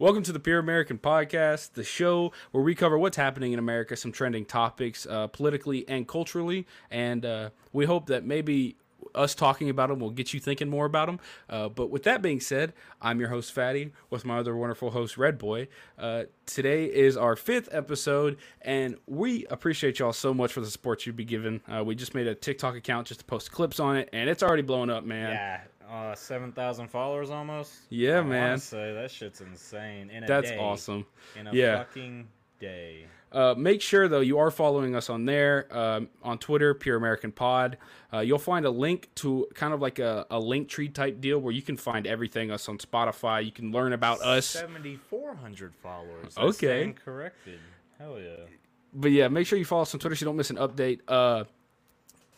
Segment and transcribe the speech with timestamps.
[0.00, 3.96] Welcome to the Pure American Podcast, the show where we cover what's happening in America,
[3.96, 8.76] some trending topics uh, politically and culturally, and uh, we hope that maybe
[9.14, 11.20] us talking about them will get you thinking more about them.
[11.48, 15.16] Uh, but with that being said, I'm your host Fatty with my other wonderful host
[15.16, 15.68] Red Boy.
[15.96, 21.06] Uh, today is our fifth episode, and we appreciate y'all so much for the support
[21.06, 21.60] you've been giving.
[21.72, 24.42] Uh, we just made a TikTok account just to post clips on it, and it's
[24.42, 25.30] already blowing up, man.
[25.30, 25.60] Yeah,
[25.94, 27.72] uh, seven thousand followers almost.
[27.90, 28.58] Yeah, I man.
[28.58, 30.10] Say that shit's insane.
[30.10, 30.58] In a That's day.
[30.58, 31.06] awesome.
[31.38, 31.78] In a Yeah.
[31.78, 33.06] fucking day.
[33.30, 37.32] Uh, make sure though you are following us on there um, on Twitter, Pure American
[37.32, 37.78] Pod.
[38.12, 41.40] Uh, you'll find a link to kind of like a, a link tree type deal
[41.40, 43.44] where you can find everything us on Spotify.
[43.44, 44.46] You can learn about us.
[44.46, 46.36] Seventy four hundred followers.
[46.38, 46.94] Okay.
[47.04, 47.58] Corrected.
[47.98, 48.44] Hell yeah.
[48.92, 51.00] But yeah, make sure you follow us on Twitter so you don't miss an update.
[51.08, 51.44] Uh,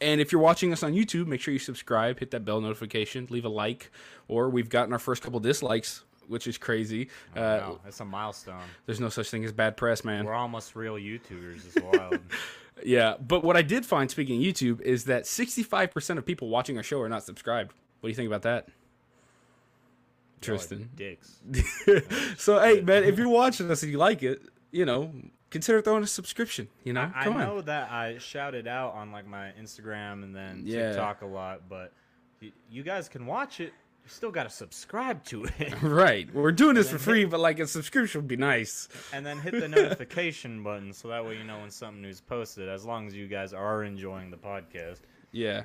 [0.00, 3.27] and if you're watching us on YouTube, make sure you subscribe, hit that bell notification,
[3.30, 3.91] leave a like.
[4.28, 7.09] Or we've gotten our first couple dislikes, which is crazy.
[7.34, 8.60] Uh, Wow, that's a milestone.
[8.86, 10.24] There's no such thing as bad press, man.
[10.24, 11.67] We're almost real YouTubers.
[11.67, 12.19] It's wild.
[12.84, 16.77] Yeah, but what I did find, speaking of YouTube, is that 65% of people watching
[16.77, 17.72] our show are not subscribed.
[18.00, 18.69] What do you think about that?
[20.42, 20.91] Tristan.
[20.94, 21.39] Dicks.
[22.36, 25.11] So, hey, man, if you're watching us and you like it, you know,
[25.50, 26.69] consider throwing a subscription.
[26.84, 30.62] You know, I come know that I shouted out on like my Instagram and then
[30.64, 30.89] Yeah.
[30.89, 31.92] TikTok a lot, but
[32.42, 33.72] y- you guys can watch it.
[34.05, 35.74] You still got to subscribe to it.
[35.83, 36.33] Right.
[36.33, 38.89] We're doing this for free, but like a subscription would be nice.
[39.12, 42.69] and then hit the notification button so that way you know when something new's posted
[42.69, 45.00] as long as you guys are enjoying the podcast
[45.33, 45.64] Yeah.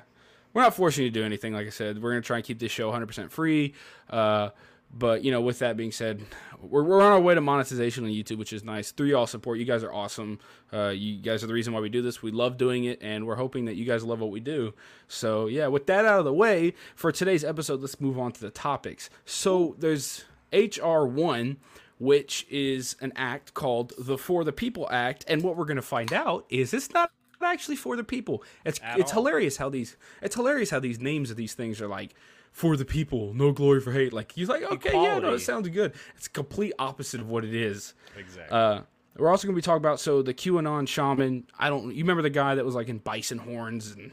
[0.54, 2.02] We're not forcing you to do anything, like I said.
[2.02, 3.72] We're going to try and keep this show 100% free.
[4.10, 4.50] Uh,
[4.92, 6.22] but, you know, with that being said,
[6.60, 8.90] we're, we're on our way to monetization on YouTube, which is nice.
[8.92, 10.38] Through y'all support, you guys are awesome.
[10.72, 12.22] Uh, you guys are the reason why we do this.
[12.22, 14.74] We love doing it, and we're hoping that you guys love what we do.
[15.08, 18.40] So, yeah, with that out of the way, for today's episode, let's move on to
[18.40, 19.08] the topics.
[19.24, 21.56] So, there's HR 1
[21.98, 25.24] which is an act called the For the People Act.
[25.28, 28.42] And what we're going to find out is it's not actually for the people.
[28.64, 29.22] It's At it's all.
[29.22, 32.14] hilarious how these it's hilarious how these names of these things are like
[32.52, 34.12] for the people, no glory for hate.
[34.12, 35.94] Like he's like, okay, yeah, no, it sounds good.
[36.16, 37.94] It's complete opposite of what it is.
[38.16, 38.82] exactly Uh,
[39.16, 41.44] we're also going to be talking about so the QAnon shaman.
[41.58, 41.94] I don't.
[41.94, 44.12] You remember the guy that was like in bison horns and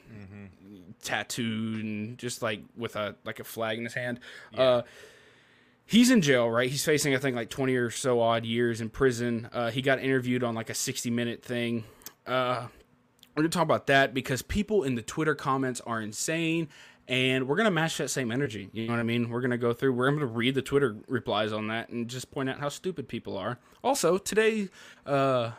[1.01, 4.19] tattooed and just like with a like a flag in his hand.
[4.57, 4.81] Uh,
[5.85, 6.69] he's in jail, right?
[6.69, 9.49] He's facing I think like twenty or so odd years in prison.
[9.53, 11.85] Uh, he got interviewed on like a sixty minute thing.
[12.27, 12.67] Uh,
[13.35, 16.67] we're gonna talk about that because people in the Twitter comments are insane.
[17.09, 18.69] And we're gonna match that same energy.
[18.71, 19.29] You know what I mean?
[19.29, 19.93] We're gonna go through.
[19.93, 23.35] We're gonna read the Twitter replies on that and just point out how stupid people
[23.35, 23.57] are.
[23.83, 24.69] Also, today,
[25.07, 25.51] uh,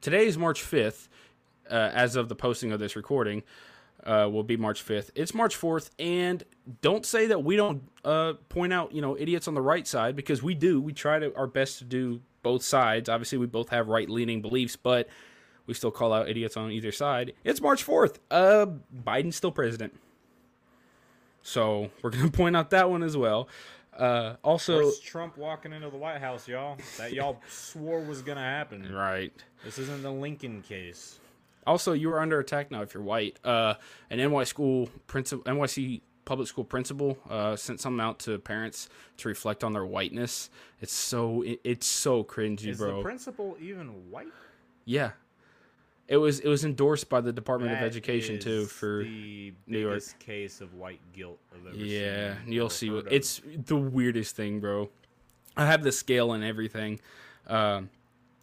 [0.00, 1.08] today is March fifth.
[1.68, 3.42] Uh, as of the posting of this recording,
[4.04, 5.10] uh, will be March fifth.
[5.16, 6.42] It's March fourth, and
[6.82, 10.14] don't say that we don't uh, point out you know idiots on the right side
[10.14, 10.80] because we do.
[10.80, 13.08] We try to our best to do both sides.
[13.08, 15.08] Obviously, we both have right leaning beliefs, but
[15.66, 17.32] we still call out idiots on either side.
[17.42, 18.20] It's March fourth.
[18.30, 18.66] Uh,
[19.04, 19.94] Biden's still president.
[21.42, 23.48] So we're gonna point out that one as well.
[23.96, 26.78] Uh, also, Where's Trump walking into the White House, y'all?
[26.96, 28.92] That y'all swore was gonna happen.
[28.94, 29.32] right.
[29.64, 31.18] This isn't the Lincoln case.
[31.66, 33.38] Also, you are under attack now if you're white.
[33.44, 33.74] Uh,
[34.08, 39.28] an NY school principal, NYC public school principal, uh, sent something out to parents to
[39.28, 40.48] reflect on their whiteness.
[40.80, 42.88] It's so it, it's so cringy, Is bro.
[42.90, 44.28] Is the principal even white?
[44.86, 45.10] yeah,
[46.10, 49.78] it was it was endorsed by the Department of That Education too for the New
[49.78, 50.02] York.
[50.18, 52.34] case of white guilt I've ever yeah.
[52.42, 54.90] seen You'll see what it's the weirdest thing, bro.
[55.56, 57.00] I have the scale and everything.
[57.46, 57.90] Um,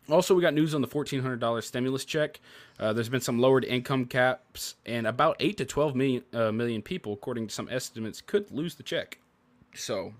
[0.10, 2.40] also, we got news on the fourteen hundred dollars stimulus check.
[2.80, 6.82] Uh, there's been some lowered income caps, and about eight to twelve million uh, million
[6.82, 9.20] people, according to some estimates, could lose the check.
[9.76, 10.14] So,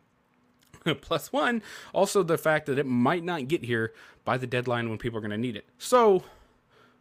[1.02, 1.64] plus one.
[1.94, 3.94] Also, the fact that it might not get here
[4.26, 5.66] by the deadline when people are going to need it.
[5.78, 6.24] So,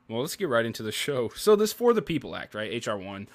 [0.09, 1.31] well, let's get right into the show.
[1.35, 2.87] So, this For the People Act, right?
[2.87, 3.29] HR one,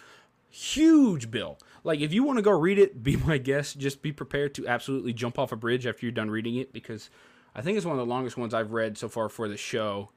[0.50, 1.58] huge bill.
[1.84, 3.78] Like, if you want to go read it, be my guest.
[3.78, 7.10] Just be prepared to absolutely jump off a bridge after you're done reading it because
[7.56, 10.10] I think it's one of the longest ones I've read so far for the show.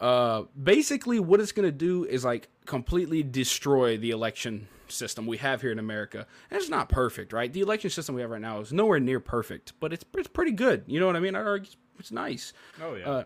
[0.00, 5.38] Uh, basically, what it's going to do is like completely destroy the election system we
[5.38, 6.26] have here in America.
[6.50, 7.52] And it's not perfect, right?
[7.52, 10.52] The election system we have right now is nowhere near perfect, but it's it's pretty
[10.52, 10.84] good.
[10.86, 11.34] You know what I mean?
[11.34, 12.52] I argue it's nice.
[12.82, 13.08] Oh yeah.
[13.08, 13.24] Uh,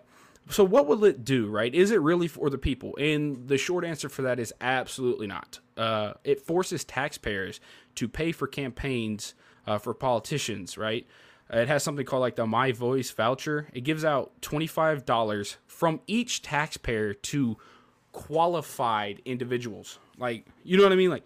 [0.51, 1.75] so what will it do, right?
[1.75, 2.97] Is it really for the people?
[2.97, 5.61] And the short answer for that is absolutely not.
[5.77, 7.61] Uh, it forces taxpayers
[7.97, 9.35] to pay for campaigns
[9.67, 11.07] uh, for politicians, right?
[11.51, 13.69] It has something called like the My Voice voucher.
[13.73, 17.57] It gives out $25 from each taxpayer to
[18.13, 19.99] qualified individuals.
[20.19, 21.11] Like, you know what I mean?
[21.11, 21.25] Like,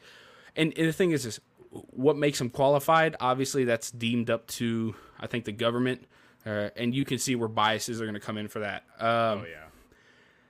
[0.57, 1.41] and, and the thing is, is
[1.71, 3.17] what makes them qualified?
[3.21, 6.05] Obviously, that's deemed up to I think the government.
[6.47, 8.85] Uh, and you can see where biases are going to come in for that.
[8.99, 9.07] Um,
[9.41, 9.65] Oh yeah.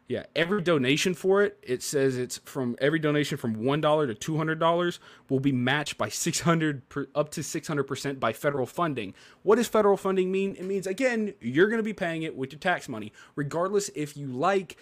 [0.08, 4.14] yeah, every donation for it, it says it's from every donation from one dollar to
[4.14, 6.82] two hundred dollars will be matched by six hundred
[7.14, 9.14] up to six hundred percent by federal funding.
[9.42, 10.54] What does federal funding mean?
[10.56, 14.16] It means again you're going to be paying it with your tax money, regardless if
[14.16, 14.76] you like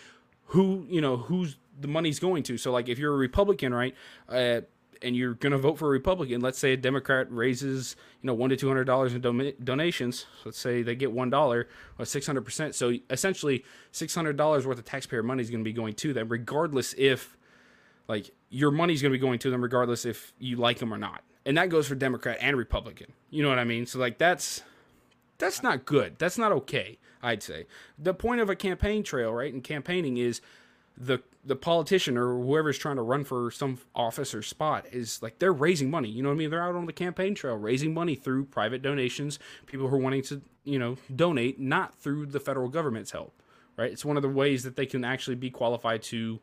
[0.47, 2.59] who you know who's the money's going to.
[2.59, 3.95] So like if you're a Republican, right?
[4.29, 4.63] Uh,
[5.03, 8.35] and you're going to vote for a Republican, let's say a Democrat raises, you know,
[8.35, 10.27] one to two hundred dollars in don- donations.
[10.45, 11.69] Let's say they get one dollar,
[11.99, 12.75] or six hundred percent.
[12.75, 16.13] So essentially, six hundred dollars worth of taxpayer money is going to be going to
[16.13, 17.37] them, regardless if,
[18.09, 20.99] like, your money's going to be going to them, regardless if you like them or
[20.99, 21.23] not.
[21.47, 23.13] And that goes for Democrat and Republican.
[23.31, 23.87] You know what I mean?
[23.87, 24.63] So like that's
[25.39, 26.19] that's not good.
[26.19, 26.99] That's not okay.
[27.23, 27.67] I'd say
[27.99, 30.43] the point of a campaign trail, right, and campaigning is
[30.97, 35.39] the the politician or whoever's trying to run for some office or spot is like
[35.39, 36.09] they're raising money.
[36.09, 36.51] You know what I mean?
[36.51, 40.23] They're out on the campaign trail raising money through private donations, people who are wanting
[40.25, 43.33] to, you know, donate, not through the federal government's help.
[43.77, 43.91] Right?
[43.91, 46.41] It's one of the ways that they can actually be qualified to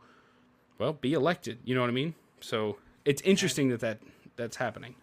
[0.80, 1.60] well, be elected.
[1.64, 2.16] You know what I mean?
[2.40, 4.00] So, it's interesting that, that
[4.36, 4.96] that's happening.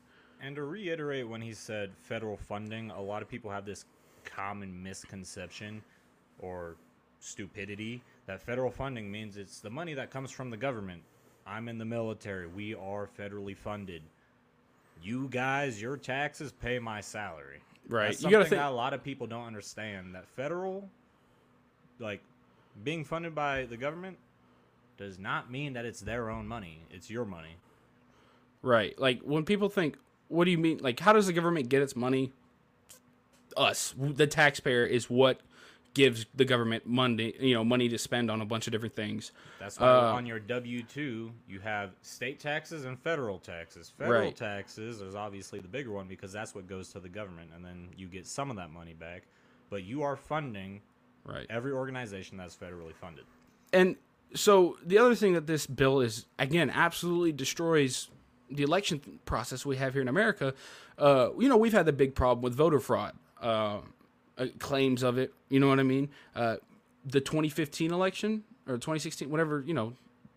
[0.43, 3.85] And to reiterate when he said federal funding, a lot of people have this
[4.25, 5.83] common misconception
[6.39, 6.77] or
[7.25, 11.03] stupidity that federal funding means it's the money that comes from the government.
[11.47, 12.47] I'm in the military.
[12.47, 14.03] We are federally funded.
[15.03, 17.61] You guys, your taxes pay my salary.
[17.89, 18.07] Right.
[18.07, 20.15] That's You something gotta think- that a lot of people don't understand.
[20.15, 20.89] That federal,
[21.99, 22.23] like,
[22.83, 24.17] being funded by the government
[24.97, 26.81] does not mean that it's their own money.
[26.91, 27.57] It's your money.
[28.63, 28.99] Right.
[28.99, 29.99] Like when people think,
[30.29, 30.79] what do you mean?
[30.79, 32.33] Like, how does the government get its money?
[33.57, 35.41] Us, the taxpayer, is what
[35.95, 39.33] gives the government money, you know, money to spend on a bunch of different things.
[39.61, 43.93] That's why Uh, on your W two you have state taxes and federal taxes.
[43.97, 44.37] Federal Right.
[44.37, 47.89] taxes is obviously the bigger one because that's what goes to the government, and then
[47.97, 49.23] you get some of that money back.
[49.71, 50.83] But you are funding
[51.25, 51.47] Right.
[51.49, 53.25] every organization that's federally funded.
[53.73, 53.97] And
[54.35, 58.11] so the other thing that this bill is again absolutely destroys
[58.51, 60.55] the election process we have here in America.
[60.99, 63.81] Uh, you know, we've had the big problem with voter fraud, uh,
[64.39, 65.33] uh, claims of it.
[65.49, 66.09] You know what I mean?
[66.35, 66.57] Uh,
[67.05, 69.63] the 2015 election or 2016, whatever.
[69.67, 69.93] You know,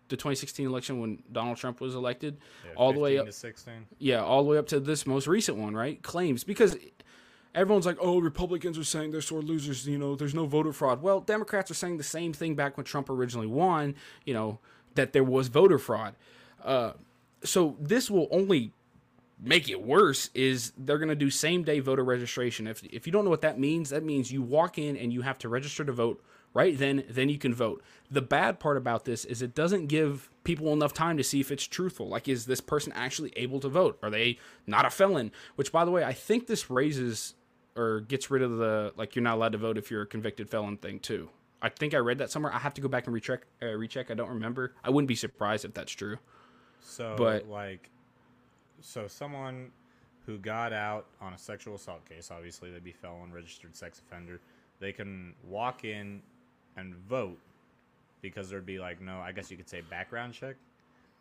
[0.08, 3.26] the 2016 election when Donald Trump was elected, Yeah, all the way up.
[3.26, 3.86] to sixteen.
[3.98, 6.02] Yeah, all the way up to this most recent one, right?
[6.02, 6.76] Claims because
[7.54, 11.02] everyone's like, "Oh, Republicans are saying they're sore losers." You know, there's no voter fraud.
[11.02, 13.94] Well, Democrats are saying the same thing back when Trump originally won.
[14.24, 14.58] You know,
[14.94, 16.14] that there was voter fraud.
[16.64, 16.92] Uh,
[17.44, 18.72] so this will only
[19.40, 20.30] make it worse.
[20.34, 22.66] Is they're going to do same day voter registration.
[22.66, 25.22] If if you don't know what that means, that means you walk in and you
[25.22, 26.22] have to register to vote
[26.54, 27.04] right then.
[27.08, 27.82] Then you can vote.
[28.10, 31.52] The bad part about this is it doesn't give people enough time to see if
[31.52, 32.08] it's truthful.
[32.08, 33.98] Like, is this person actually able to vote?
[34.02, 35.30] Are they not a felon?
[35.56, 37.34] Which, by the way, I think this raises
[37.76, 40.50] or gets rid of the like you're not allowed to vote if you're a convicted
[40.50, 41.30] felon thing too.
[41.60, 42.52] I think I read that somewhere.
[42.54, 43.42] I have to go back and recheck.
[43.62, 44.10] Uh, recheck.
[44.10, 44.74] I don't remember.
[44.84, 46.18] I wouldn't be surprised if that's true.
[46.80, 47.90] So, But- like,
[48.80, 49.70] so someone
[50.26, 54.40] who got out on a sexual assault case, obviously they'd be felon, registered sex offender.
[54.80, 56.22] They can walk in
[56.76, 57.38] and vote
[58.20, 60.56] because there'd be like no, I guess you could say background check.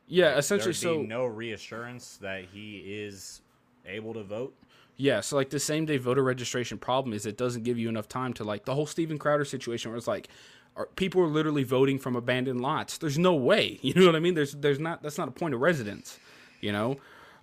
[0.07, 0.74] Yeah, essentially.
[0.74, 3.42] There'd So no reassurance that he is
[3.86, 4.54] able to vote.
[4.98, 8.07] Yeah, so like the same day voter registration problem is it doesn't give you enough
[8.07, 10.27] time to like the whole Steven Crowder situation where it's like
[10.76, 12.97] are, people are literally voting from abandoned lots.
[12.97, 14.33] There's no way, you know what I mean?
[14.33, 16.19] There's there's not that's not a point of residence,
[16.61, 16.97] you know.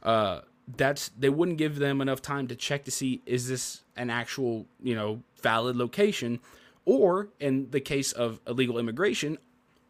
[0.05, 0.41] Uh,
[0.77, 4.67] that's they wouldn't give them enough time to check to see is this an actual
[4.83, 6.41] you know valid location,
[6.85, 9.39] or in the case of illegal immigration,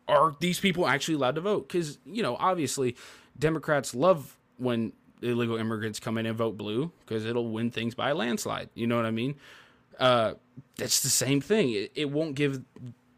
[0.08, 1.68] are these people actually allowed to vote?
[1.68, 2.96] Because you know, obviously,
[3.38, 4.92] Democrats love when
[5.22, 8.68] illegal immigrants come in and vote blue because it'll win things by a landslide.
[8.74, 9.36] You know what I mean?
[9.98, 10.34] Uh,
[10.76, 11.70] that's the same thing.
[11.70, 12.62] It, it won't give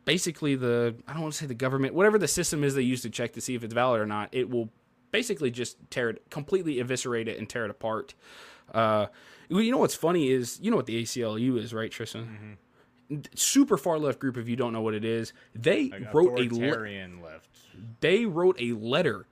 [0.04, 3.02] basically the I don't want to say the government whatever the system is they use
[3.02, 4.28] to check to see if it's valid or not.
[4.32, 4.70] It will
[5.10, 8.14] basically just tear it completely eviscerate it and tear it apart.
[8.74, 9.06] Uh,
[9.48, 12.58] you know what's funny is you know what the ACLU is, right, Tristan?
[13.36, 14.36] Super far left group.
[14.36, 17.48] If you don't know what it is, they Like wrote a le- left.
[18.00, 19.26] they wrote a letter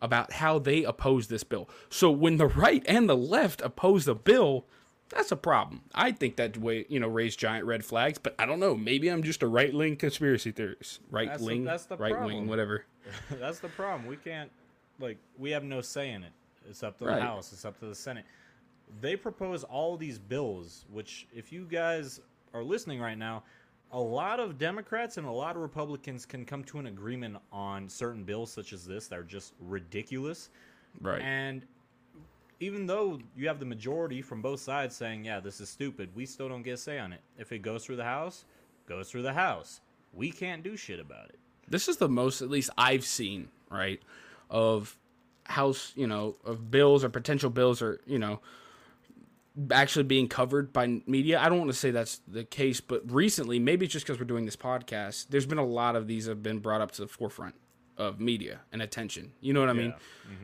[0.00, 1.68] about how they oppose this bill.
[1.90, 4.64] So when the right and the left oppose the bill,
[5.10, 5.82] that's a problem.
[5.94, 8.74] I think that way, you know, raised giant red flags, but I don't know.
[8.74, 11.00] Maybe I'm just a right wing conspiracy theorist.
[11.10, 12.84] right wing, that's the right wing, whatever.
[13.30, 14.06] That's the problem.
[14.06, 14.50] We can't
[14.98, 16.32] like we have no say in it.
[16.68, 17.16] It's up to Right.
[17.16, 17.52] the House.
[17.52, 18.24] It's up to the Senate.
[19.00, 22.20] They propose all these bills, which if you guys
[22.54, 23.42] are listening right now,
[23.92, 27.88] a lot of Democrats and a lot of Republicans can come to an agreement on
[27.88, 30.50] certain bills such as this that are just ridiculous.
[31.00, 31.22] Right.
[31.22, 31.66] And
[32.60, 36.26] even though you have the majority from both sides saying, "Yeah, this is stupid," we
[36.26, 37.20] still don't get a say on it.
[37.38, 38.44] If it goes through the House,
[38.86, 39.80] goes through the House.
[40.12, 41.38] We can't do shit about it.
[41.68, 44.02] This is the most, at least I've seen, right,
[44.50, 44.96] of
[45.44, 48.40] house, you know, of bills or potential bills or you know,
[49.70, 51.40] actually being covered by media.
[51.40, 54.26] I don't want to say that's the case, but recently, maybe it's just because we're
[54.26, 57.08] doing this podcast, there's been a lot of these have been brought up to the
[57.08, 57.54] forefront
[57.96, 59.32] of media and attention.
[59.40, 59.94] You know what I mean?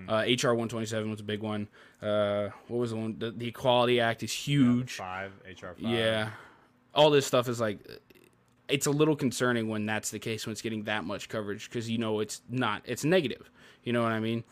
[0.09, 1.69] Uh, HR 127 was a big one.
[2.03, 3.17] Uh, what was the one?
[3.19, 4.95] The, the Equality Act is huge.
[4.95, 5.79] Five HR five.
[5.81, 6.31] Yeah.
[6.95, 7.79] All this stuff is like
[8.69, 11.89] it's a little concerning when that's the case when it's getting that much coverage because
[11.89, 13.51] you know it's not it's negative.
[13.85, 14.43] You know what I mean?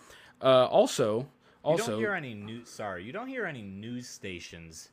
[0.40, 1.26] Uh, also,
[1.62, 2.68] also, You don't hear any news.
[2.68, 4.90] Sorry, you don't hear any news stations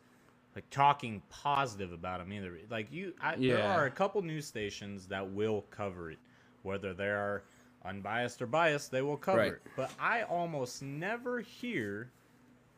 [0.55, 2.57] like talking positive about them either.
[2.69, 6.17] Like you, I, there are a couple news stations that will cover it,
[6.63, 7.43] whether they are
[7.85, 9.51] unbiased or biased, they will cover Right.
[9.53, 9.61] it.
[9.75, 12.09] But I almost never hear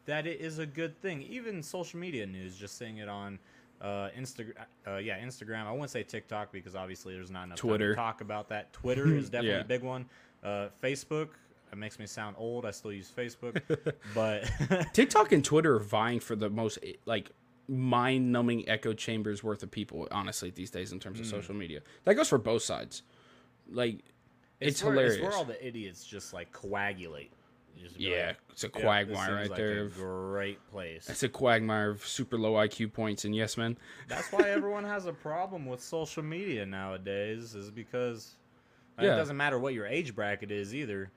[0.05, 1.21] that it is a good thing.
[1.23, 3.39] Even social media news, just seeing it on
[3.81, 4.53] uh, Instagram,
[4.87, 5.65] uh, yeah, Instagram.
[5.65, 7.89] I wouldn't say TikTok because obviously there's not enough time Twitter.
[7.91, 8.71] to talk about that.
[8.73, 9.61] Twitter is definitely Yeah.
[9.61, 10.05] a big one.
[10.43, 11.29] Uh, Facebook.
[11.71, 12.65] It makes me sound old.
[12.65, 13.61] I still use Facebook,
[14.15, 14.49] but
[14.93, 17.31] TikTok and Twitter are vying for the most like
[17.67, 20.07] mind-numbing echo chambers worth of people.
[20.11, 21.31] Honestly, these days in terms of hmm.
[21.31, 23.03] social media, that goes for both sides.
[23.71, 24.03] Like,
[24.59, 25.15] it's, where, hilarious.
[25.15, 27.31] It's where all the idiots just like coagulate.
[27.79, 29.85] Just yeah, like, it's a "Yep, this quagmire seems right like there.
[29.85, 31.09] A great place.
[31.09, 33.77] It's a quagmire of super low IQ points and yes men.
[34.07, 38.35] That's why everyone has a problem with social media nowadays, is because
[38.99, 39.13] Yeah.
[39.13, 41.11] it doesn't matter what your age bracket is either.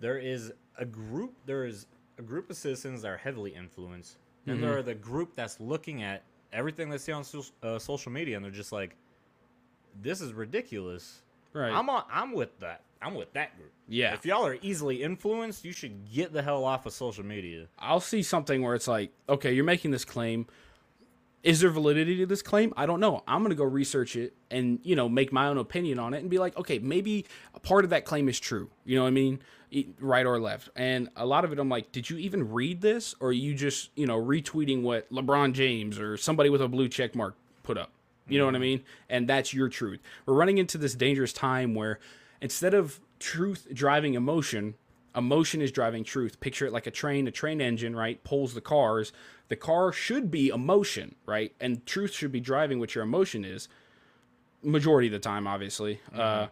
[0.00, 1.34] There is a group.
[1.46, 1.86] There is
[2.18, 4.66] a group of citizens that are heavily influenced, and Mm-hmm.
[4.66, 6.22] there are the group that's looking at
[6.52, 8.96] everything they see on so, uh, social media, and they're just like,
[10.00, 11.22] "This is ridiculous."
[11.52, 11.72] Right.
[11.72, 12.04] I'm on.
[12.10, 12.82] I'm with that.
[13.00, 13.70] I'm with that group.
[13.86, 14.14] Yeah.
[14.14, 17.66] If y'all are easily influenced, you should get the hell off of social media.
[17.78, 20.46] I'll see something where it's like, okay, you're making this claim.
[21.42, 22.72] Is there validity to this claim?
[22.76, 23.22] I don't know.
[23.28, 26.30] I'm gonna go research it and you know make my own opinion on it and
[26.30, 28.70] be like, okay, maybe a part of that claim is true.
[28.86, 29.40] You know what I mean?
[29.98, 30.68] Right or left.
[30.76, 33.54] And a lot of it, I'm like, did you even read this, or are you
[33.54, 37.76] just you know retweeting what LeBron James or somebody with a blue check mark put
[37.78, 37.90] up?
[38.28, 38.82] You know what I mean?
[39.10, 40.00] And that's your truth.
[40.24, 41.98] We're running into this dangerous time where
[42.40, 44.74] instead of truth driving emotion,
[45.14, 46.40] emotion is driving truth.
[46.40, 48.22] Picture it like a train, a train engine, right?
[48.24, 49.12] Pulls the cars.
[49.48, 51.52] The car should be emotion, right?
[51.60, 53.68] And truth should be driving what your emotion is.
[54.62, 56.00] Majority of the time, obviously.
[56.14, 56.46] Uh,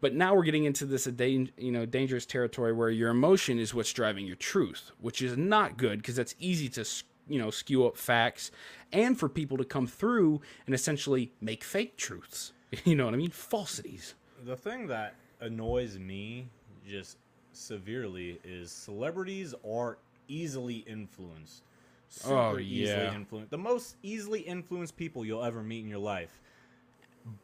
[0.00, 3.92] but now we're getting into this you know dangerous territory where your emotion is what's
[3.92, 6.84] driving your truth, which is not good because that's easy to
[7.28, 8.50] you know skew up facts
[8.92, 12.52] and for people to come through and essentially make fake truths.
[12.84, 13.30] You know what I mean?
[13.30, 14.14] Falsities.
[14.44, 16.50] The thing that annoys me
[16.86, 17.16] just
[17.52, 19.96] severely is celebrities are
[20.28, 21.62] easily influenced.
[22.10, 23.50] Super Oh, easily influenced.
[23.50, 26.40] The most easily influenced people you'll ever meet in your life.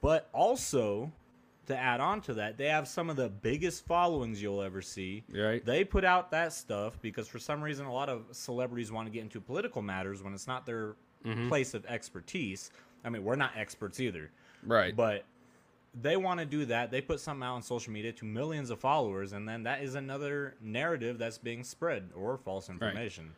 [0.03, 1.11] But also,
[1.67, 5.25] to add on to that, they have some of the biggest followings you'll ever see.
[5.33, 5.65] Right.
[5.65, 9.13] They put out that stuff because for some reason a lot of celebrities want to
[9.13, 11.49] get into political matters when it's not their Mm-hmm.
[11.49, 12.71] place of expertise.
[13.03, 14.31] I mean, we're not experts either.
[14.63, 14.95] Right.
[14.95, 15.25] But
[15.99, 16.91] they want to do that.
[16.91, 19.95] They put something out on social media to millions of followers, and then that is
[19.95, 23.33] another narrative that's being spread or false information.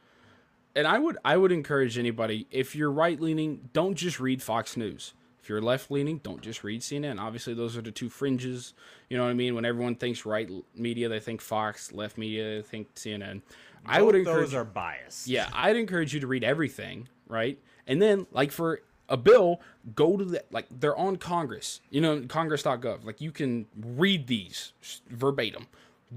[0.74, 4.76] and I would I would encourage anybody if you're right leaning, don't just read Fox
[4.76, 5.14] News.
[5.46, 7.20] If you're left leaning, don't just read CNN.
[7.20, 8.74] Obviously, those are the two fringes.
[9.08, 9.54] You know what I mean?
[9.54, 11.92] When everyone thinks right media, they think Fox.
[11.92, 13.42] Left media, they think CNN.
[13.86, 14.46] I would encourage.
[14.46, 15.28] those are biased.
[15.28, 17.60] yeah, I'd encourage you to read everything, right?
[17.86, 19.60] And then, like for a bill,
[19.94, 21.80] go to the like they're on Congress.
[21.90, 23.04] You know, Congress.gov.
[23.04, 24.72] Like you can read these
[25.08, 25.68] verbatim.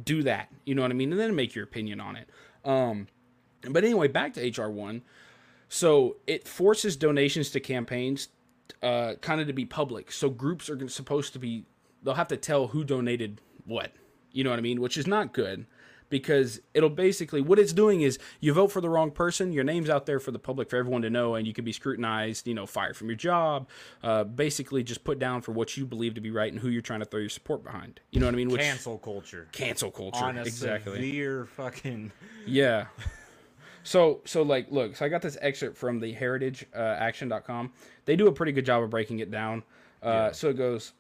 [0.05, 0.50] Do that.
[0.65, 1.12] You know what I mean?
[1.12, 2.27] And then make your opinion on it.
[2.65, 3.05] Um,
[3.69, 5.03] but anyway, back to HR one.
[5.69, 8.29] So it forces donations to campaigns,
[8.82, 10.12] uh, kind of to be public.
[10.12, 11.66] So groups are supposed to be,
[12.04, 13.92] they'll have to tell who donated what.
[14.32, 14.82] You know what I mean?
[14.82, 15.66] Which is not good
[16.10, 19.90] because it'll basically, what it's doing is you vote for the wrong person, your name's
[19.90, 22.54] out there for the public, for everyone to know, and you can be scrutinized, you
[22.54, 23.68] know, fired from your job,
[24.04, 26.82] uh, basically just put down for what you believe to be right and who you're
[26.82, 28.00] trying to throw your support behind.
[28.12, 28.50] You know what I mean?
[28.50, 29.48] Which, Cancel culture.
[29.52, 30.24] cancel culture.
[30.24, 30.96] On a exactly.
[30.96, 32.12] severe fucking.
[32.46, 32.86] Yeah.
[33.83, 37.71] So so like look, so I got this excerpt from the heritageaction.com.
[38.05, 39.63] They do a pretty good job of breaking it down.
[40.01, 40.93] Uh, so it goes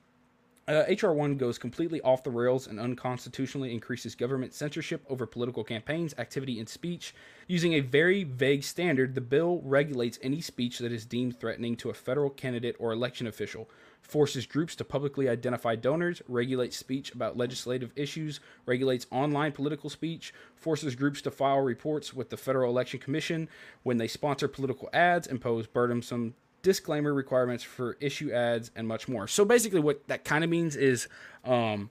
[0.67, 5.63] Uh, HR 1 goes completely off the rails and unconstitutionally increases government censorship over political
[5.63, 7.15] campaigns, activity, and speech.
[7.47, 11.89] Using a very vague standard, the bill regulates any speech that is deemed threatening to
[11.89, 13.67] a federal candidate or election official,
[14.01, 20.33] forces groups to publicly identify donors, regulates speech about legislative issues, regulates online political speech,
[20.55, 23.47] forces groups to file reports with the Federal Election Commission
[23.83, 29.27] when they sponsor political ads, impose burdensome disclaimer requirements for issue ads, and much more.
[29.27, 31.07] So basically, what that kind of means is
[31.45, 31.89] um,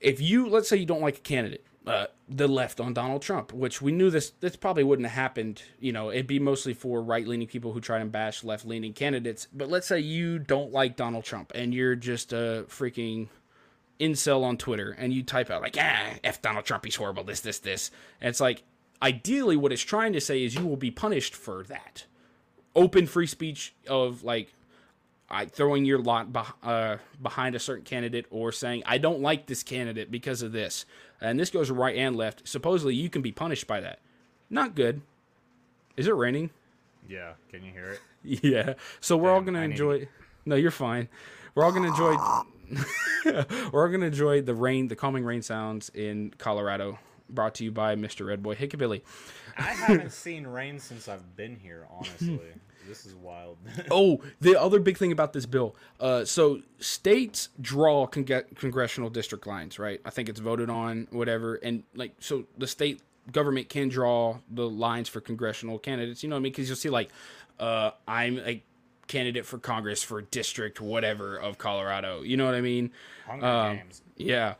[0.00, 3.52] if you, let's say, you don't like a candidate, uh, the left on Donald Trump,
[3.52, 5.62] which we knew this this probably wouldn't have happened.
[5.78, 8.92] You know, it'd be mostly for right leaning people who try and bash left leaning
[8.92, 9.46] candidates.
[9.52, 13.28] But let's say you don't like Donald Trump and you're just a freaking
[14.00, 17.40] incel on Twitter and you type out like, ah, F Donald Trump, he's horrible, this,
[17.40, 17.90] this, this.
[18.20, 18.62] And it's like,
[19.00, 22.04] ideally, what it's trying to say is you will be punished for that.
[22.74, 24.52] Open free speech of like
[25.50, 29.62] throwing your lot beh- uh, behind a certain candidate or saying I don't like this
[29.62, 30.84] candidate because of this,
[31.20, 32.46] and this goes right and left.
[32.48, 34.00] Supposedly, you can be punished by that.
[34.50, 35.00] Not good.
[35.96, 36.50] Is it raining?
[37.08, 38.00] Yeah, can you hear it?
[38.42, 38.74] Yeah.
[39.00, 40.08] So we're all gonna I need- enjoy.
[40.44, 41.08] No, you're fine.
[41.54, 42.16] We're all gonna enjoy.
[43.72, 46.98] we're all gonna enjoy the rain, the calming rain sounds in Colorado.
[47.30, 48.26] Brought to you by Mr.
[48.26, 49.02] Red Boy Hickabilly.
[49.56, 51.86] I haven't seen rain since I've been here.
[51.90, 52.40] Honestly,
[52.88, 53.56] this is wild.
[53.90, 55.74] Oh, the other big thing about this bill.
[56.00, 58.24] Uh, so states draw con-
[58.54, 60.00] congressional district lines, right?
[60.04, 63.00] I think it's voted on, whatever, and like so the state
[63.32, 66.22] government can draw the lines for congressional candidates.
[66.22, 66.52] You know what I mean?
[66.52, 67.10] Because you'll see like,
[67.58, 68.62] uh, I'm a
[69.08, 72.22] candidate for Congress for district whatever of Colorado.
[72.22, 72.90] You know what I mean?
[73.26, 74.02] Hunger Um, Games.
[74.16, 74.54] Yeah.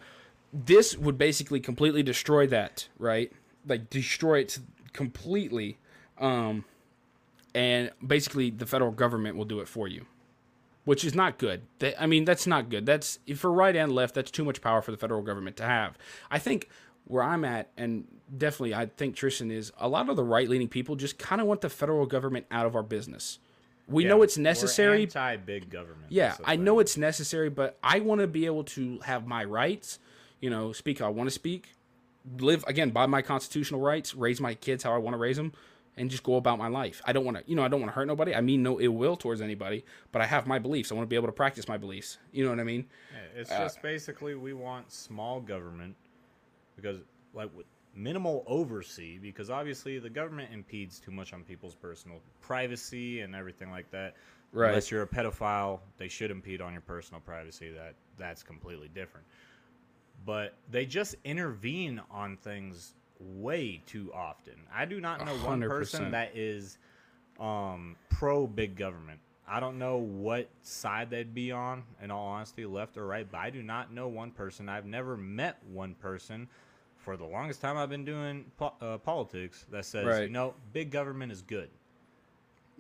[0.53, 3.33] This would basically completely destroy that, right?
[3.67, 4.59] Like destroy it
[4.93, 5.79] completely.
[6.19, 6.65] Um
[7.57, 10.05] and basically the federal government will do it for you.
[10.85, 11.63] Which is not good.
[11.81, 12.87] That, I mean, that's not good.
[12.87, 15.99] That's for right and left, that's too much power for the federal government to have.
[16.31, 16.69] I think
[17.07, 20.95] where I'm at and definitely I think Tristan is a lot of the right-leaning people
[20.95, 23.39] just kind of want the federal government out of our business.
[23.89, 26.11] We know it's necessary, Anti big government.
[26.11, 29.45] yeah, the I know it's necessary, but I want to be able to have my
[29.45, 30.01] rights,
[30.41, 31.69] you know, speak how I want to speak,
[32.39, 35.53] live again by my constitutional rights, raise my kids how I want to raise them,
[35.97, 37.01] and just go about my life.
[37.05, 38.35] I don't want to, you know, I don't want to hurt nobody.
[38.35, 40.93] I mean no ill will towards anybody, but I have my beliefs.
[40.93, 42.19] I want to be able to practice my beliefs.
[42.33, 42.87] You know what I mean?
[43.13, 45.97] Yeah, It's Uh, just basically we want small government
[46.77, 46.99] because,
[47.33, 53.23] like, with minimal oversee because obviously the government impedes too much on people's personal privacy
[53.23, 54.15] and everything like that.
[54.53, 54.69] Right.
[54.69, 57.71] Unless you're a pedophile, they should impede on your personal privacy.
[57.71, 59.27] That that's completely different.
[60.25, 64.55] But they just intervene on things way too often.
[64.75, 66.79] I do not know one hundred person that is
[67.41, 69.21] um, pro big government.
[69.49, 73.39] I don't know what side they'd be on, in all honesty, left or right, but
[73.39, 74.69] I do not know one person.
[74.69, 76.49] I've never met one person
[76.97, 80.31] for the longest time I've been doing po- uh, politics that says, Right.
[80.31, 81.71] no, big government is good.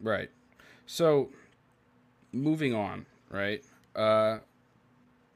[0.02, 0.28] Right.
[0.86, 1.30] So,
[2.32, 3.62] moving on, right?
[3.94, 4.38] Uh,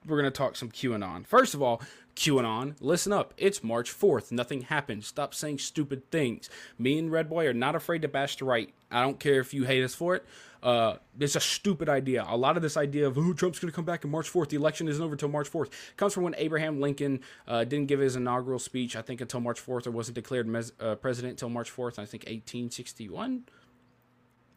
[0.07, 1.25] we're going to talk some QAnon.
[1.25, 1.81] First of all,
[2.21, 3.33] QAnon, listen up.
[3.39, 4.31] It's March 4th.
[4.31, 5.05] Nothing happened.
[5.05, 6.51] Stop saying stupid things.
[6.79, 8.75] Me and Red Boy are not afraid to bash the right.
[8.91, 10.27] I don't care if you hate us for it.
[10.63, 12.27] Uh, it's a stupid idea.
[12.29, 14.51] A lot of this idea of oh, Trump's going to come back in March 4th,
[14.51, 18.01] the election isn't over until March 4th, comes from when Abraham Lincoln uh, didn't give
[18.01, 21.49] his inaugural speech, I think, until March 4th, or wasn't declared mes- uh, president until
[21.49, 23.45] March 4th, I think 1861.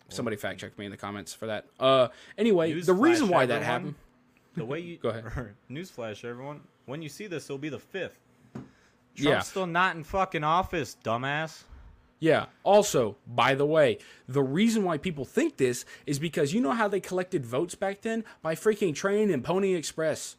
[0.10, 1.68] Somebody fact check me in the comments for that.
[1.80, 3.96] Uh, anyway, the reason why that happened.
[4.56, 5.24] The way you Go ahead.
[5.72, 6.60] Newsflash, everyone.
[6.86, 8.20] When you see this, it'll be the fifth.
[8.54, 9.40] Trump's Yeah.
[9.40, 11.64] still not in fucking office, dumbass.
[12.20, 12.46] Yeah.
[12.64, 16.88] Also, by the way, the reason why people think this is because you know how
[16.88, 20.38] they collected votes back then by freaking train and Pony Express.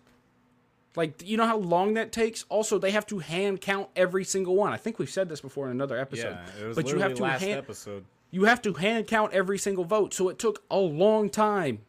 [0.97, 2.45] Like, you know how long that takes?
[2.49, 4.73] Also, they have to hand count every single one.
[4.73, 6.39] I think we've said this before in another episode.
[6.57, 8.05] Yeah, it was but you have to last hand episode.
[8.31, 10.15] you have to hand count every single vote.
[10.15, 11.81] So it took a long time.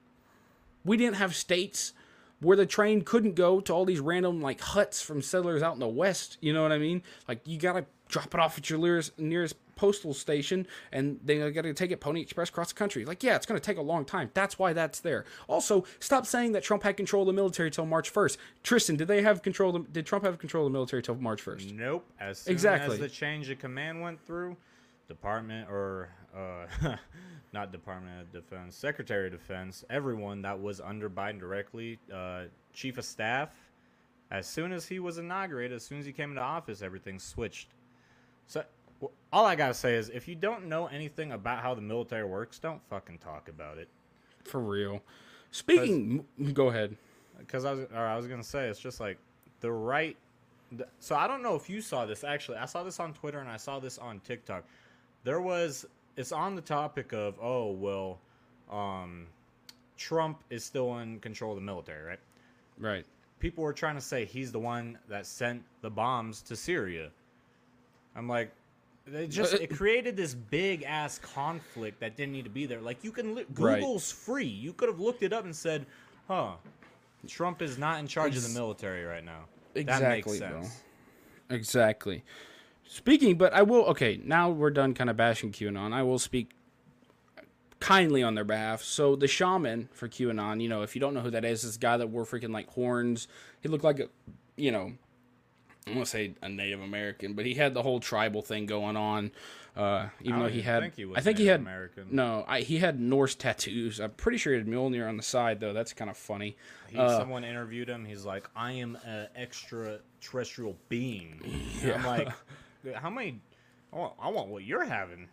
[0.83, 1.93] We didn't have states
[2.41, 5.79] where the train couldn't go to all these random like huts from settlers out in
[5.79, 6.37] the west.
[6.41, 7.01] You know what I mean?
[7.27, 11.51] Like you gotta drop it off at your nearest, nearest postal station, and then you
[11.51, 13.03] gotta take it Pony Express across the country.
[13.05, 14.29] Like yeah, it's gonna take a long time.
[14.33, 15.25] That's why that's there.
[15.47, 18.37] Also, stop saying that Trump had control of the military till March first.
[18.63, 19.75] Tristan, did they have control?
[19.75, 21.71] Of, did Trump have control of the military till March first?
[21.71, 22.05] Nope.
[22.19, 22.95] As soon Exactly.
[22.95, 24.55] as the change of command went through,
[25.07, 26.95] Department or uh,
[27.53, 32.43] not Department of Defense, Secretary of Defense, everyone that was under Biden directly, uh,
[32.73, 33.49] Chief of Staff,
[34.31, 37.69] as soon as he was inaugurated, as soon as he came into office, everything switched.
[38.47, 38.63] So
[39.31, 42.59] all I gotta say is, if you don't know anything about how the military works,
[42.59, 43.87] don't fucking talk about it.
[44.43, 45.01] For real.
[45.51, 46.95] Speaking, go ahead.
[47.39, 49.17] because I was I was gonna say it's just like
[49.61, 50.17] the right.
[50.71, 52.57] the- So I don't know if you saw this actually.
[52.57, 54.63] I saw this on Twitter and I saw this on TikTok.
[55.23, 55.85] There was
[56.17, 58.19] it's on the topic of oh well,
[58.71, 59.27] um,
[59.97, 62.19] Trump is still in control of the military, right?
[62.79, 63.05] Right.
[63.39, 67.09] People were trying to say he's the one that sent the bombs to Syria.
[68.15, 68.51] I'm like,
[69.11, 72.81] it just Uh, it created this big ass conflict that didn't need to be there.
[72.81, 73.79] Like you can li- Right.
[73.79, 74.45] Google's free.
[74.45, 75.85] You could have looked it up and said,
[76.27, 76.53] "Huh,
[77.27, 80.83] Trump is not in charge of the military right now." Exactly, that makes sense.
[81.49, 82.23] Exactly.
[82.87, 83.85] Speaking, but I will.
[83.85, 85.91] Okay, now we're done kind of bashing QAnon.
[85.93, 86.51] I will speak
[87.79, 88.81] kindly on their behalf.
[88.83, 91.77] So the shaman for QAnon, you know, if you don't know who that is, this
[91.77, 93.27] guy that wore freaking like horns.
[93.61, 94.07] He looked like a,
[94.55, 94.93] you know,
[95.87, 98.95] I want to say a Native American, but he had the whole tribal thing going
[98.97, 99.31] on.
[99.75, 102.07] Uh, even I though he had, think he was I think he had American.
[102.11, 103.99] no, I, he had Norse tattoos.
[103.99, 105.73] I'm pretty sure he had Mjolnir on the side though.
[105.73, 106.55] That's kind of funny.
[106.87, 108.05] He, Uh, someone interviewed him.
[108.05, 111.41] He's like, "I am an extraterrestrial being."
[111.83, 112.29] And I'm like,
[112.93, 113.39] "How many?
[113.93, 115.29] I want, I want what you're having."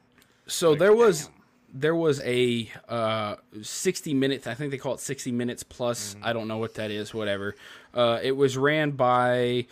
[0.47, 1.35] So Like, there was damn.
[1.75, 4.47] there was a uh, 60 minutes.
[4.47, 6.15] I think they call it 60 minutes plus.
[6.15, 6.25] Mm-hmm.
[6.25, 7.13] I don't know what that is.
[7.15, 7.55] Whatever.
[7.95, 9.67] Uh, it was ran by,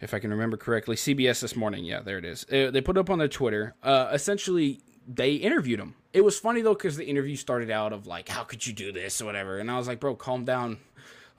[0.00, 1.84] if I can remember correctly, CBS this morning.
[1.84, 2.44] Yeah, there it is.
[2.52, 3.74] Uh, they put it up on their Twitter.
[3.82, 5.94] Uh, essentially, they interviewed him.
[6.12, 8.90] It was funny though because the interview started out of like, "How could you do
[8.92, 10.78] this?" or whatever, and I was like, "Bro, calm down."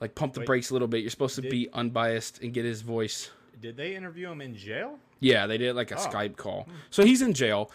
[0.00, 1.02] Like pump the Wait, brakes a little bit.
[1.02, 3.30] You're supposed to did- be unbiased and get his voice.
[3.60, 4.98] Did they interview him in jail?
[5.22, 6.06] Yeah, they did like a Oh.
[6.08, 6.68] Skype call.
[6.90, 7.70] So he's in jail.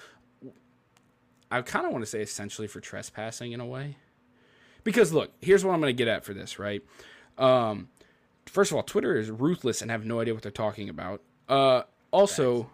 [1.49, 3.97] I kind of want to say essentially for trespassing in a way.
[4.83, 6.81] Because look, here's what I'm going to get at for this, right?
[7.37, 7.87] Um,
[8.45, 11.21] first of all, Twitter is ruthless and have no idea what they're talking about.
[11.47, 12.69] Uh, also,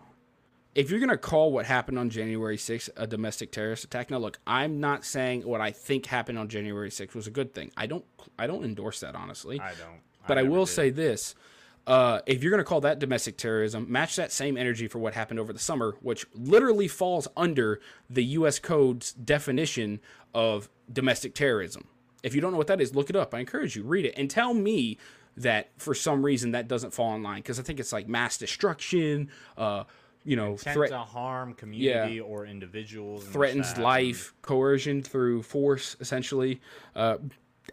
[0.73, 4.17] if you're going to call what happened on January 6th a domestic terrorist attack, now
[4.17, 7.71] look, I'm not saying what I think happened on January 6th was a good thing.
[7.77, 8.05] I don't
[8.39, 9.59] I don't endorse that honestly.
[9.59, 10.01] I don't.
[10.27, 10.71] But I, will did.
[10.71, 11.35] say this.
[11.85, 15.13] Uh, if you're going to call that domestic terrorism, match that same energy for what
[15.13, 18.57] happened over the summer, which literally falls under the U.S.
[18.57, 19.99] Code's definition
[20.33, 21.87] of domestic terrorism.
[22.23, 23.33] If you don't know what that is, look it up.
[23.33, 24.97] I encourage you, read it, and tell me
[25.35, 28.37] that for some reason that doesn't fall in line because I think it's like mass
[28.37, 29.83] destruction, uh,
[30.23, 33.25] you know, intent threat, to harm community or individuals.
[33.25, 36.61] threatens life, coercion through force, essentially.
[36.95, 37.17] Uh,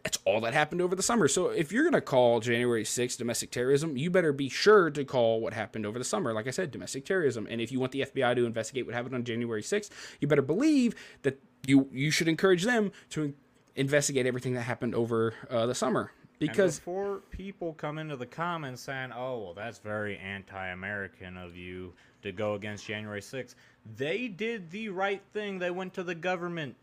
[0.03, 1.29] that's all that happened over the summer.
[1.29, 5.05] So if you're going to call January 6th domestic terrorism, you better be sure to
[5.05, 6.33] call what happened over the summer.
[6.33, 7.47] Like I said, domestic terrorism.
[7.51, 10.43] And if you want the FBI to investigate what happened on January 6th, you better
[10.43, 13.35] believe that you you should encourage them to
[13.77, 16.13] investigate everything that happened over uh, the summer.
[16.41, 21.55] And Because before people come into the comments saying, "Oh, well, that's very anti-American of
[21.55, 23.55] you to go against January 6th,"
[23.97, 25.59] they did the right thing.
[25.59, 26.77] They went to the government.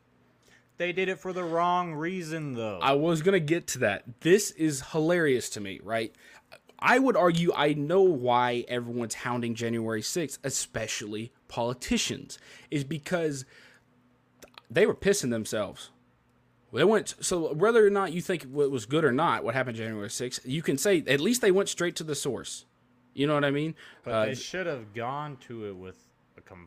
[0.77, 2.79] They did it for the wrong reason, though.
[2.81, 4.21] I was gonna get to that.
[4.21, 6.13] This is hilarious to me, right?
[6.79, 12.37] I would argue I know why everyone's hounding January 6th, especially politicians,
[12.69, 13.45] is because
[14.69, 15.89] they were pissing themselves.
[16.71, 19.77] They went so whether or not you think it was good or not, what happened
[19.77, 22.65] January 6th, you can say at least they went straight to the source.
[23.13, 23.73] You know what I mean?
[24.03, 25.95] but Uh, they should have gone to it with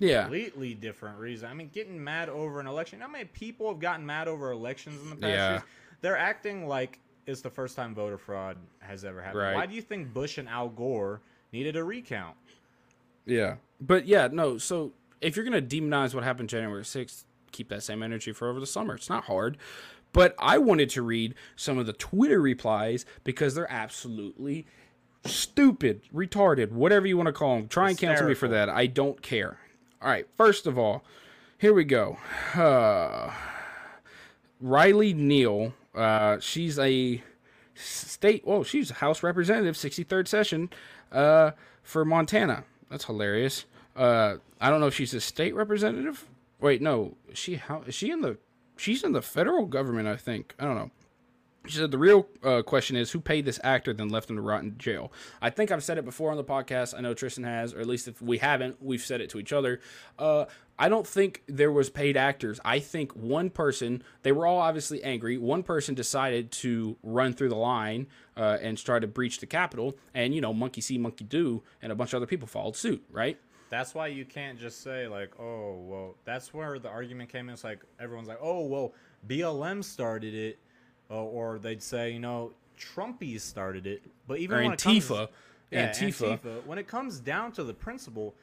[0.01, 0.23] a Yeah.
[0.23, 1.49] completely different reason.
[1.51, 3.01] I mean, getting mad over an election.
[3.01, 5.51] How many people have gotten mad over elections in the past Yeah.
[5.53, 5.62] years?
[6.01, 9.43] They're acting like it's the first time voter fraud has ever happened.
[9.43, 9.55] Right.
[9.55, 11.21] Why do you think Bush and Al Gore
[11.53, 12.37] needed a recount?
[13.27, 13.57] Yeah.
[13.81, 17.83] But yeah, no, so if you're going to demonize what happened January 6th, keep that
[17.83, 18.95] same energy for over the summer.
[18.95, 19.59] It's not hard.
[20.12, 24.66] But I wanted to read some of the Twitter replies because they're absolutely
[25.25, 27.69] stupid, retarded, whatever you want to call them.
[27.69, 28.69] Try and cancel me for that.
[28.69, 29.59] I don't care.
[30.03, 31.05] All right, first of all,
[31.59, 32.17] here we go.
[32.55, 33.31] Uh,
[34.59, 37.23] Riley Neal, uh, she's a
[37.75, 38.43] state.
[38.47, 40.71] Oh, she's a House Representative, 63rd session,
[41.13, 41.51] uh,
[41.83, 42.65] for Montana.
[42.91, 43.67] That's hilarious.
[43.95, 46.27] Uh, I don't know if she's a state representative.
[46.61, 48.39] Wait, no, she how is she in the?
[48.79, 50.55] She's in the federal government, I think.
[50.59, 50.91] I don't know.
[51.66, 54.42] She said the real uh, question is who paid this actor then left him to
[54.42, 55.12] rot in jail.
[55.42, 56.94] I think I've said it before on the podcast.
[56.96, 59.53] I know Tristan has, or at least if we haven't, we've said it to each
[59.53, 59.81] other.
[60.18, 60.46] Uh,
[60.79, 62.59] I don't think there was paid actors.
[62.64, 65.37] I think one person, they were all obviously angry.
[65.37, 68.07] One person decided to run through the line
[68.38, 71.92] uh, and try to breach the Capitol, and you know, monkey see, monkey do, and
[71.92, 73.05] a bunch of other people followed suit.
[73.12, 73.38] Right?
[73.68, 77.53] That's why you can't just say like, "Oh, well." That's where the argument came in.
[77.53, 78.94] It's like everyone's like, "Oh, well,
[79.29, 80.59] BLM started it,"
[81.16, 85.29] or they'd say, "You know, Trumpies started it." But even Or when it comes- Antifa.
[85.70, 86.38] yeah, Antifa.
[86.40, 86.64] Antifa.
[86.66, 88.35] When it comes down to the principle,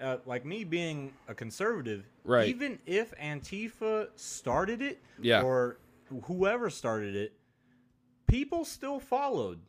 [0.00, 2.48] uh, like me being a conservative, Right.
[2.48, 5.42] Even if Antifa started it, Yeah.
[5.42, 5.76] or
[6.24, 7.34] whoever started it,
[8.26, 9.60] people still followed.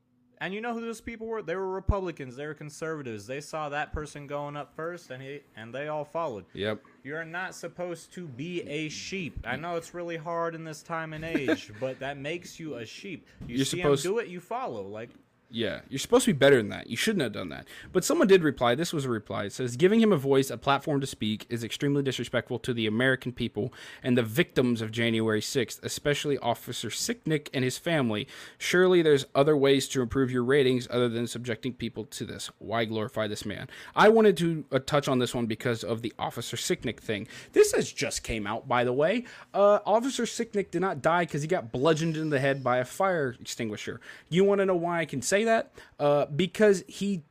[0.41, 1.41] And you know who those people were?
[1.41, 2.35] They were Republicans.
[2.35, 3.25] They were conservatives.
[3.25, 6.45] They saw that person going up first, and he and they all followed.
[6.53, 6.81] Yep.
[7.03, 9.39] You're not supposed to be a sheep.
[9.45, 12.85] I know it's really hard in this time and age, but that makes you a
[12.85, 13.27] sheep.
[13.47, 14.83] You You're see supposed- him do it, you follow.
[14.83, 15.09] Like
[15.49, 16.89] Yeah, you're supposed to be better than that.
[16.89, 17.67] You shouldn't have done that.
[17.93, 18.73] But someone did reply.
[18.73, 19.45] This was a reply.
[19.45, 22.87] It says, Giving him a voice, a platform to speak, is extremely disrespectful to the
[22.87, 28.27] American people and the victims of January 6th, especially Officer Sicknick and his family.
[28.57, 32.49] Surely there's other ways to improve your ratings other than subjecting people to this.
[32.57, 33.69] Why glorify this man?
[33.95, 37.27] I wanted to uh, touch on this one because of the Officer Sicknick thing.
[37.53, 39.25] This has just came out, by the way.
[39.53, 42.85] Uh, Officer Sicknick did not die because he got bludgeoned in the head by a
[42.85, 44.01] fire extinguisher.
[44.27, 45.71] You want to know why I can say that?
[45.99, 47.23] Uh, because he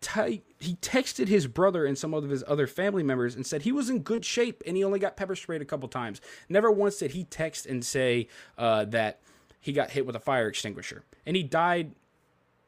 [0.58, 3.90] he texted his brother and some of his other family members and said he was
[3.90, 6.20] in good shape and he only got pepper sprayed a couple times.
[6.48, 9.20] Never once did he text and say uh, that
[9.60, 11.04] he got hit with a fire extinguisher.
[11.24, 11.92] And he died,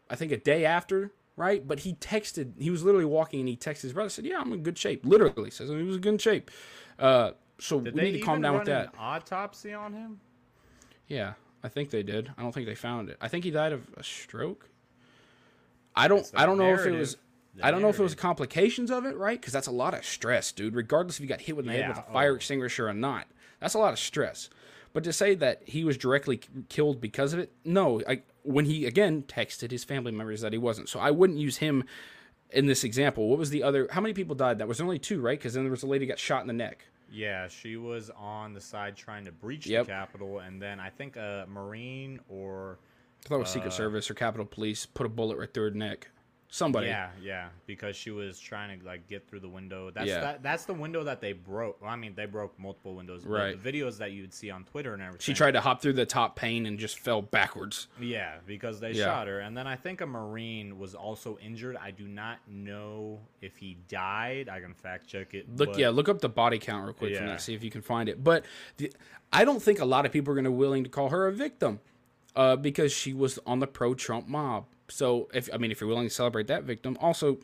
[0.08, 1.12] I think, a day after.
[1.38, 2.52] Right, but he texted.
[2.58, 4.08] He was literally walking, and he texted his brother.
[4.08, 6.50] Said, "Yeah, I'm in good shape." Literally says he was in good shape.
[6.98, 8.86] Uh, so did we they need to calm down with that.
[8.86, 10.20] an autopsy on him?
[11.08, 12.32] Yeah, I think they did.
[12.36, 13.16] I don't think they found it.
[13.20, 14.68] I think he died of a stroke.
[15.96, 16.30] I don't.
[16.34, 17.16] I don't know if it was.
[17.62, 19.40] I don't know if it was complications of it, right?
[19.40, 20.74] Because that's a lot of stress, dude.
[20.74, 22.36] Regardless if you got hit with the head with a fire oh.
[22.36, 23.26] extinguisher or not,
[23.60, 24.50] that's a lot of stress.
[24.92, 28.02] But to say that he was directly killed because of it, no.
[28.08, 31.58] I, when he again texted his family members that he wasn't, so I wouldn't use
[31.58, 31.84] him
[32.50, 33.28] in this example.
[33.28, 33.88] What was the other?
[33.90, 34.58] How many people died?
[34.58, 35.38] That was only two, right?
[35.38, 36.84] Because then there was a lady got shot in the neck.
[37.10, 39.86] Yeah, she was on the side trying to breach Yep.
[39.86, 42.78] the Capitol, and then I think a Marine or
[43.26, 45.64] I thought it was Secret uh, Service or Capitol Police put a bullet right through
[45.64, 46.08] her neck.
[46.48, 46.86] Somebody.
[46.86, 49.90] yeah, yeah, because she was trying to like get through the window.
[49.90, 50.20] That's Yeah.
[50.20, 51.82] that, that's the window that they broke.
[51.82, 53.26] Well, I mean, they broke multiple windows.
[53.26, 53.60] Right.
[53.60, 55.20] The videos that you would see on Twitter and everything.
[55.24, 57.88] She tried to hop through the top pane and just fell backwards.
[58.00, 59.06] Yeah, because they Yeah.
[59.06, 61.76] shot her, and then I think a Marine was also injured.
[61.76, 64.48] I do not know if he died.
[64.48, 65.48] I can fact check it.
[65.56, 67.32] Look, but- yeah, look up the body count real quick from Yeah.
[67.32, 68.22] that, see if you can find it.
[68.22, 68.44] But
[68.76, 68.92] the,
[69.32, 71.32] I don't think a lot of people are going to willing to call her a
[71.32, 71.80] victim,
[72.36, 74.66] uh, because she was on the pro-Trump mob.
[74.88, 77.38] So if I mean, if you're willing to celebrate that victim, also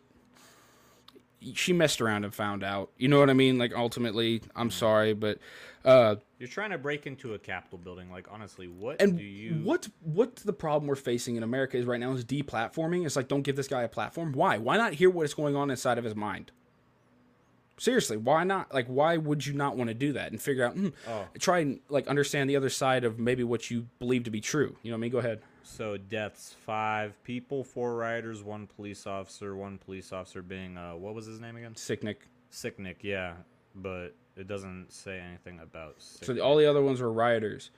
[1.55, 2.91] she messed around and found out.
[2.99, 3.59] You know what I mean?
[3.59, 5.39] Like ultimately, I'm sorry, but
[5.85, 8.11] uh, You're trying to break into a Capitol building.
[8.11, 9.55] Like honestly, what and do you?
[9.65, 13.05] what what the problem we're facing in America is right now is deplatforming.
[13.05, 14.33] It's like don't give this guy a platform.
[14.33, 14.59] Why?
[14.59, 16.53] Why not hear what is going on inside of his mind?
[17.83, 18.73] Seriously, why not?
[18.73, 20.75] Like, why would you not want to do that and figure out?
[20.75, 21.27] Hmm, Oh.
[21.41, 24.77] Try and like understand the other side of maybe what you believe to be true.
[24.85, 25.11] You know what I mean?
[25.11, 25.41] Go ahead.
[25.65, 29.57] So deaths: five people, four rioters, one police officer.
[29.57, 31.75] One police officer being uh, what was his name again?
[31.75, 32.19] Sicknick.
[32.53, 32.99] Sicknick.
[33.03, 33.33] Yeah,
[33.75, 35.99] but it doesn't say anything about.
[35.99, 36.25] Sicknick.
[36.27, 37.73] So the, all the other ones were rioters.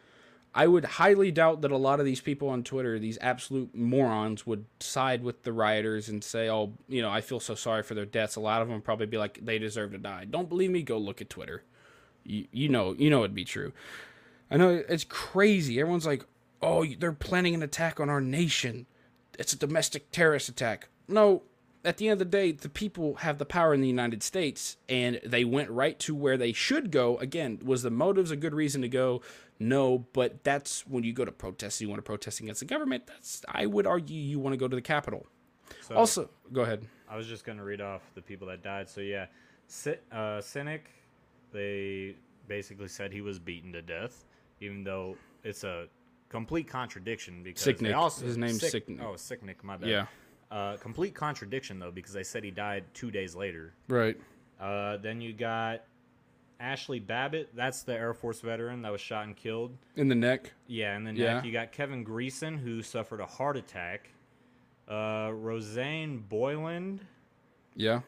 [0.55, 4.47] I would highly doubt that a lot of these people on Twitter, these absolute morons,
[4.47, 7.95] would side with the rioters and say, "Oh, you know, I feel so sorry for
[7.95, 10.71] their deaths." A lot of them probably be like, "They deserve to die." Don't believe
[10.71, 10.83] me?
[10.83, 11.65] Go look at Twitter.
[12.23, 13.73] You, you know, you know it'd be true.
[14.51, 15.81] I know it's crazy.
[15.81, 16.25] Everyone's like,
[16.63, 18.87] "Oh, they're planning an attack on our nation.
[19.39, 21.43] It's a domestic terrorist attack." No,
[21.85, 24.77] at the end of the day, the people have the power in the United States,
[24.89, 27.17] and they went right to where they should go.
[27.19, 29.21] Again, was the motives a good reason to go?
[29.59, 31.81] No, but that's when you go to protest.
[31.81, 33.07] You want to protest against the government.
[33.07, 35.27] That's I would argue you want to go to the Capitol.
[35.81, 36.87] So, Also, go ahead.
[37.09, 38.89] I was just gonna read off the people that died.
[38.89, 39.27] So yeah,
[40.11, 40.91] uh, Cynic,
[41.53, 42.17] they
[42.49, 44.25] basically said he was beaten to death,
[44.61, 45.87] even though it's a
[46.29, 49.01] complete contradiction because they also His name's Sick- Sicknick.
[49.03, 49.89] Oh, Sicknick, my bad.
[49.89, 50.07] Yeah.
[50.55, 53.75] Uh, complete contradiction though because they said he died two days later.
[53.89, 54.17] Right.
[54.61, 55.83] Uh, then you got
[56.61, 57.49] Ashley Babbitt.
[57.57, 59.77] That's the Air Force veteran that was shot and killed.
[59.97, 60.53] In the neck.
[60.69, 61.43] Yeah, and then Yeah.
[61.43, 64.11] you got Kevin Greeson who suffered a heart attack.
[64.89, 67.05] Uh, Rosanne Boyland
[67.75, 68.03] Yeah.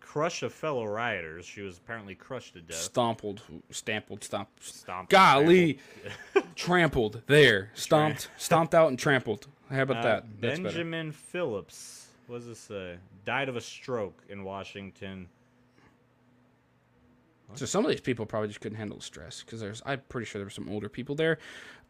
[0.00, 1.44] crushed a fellow rioters.
[1.44, 2.76] She was apparently crushed to death.
[2.78, 4.62] Stompled, stampled, stomped.
[4.64, 5.10] Stomped.
[5.10, 5.78] Golly,
[6.54, 7.22] trampled.
[7.26, 9.48] There, stomped, stomped out and trampled.
[9.70, 10.24] How about Uh, that?
[10.40, 10.62] That's better.
[10.62, 12.08] Benjamin Phillips.
[12.26, 12.96] What does this say?
[13.24, 15.28] Died of a stroke in Washington.
[17.54, 19.80] So some of these people probably just couldn't handle the stress because there's.
[19.86, 21.38] I'm pretty sure there were some older people there.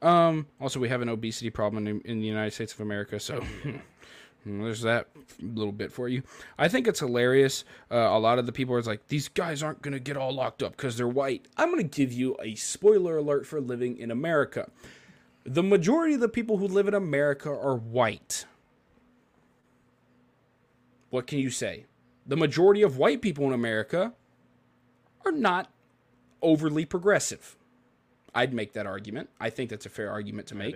[0.03, 3.43] Um, also, we have an obesity problem in, in the United States of America, so
[4.47, 5.09] there's that
[5.41, 6.23] little bit for you.
[6.59, 7.65] I think it's hilarious.
[7.91, 10.63] Uh, a lot of the people are like, these guys aren't gonna get all locked
[10.63, 11.49] up because they're white.
[11.57, 14.71] I'm gonna give you a spoiler alert for living in America.
[15.47, 18.47] The majority of the people who live in America are white.
[21.11, 21.85] What can you say?
[22.27, 24.13] The majority of white people in America
[25.25, 25.71] are not
[26.43, 27.57] overly progressive.
[28.35, 29.31] I'd make that argument.
[29.41, 30.75] I think that's a fair argument to make.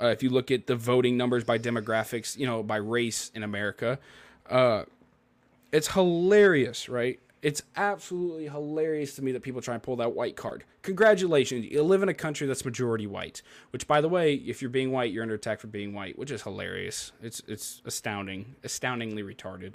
[0.00, 3.42] Uh, if you look at the voting numbers by demographics, you know, by race in
[3.42, 3.98] America,
[4.48, 4.84] uh,
[5.72, 7.18] it's hilarious, right?
[7.44, 10.64] It's absolutely hilarious to me that people try and pull that white card.
[10.80, 13.42] Congratulations, you live in a country that's majority white.
[13.68, 16.30] Which, by the way, if you're being white, you're under attack for being white, which
[16.30, 17.12] is hilarious.
[17.22, 19.74] It's it's astounding, astoundingly retarded,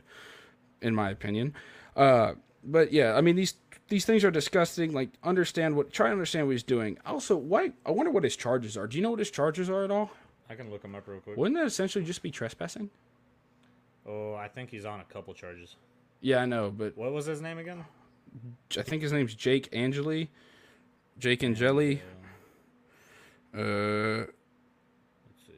[0.82, 1.54] in my opinion.
[1.96, 3.54] Uh, but yeah, I mean these
[3.88, 4.92] these things are disgusting.
[4.92, 6.98] Like, understand what, try to understand what he's doing.
[7.06, 7.72] Also, why?
[7.86, 8.88] I wonder what his charges are.
[8.88, 10.10] Do you know what his charges are at all?
[10.50, 11.38] I can look him up real quick.
[11.38, 12.90] Wouldn't that essentially just be trespassing?
[14.08, 15.76] Oh, I think he's on a couple charges.
[16.22, 17.86] Yeah, I know, but What was his name again?
[18.78, 20.30] I think his name's Jake Angeli.
[21.18, 22.02] Jake Angeli.
[23.54, 24.28] Uh, Let's
[25.48, 25.54] see.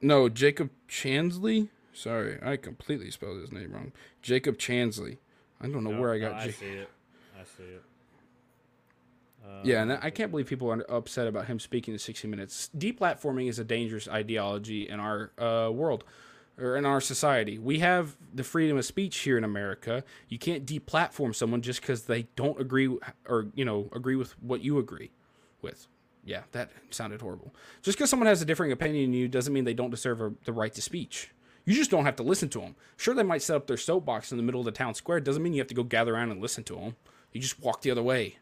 [0.00, 1.68] no, Jacob Chansley.
[1.92, 3.92] Sorry, I completely spelled his name wrong.
[4.22, 5.18] Jacob Chansley.
[5.60, 6.40] I don't know No, where I no, got.
[6.40, 6.90] I J- see it.
[7.38, 7.82] I see it.
[9.44, 12.70] Uh, yeah, and I can't believe people are upset about him speaking to 60 Minutes.
[12.76, 16.04] Deplatforming is a dangerous ideology in our uh, world
[16.58, 17.58] or in our society.
[17.58, 20.04] We have the freedom of speech here in America.
[20.28, 22.96] You can't deplatform someone just because they don't agree
[23.28, 25.10] or you know agree with what you agree
[25.62, 25.86] with.
[26.24, 27.54] Yeah, that sounded horrible.
[27.82, 30.32] Just because someone has a differing opinion than you doesn't mean they don't deserve a,
[30.44, 31.30] the right to speech.
[31.66, 32.76] You just don't have to listen to them.
[32.96, 35.20] Sure, they might set up their soapbox in the middle of the town square.
[35.20, 36.96] Doesn't mean you have to go gather around and listen to them.
[37.32, 38.36] You just walk the other way.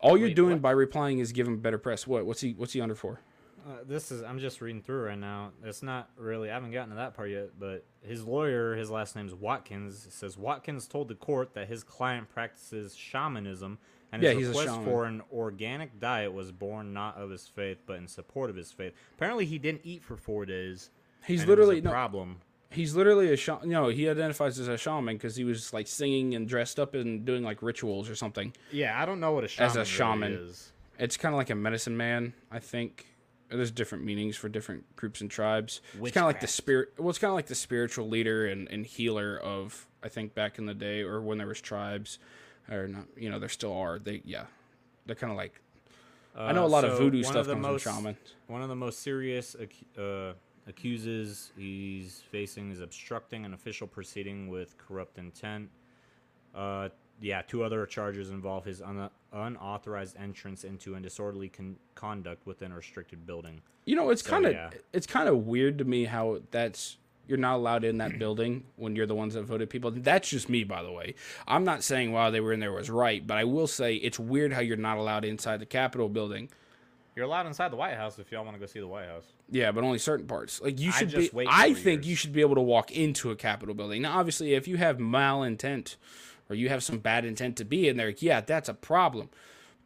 [0.00, 0.62] All you're Wait, doing what?
[0.62, 2.06] by replying is giving better press.
[2.06, 2.24] What?
[2.26, 2.52] What's he?
[2.52, 3.20] What's he under for?
[3.66, 5.52] Uh, this is I'm just reading through right now.
[5.64, 9.16] It's not really I haven't gotten to that part yet, but his lawyer, his last
[9.16, 13.78] name's Watkins, says Watkins told the court that his client practices shamanism
[14.12, 18.08] and his request for an organic diet was born not of his faith but in
[18.08, 18.92] support of his faith.
[19.14, 20.90] Apparently he didn't eat for 4 days.
[21.26, 21.90] He's and it was literally a no.
[21.90, 22.40] problem.
[22.70, 23.68] He's literally a shaman.
[23.68, 27.24] No, he identifies as a shaman because he was like singing and dressed up and
[27.24, 28.52] doing like rituals or something.
[28.70, 30.32] Yeah, I don't know what a shaman As a really shaman.
[30.32, 30.72] is.
[30.98, 33.06] It's kind of like a medicine man, I think.
[33.50, 35.80] There's different meanings for different groups and tribes.
[36.00, 36.92] It's kind of like the spirit.
[36.98, 40.58] Well, it's kind of like the spiritual leader and, and healer of I think back
[40.58, 42.18] in the day or when there was tribes,
[42.70, 43.04] or not.
[43.16, 43.98] You know, there still are.
[43.98, 44.44] They yeah,
[45.06, 45.60] they're kind of like
[46.36, 48.16] I know a Uh, lot of voodoo stuff of comes most, from shaman.
[48.46, 50.34] One of the most serious ac- uh,
[50.68, 55.70] accuses he's facing is obstructing an official proceeding with corrupt intent.
[56.54, 56.88] Uh,
[57.20, 62.72] yeah, two other charges involve his un- unauthorized entrance into and disorderly con- conduct within
[62.72, 63.60] a restricted building.
[63.84, 64.70] You know, it's So, kind of yeah.
[64.92, 68.96] it's kind of weird to me how that's you're not allowed in that building when
[68.96, 69.90] you're the ones that voted people.
[69.90, 71.14] That's just me, by the way.
[71.46, 74.18] I'm not saying while they were in there was right, but I will say it's
[74.18, 76.48] weird how you're not allowed inside the Capitol building.
[77.16, 79.24] You're allowed inside the White House if y'all want to go see the White House.
[79.50, 80.60] Yeah, but only certain parts.
[80.62, 81.36] Like you I should just be.
[81.36, 82.06] wait I think years.
[82.08, 84.02] you should be able to walk into a Capitol building.
[84.02, 85.96] Now, obviously, if you have malintent
[86.50, 89.30] or you have some bad intent to be in there, yeah, that's a problem.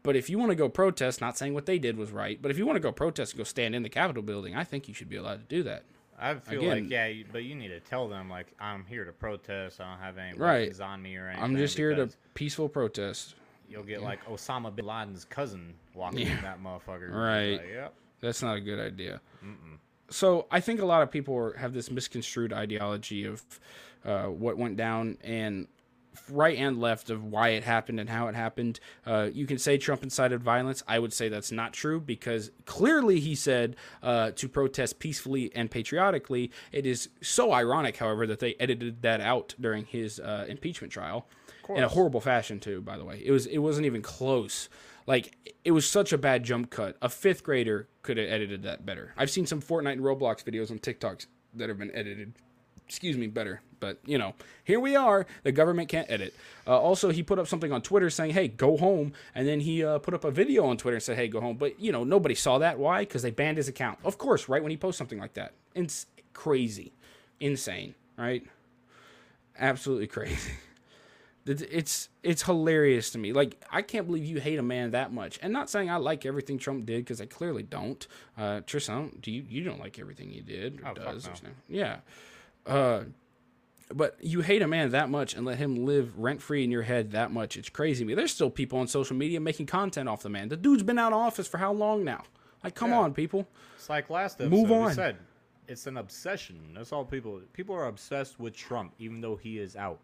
[0.03, 2.51] But if you want to go protest, not saying what they did was right, but
[2.51, 4.89] if you want to go protest and go stand in the Capitol building, I think
[4.89, 5.85] you should be allowed to do that.
[6.19, 9.13] I feel Again- like yeah, but you need to tell them like I'm here to
[9.13, 9.81] protest.
[9.81, 10.61] I don't have any Right.
[10.61, 11.43] weapons on me or anything.
[11.45, 13.35] I'm just here to peaceful protest.
[13.69, 17.11] You'll get like Osama bin Laden's cousin walking in that motherfucker.
[17.11, 17.53] Right.
[17.59, 17.95] Like, yep.
[18.21, 19.21] That's not a good idea.
[20.11, 23.43] So I think a lot of people are, have this misconstrued ideology of
[24.05, 25.67] uh, what went down and
[26.31, 28.81] right and left of why it happened and how it happened.
[29.07, 30.83] Uh, you can say Trump incited violence.
[30.87, 35.71] I would say that's not true because clearly he said uh, to protest peacefully and
[35.71, 36.51] patriotically.
[36.73, 41.27] It is so ironic, however, that they edited that out during his uh, impeachment trial
[41.69, 42.81] in a horrible fashion too.
[42.81, 44.69] By the way, it was it wasn't even close.
[45.07, 46.97] Like it was such a bad jump cut.
[47.03, 49.13] A fifth grader could have edited that better.
[49.17, 52.35] I've seen some Fortnite and Roblox videos on TikToks that have been edited.
[52.89, 53.61] Excuse me, better.
[53.81, 55.27] But you know, here we are.
[55.43, 56.35] The government can't edit.
[56.67, 59.85] Uh, also, he put up something on Twitter saying, "Hey, go home," and then he
[59.85, 62.05] uh, put up a video on Twitter and said, "Hey, go home." But you know,
[62.05, 62.79] nobody saw that.
[62.79, 63.01] Why?
[63.01, 63.99] Because they banned his account.
[64.05, 65.53] Of course, right when he posts something like that.
[65.75, 66.93] It's crazy,
[67.41, 68.45] insane, right?
[69.59, 70.53] Absolutely crazy.
[71.47, 73.35] It's it's hilarious to me.
[73.35, 75.39] Like I can't believe you hate a man that much.
[75.43, 78.07] And not saying I like everything Trump did because I clearly don't.
[78.39, 81.27] Uh, Tristan, do you you don't like everything he did or Oh, does?
[81.27, 81.51] no.
[81.69, 81.97] Yeah.
[82.67, 83.05] Uh,
[83.93, 86.83] but you hate a man that much and let him live rent free in your
[86.83, 87.57] head that much.
[87.57, 88.15] It's crazy to me.
[88.15, 90.49] There's still people on social media making content off the man.
[90.49, 92.23] The dude's been out of office for how long now?
[92.65, 93.01] Like, come Yeah.
[93.01, 93.47] on, people.
[93.77, 94.51] It's like last episode.
[94.51, 94.95] Move on.
[94.95, 95.17] said
[95.69, 96.73] it's an obsession.
[96.75, 97.41] That's all people.
[97.53, 100.01] People are obsessed with Trump, even though he is out.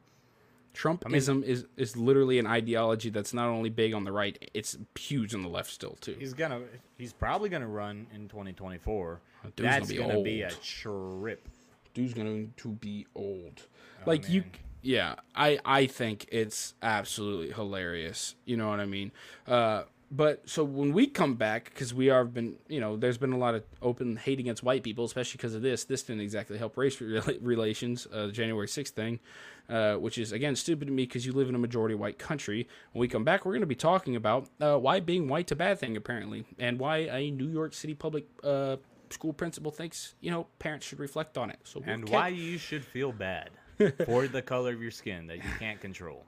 [0.72, 5.34] Trumpism is is literally an ideology that's not only big on the right, it's huge
[5.34, 6.14] on the left still too.
[6.16, 6.60] He's gonna.
[6.96, 9.20] He's probably gonna run in 2024.
[9.42, 11.48] dude's gonna That's be gonna be a trip.
[11.94, 13.62] Dude's going to be old.
[14.00, 14.44] Oh, like you
[14.82, 18.34] yeah, I I think it's absolutely hilarious.
[18.44, 19.12] You know what I mean?
[19.46, 19.82] Uh
[20.12, 23.38] but so when we come back, because we are been, you know, there's been a
[23.38, 25.84] lot of open hate against white people, especially because of this.
[25.84, 27.00] This didn't exactly help race
[27.40, 29.20] relations, uh, the January 6th thing,
[29.68, 32.66] uh, which is, again, stupid to me because you live in a majority white country.
[32.92, 35.56] When we come back, we're going to be talking about uh, why being white's a
[35.56, 38.78] bad thing, apparently, and why a New York City public uh,
[39.10, 41.58] school principal thinks, you know, parents should reflect on it.
[41.64, 43.50] So and why you should feel bad
[44.06, 46.24] for the color of your skin that you can't control.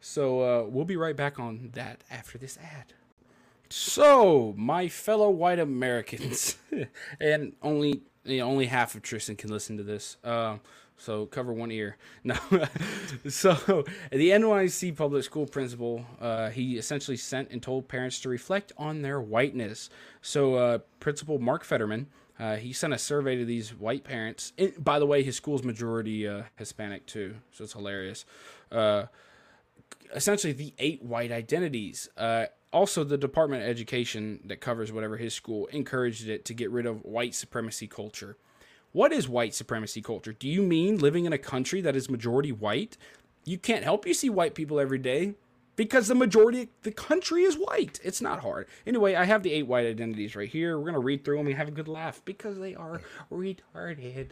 [0.00, 2.92] So uh, we'll be right back on that after this ad.
[3.70, 6.56] So, my fellow white Americans,
[7.20, 10.16] and only you know, only half of Tristan can listen to this.
[10.22, 10.58] Uh,
[10.96, 11.96] so cover one ear.
[12.24, 12.36] No.
[13.28, 18.72] so the NYC public school principal, uh, he essentially sent and told parents to reflect
[18.78, 19.90] on their whiteness.
[20.22, 22.06] So uh, Principal Mark Federman,
[22.38, 24.52] uh, he sent a survey to these white parents.
[24.56, 28.24] It, by the way, his school's majority uh, Hispanic too, so it's hilarious.
[28.72, 29.04] Uh,
[30.14, 32.08] essentially, the eight white identities.
[32.16, 36.70] Uh, also the department of education that covers whatever his school encouraged it to get
[36.72, 38.36] rid of white supremacy culture.
[38.90, 40.32] What is white supremacy culture?
[40.32, 42.96] Do you mean living in a country that is majority white?
[43.44, 45.34] You can't help you see white people every day
[45.76, 49.52] because the majority of the country is white it's not hard anyway i have the
[49.52, 51.88] eight white identities right here we're going to read through them and have a good
[51.88, 53.00] laugh because they are
[53.32, 54.28] retarded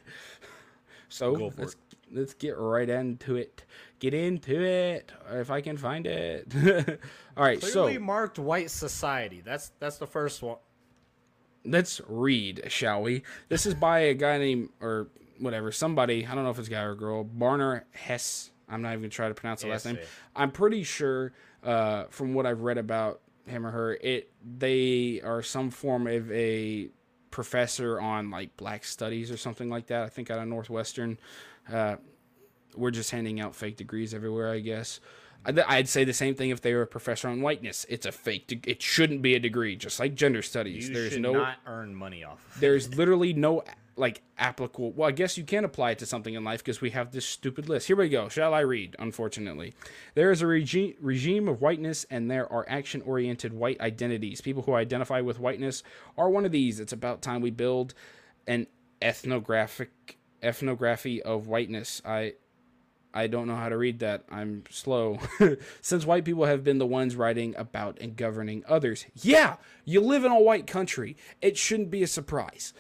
[1.09, 1.77] so let's,
[2.11, 3.65] let's get right into it
[4.03, 6.53] get into it if I can find it.
[7.37, 9.43] All right, Clearly so marked white society.
[9.45, 10.57] That's that's the first one.
[11.65, 13.23] Let's read, shall we?
[13.49, 15.07] This is by a guy named or
[15.39, 18.51] whatever, somebody, I don't know if it's guy or girl, Barnor Hesse.
[18.69, 19.99] I'm not even gonna try to pronounce the last name.
[20.37, 21.33] I'm pretty sure
[21.63, 26.31] uh, from what I've read about him or her, it they are some form of
[26.33, 26.89] a
[27.31, 30.03] professor on like black studies or something like that.
[30.03, 31.19] I think out of Northwestern.
[31.73, 31.97] Uh,
[32.75, 35.01] we're just handing out fake degrees everywhere, I guess.
[35.45, 37.85] I'd say the same thing if they were a professor on whiteness.
[37.89, 38.47] It's a fake.
[38.47, 40.89] De- it shouldn't be a degree, just like gender studies.
[40.89, 42.47] You there's should no not earn money off.
[42.55, 43.65] Of there's literally no
[43.97, 44.93] like applicable.
[44.93, 47.27] Well, I guess you can apply it to something in life because we have this
[47.27, 47.87] stupid list.
[47.87, 48.29] Here we go.
[48.29, 48.97] Shall I read?
[48.99, 49.75] Unfortunately,
[50.15, 54.41] there is a regi- regime of whiteness, and there are action-oriented white identities.
[54.41, 55.83] People who identify with whiteness
[56.17, 56.81] are one of these.
[56.81, 57.95] It's about time we build
[58.47, 58.67] an
[59.01, 62.03] ethnographic ethnography of whiteness.
[62.05, 62.35] I
[63.15, 64.25] I don't know how to read that.
[64.31, 65.19] I'm slow.
[65.83, 69.05] Since white people have been the ones writing about and governing others.
[69.15, 71.17] Yeah, you live in a white country.
[71.43, 72.73] It shouldn't be a surprise.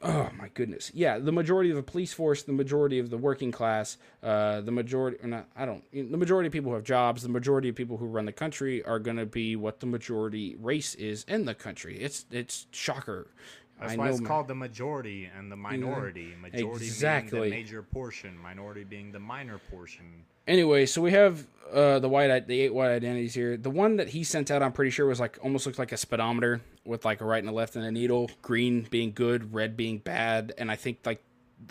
[0.00, 0.92] Oh my goodness.
[0.94, 4.70] Yeah, the majority of the police force, the majority of the working class, uh, the
[4.70, 7.74] majority, or not, I don't, the majority of people who have jobs, the majority of
[7.74, 11.46] people who run the country are going to be what the majority race is in
[11.46, 11.98] the country.
[11.98, 13.32] It's, it's shocker.
[13.80, 16.34] That's I why it's called the majority and the minority.
[16.40, 17.40] Majority exactly.
[17.40, 20.24] being the major portion, minority being the minor portion.
[20.48, 23.58] Anyway, so we have uh, the white, the eight white identities here.
[23.58, 25.98] The one that he sent out, I'm pretty sure, was like almost looked like a
[25.98, 28.30] speedometer with like a right and a left and a needle.
[28.40, 31.22] Green being good, red being bad, and I think like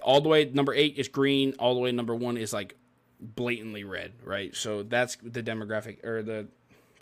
[0.03, 2.75] all the way number eight is green, all the way number one is like
[3.19, 4.55] blatantly red, right?
[4.55, 6.47] So that's the demographic or the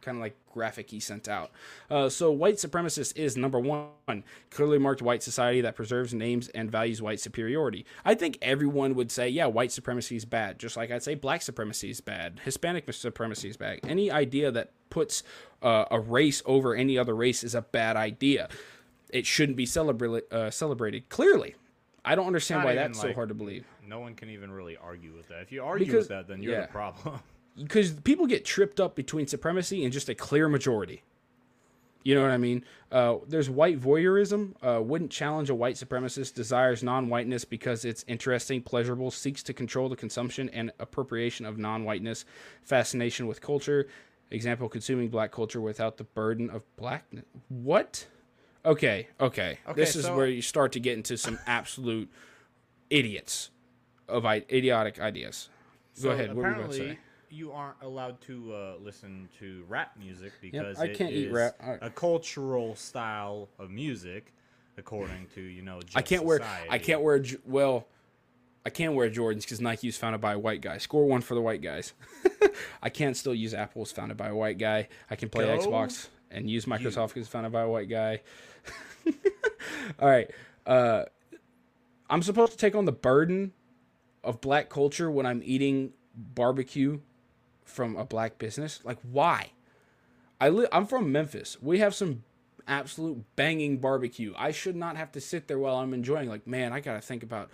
[0.05, 1.51] kind of like graphic he sent out.
[1.89, 6.71] Uh, so, white supremacist is number one, clearly marked white society that preserves, names, and
[6.71, 7.85] values white superiority.
[8.05, 11.41] I think everyone would say, yeah, white supremacy is bad, just like I'd say black
[11.41, 13.79] supremacy is bad, Hispanic supremacy is bad.
[13.83, 15.23] Any idea that puts
[15.61, 18.47] uh, a race over any other race is a bad idea.
[19.09, 21.09] It shouldn't be celebra- uh, celebrated.
[21.09, 21.55] Clearly,
[22.03, 23.65] I don't understand Not why that's like, so hard to believe.
[23.85, 25.41] No one can even really argue with that.
[25.41, 26.61] If you argue because, with that, then you're yeah.
[26.61, 27.19] the problem.
[27.57, 31.03] because people get tripped up between supremacy and just a clear majority.
[32.03, 32.63] You know what I mean?
[32.91, 34.53] Uh, there's white voyeurism.
[34.61, 36.35] Uh, wouldn't challenge a white supremacist.
[36.35, 39.09] Desires non-whiteness because it's interesting, pleasurable.
[39.09, 42.25] Seeks to control the consumption and appropriation of non-whiteness.
[42.61, 43.87] Fascination with culture.
[44.29, 47.25] Example: consuming black culture without the burden of blackness.
[47.49, 48.05] What?
[48.63, 49.59] Okay, okay.
[49.67, 52.09] okay this is where you start to get into some absolute
[52.91, 53.49] idiots
[54.07, 55.49] of idiotic ideas.
[56.01, 56.35] Go ahead.
[56.35, 56.99] What were you going to say?
[57.29, 61.55] You aren't allowed to uh, listen to rap music because yep, I can't eat rap.
[61.81, 64.33] a cultural style of music,
[64.77, 65.79] according to you know.
[65.95, 66.25] I can't society.
[66.25, 66.41] wear.
[66.69, 67.23] I can't wear.
[67.45, 67.87] Well,
[68.65, 70.79] I can wear Jordans because Nike is founded by a white guy.
[70.79, 71.93] Score one for the white guys.
[72.81, 74.87] I can't still use Apples founded by a white guy.
[75.09, 78.21] I can play Go Xbox and use Microsoft because founded by a white guy.
[79.99, 80.29] All right.
[80.65, 81.03] Uh,
[82.09, 83.53] I'm supposed to take on the burden
[84.23, 86.99] of black culture when I'm eating barbecue
[87.65, 88.79] from a black business?
[88.83, 89.51] Like, why?
[90.39, 91.57] I li- I'm from Memphis.
[91.61, 92.23] We have some
[92.67, 94.33] absolute banging barbecue.
[94.37, 96.29] I should not have to sit there while I'm enjoying.
[96.29, 97.49] Like, man, I gotta think about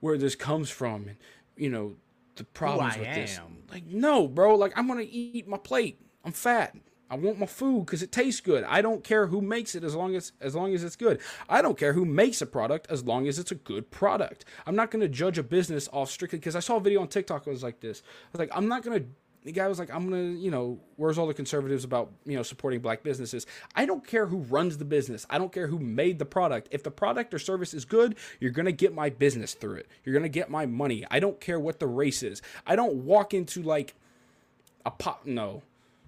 [0.00, 1.16] where this comes from, and
[1.56, 1.96] you know
[2.36, 3.14] the problems with am.
[3.14, 3.40] this.
[3.70, 4.56] Like, no, bro.
[4.56, 6.00] Like, I'm gonna eat my plate.
[6.24, 6.76] I'm fat.
[7.10, 8.64] I want my food because it tastes good.
[8.64, 11.20] I don't care who makes it as long as as long as it's good.
[11.48, 14.44] I don't care who makes a product as long as it's a good product.
[14.66, 17.08] I'm not going to judge a business off strictly because I saw a video on
[17.08, 18.02] TikTok that was like this.
[18.04, 19.06] I was like, I'm not going to
[19.44, 22.42] the guy was like, I'm gonna, you know, where's all the conservatives about, you know,
[22.42, 23.46] supporting black businesses?
[23.74, 25.26] I don't care who runs the business.
[25.28, 26.68] I don't care who made the product.
[26.70, 29.88] If the product or service is good, you're gonna get my business through it.
[30.02, 31.04] You're gonna get my money.
[31.10, 32.40] I don't care what the race is.
[32.66, 33.94] I don't walk into like
[34.86, 35.26] a pop.
[35.26, 35.62] No,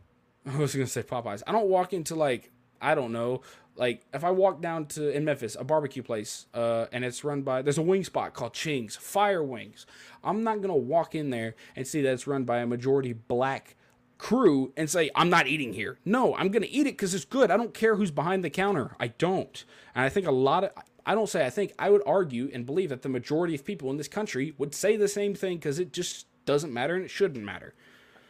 [0.47, 1.43] I was gonna say Popeyes.
[1.47, 3.43] I don't walk into like I don't know.
[3.77, 7.43] Like if I walk down to in Memphis a barbecue place, uh, and it's run
[7.43, 9.87] by there's a wing spot called Ching's Fire Wings.
[10.25, 13.77] I'm not gonna walk in there and see that it's run by a majority black
[14.19, 15.99] crew and say I'm not eating here.
[16.05, 17.51] No, I'm gonna eat it because it's good.
[17.51, 18.97] I don't care who's behind the counter.
[18.99, 19.65] I don't.
[19.95, 20.71] And I think a lot of
[21.05, 23.91] I don't say I think I would argue and believe that the majority of people
[23.91, 27.11] in this country would say the same thing because it just doesn't matter and it
[27.11, 27.75] shouldn't matter.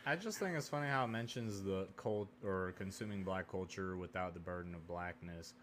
[0.06, 4.34] I just think it's funny how it mentions the cult or consuming black culture without
[4.34, 5.54] the burden of blackness.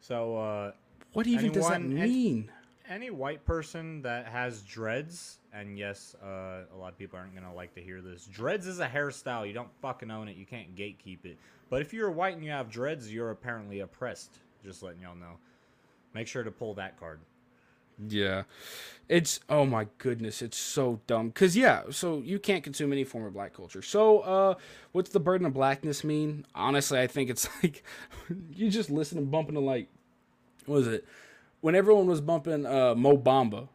[0.00, 0.72] So, uh,
[1.12, 2.52] What even does that Anyone- mean?
[2.88, 7.54] any white person that has dreads, and yes, uh, a lot of people aren't gonna
[7.54, 8.26] like to hear this.
[8.26, 9.46] Dreads is a hairstyle.
[9.46, 10.36] You don't fucking own it.
[10.36, 11.38] You can't gatekeep it.
[11.70, 14.36] But if you're white and you have dreads, you're apparently oppressed.
[14.64, 15.38] Just letting y'all know.
[16.12, 17.20] Make sure to pull that card.
[18.08, 18.44] Yeah.
[19.08, 21.32] It's oh my goodness, it's so dumb.
[21.32, 23.82] Cause yeah, so you can't consume any form of black culture.
[23.82, 24.54] So uh
[24.92, 26.46] what's the burden of blackness mean?
[26.54, 27.82] Honestly, I think it's like
[28.54, 29.88] you just listen and bumping to like
[30.66, 31.04] what was it?
[31.60, 33.68] When everyone was bumping uh Mo Bamba.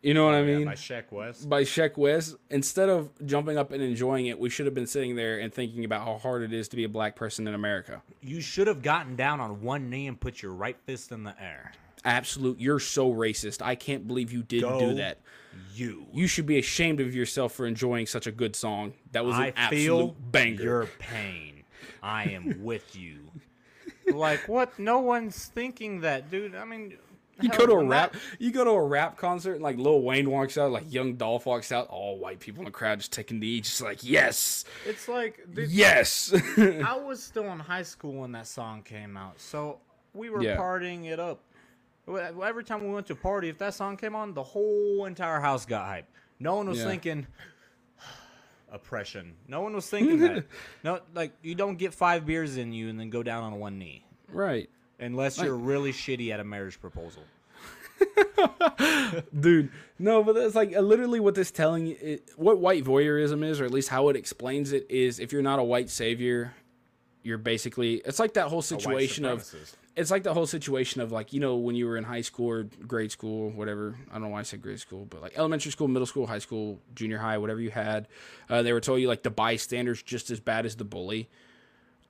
[0.00, 0.60] You know what I mean?
[0.60, 1.48] Yeah, by Sheck West.
[1.48, 5.16] by Sheck West, instead of jumping up and enjoying it, we should have been sitting
[5.16, 8.00] there and thinking about how hard it is to be a black person in America.
[8.22, 11.34] You should have gotten down on one knee and put your right fist in the
[11.42, 11.72] air.
[12.08, 13.62] Absolute, you're so racist.
[13.62, 15.18] I can't believe you didn't do that.
[15.74, 16.06] You.
[16.12, 18.94] You should be ashamed of yourself for enjoying such a good song.
[19.12, 20.62] That was an I absolute feel banger.
[20.62, 21.62] your pain.
[22.02, 23.18] I am with you.
[24.12, 24.78] Like what?
[24.78, 26.54] No one's thinking that, dude.
[26.54, 26.96] I mean,
[27.40, 30.00] you go to a rap, that- you go to a rap concert, and like Lil
[30.02, 33.12] Wayne walks out, like Young Dolph walks out, all white people in the crowd just
[33.12, 36.32] taking the knee, just like yes, it's like yes.
[36.56, 39.78] I was still in high school when that song came out, so
[40.14, 40.56] we were Yeah.
[40.56, 41.40] partying it up.
[42.08, 45.04] Well, Every time we went to a party, if that song came on, the whole
[45.04, 46.04] entire house got hyped.
[46.40, 46.86] No one was Yeah.
[46.86, 47.26] thinking
[48.72, 49.34] oppression.
[49.46, 50.44] No one was thinking that.
[50.84, 53.78] No, like you don't get five beers in you and then go down on one
[53.78, 54.04] knee.
[54.32, 54.68] right,
[55.00, 57.22] Unless you're really shitty at a marriage proposal.
[59.40, 59.70] dude.
[59.98, 63.64] No, but that's like uh, literally what this telling it, what white voyeurism is, or
[63.64, 66.54] at least how it explains it is, if you're not a white savior,
[67.22, 67.96] you're basically.
[68.04, 69.52] It's like that whole situation of.
[69.98, 72.48] It's like the whole situation of like you know when you were in high school
[72.48, 73.96] or grade school whatever.
[74.08, 76.38] I don't know why i said grade school but like elementary school middle school high
[76.38, 78.06] school junior high whatever you had
[78.48, 81.28] uh, they were told you like the bystander's just as bad as the bully.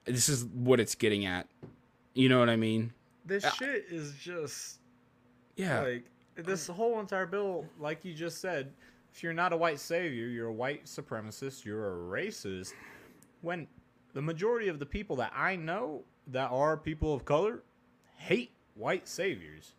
[0.05, 1.49] This is what it's getting at.
[2.15, 2.93] You know what i mean?
[3.25, 4.79] This shit is just
[5.57, 5.81] yeah.
[5.81, 6.05] like
[6.37, 8.73] this whole entire bill, like you just said,
[9.13, 12.75] if you're not a white savior, you're a white supremacist, you're a racist.
[13.41, 13.67] When
[14.13, 17.63] the majority of the people that I know that are people of color
[18.19, 19.73] hate white saviors.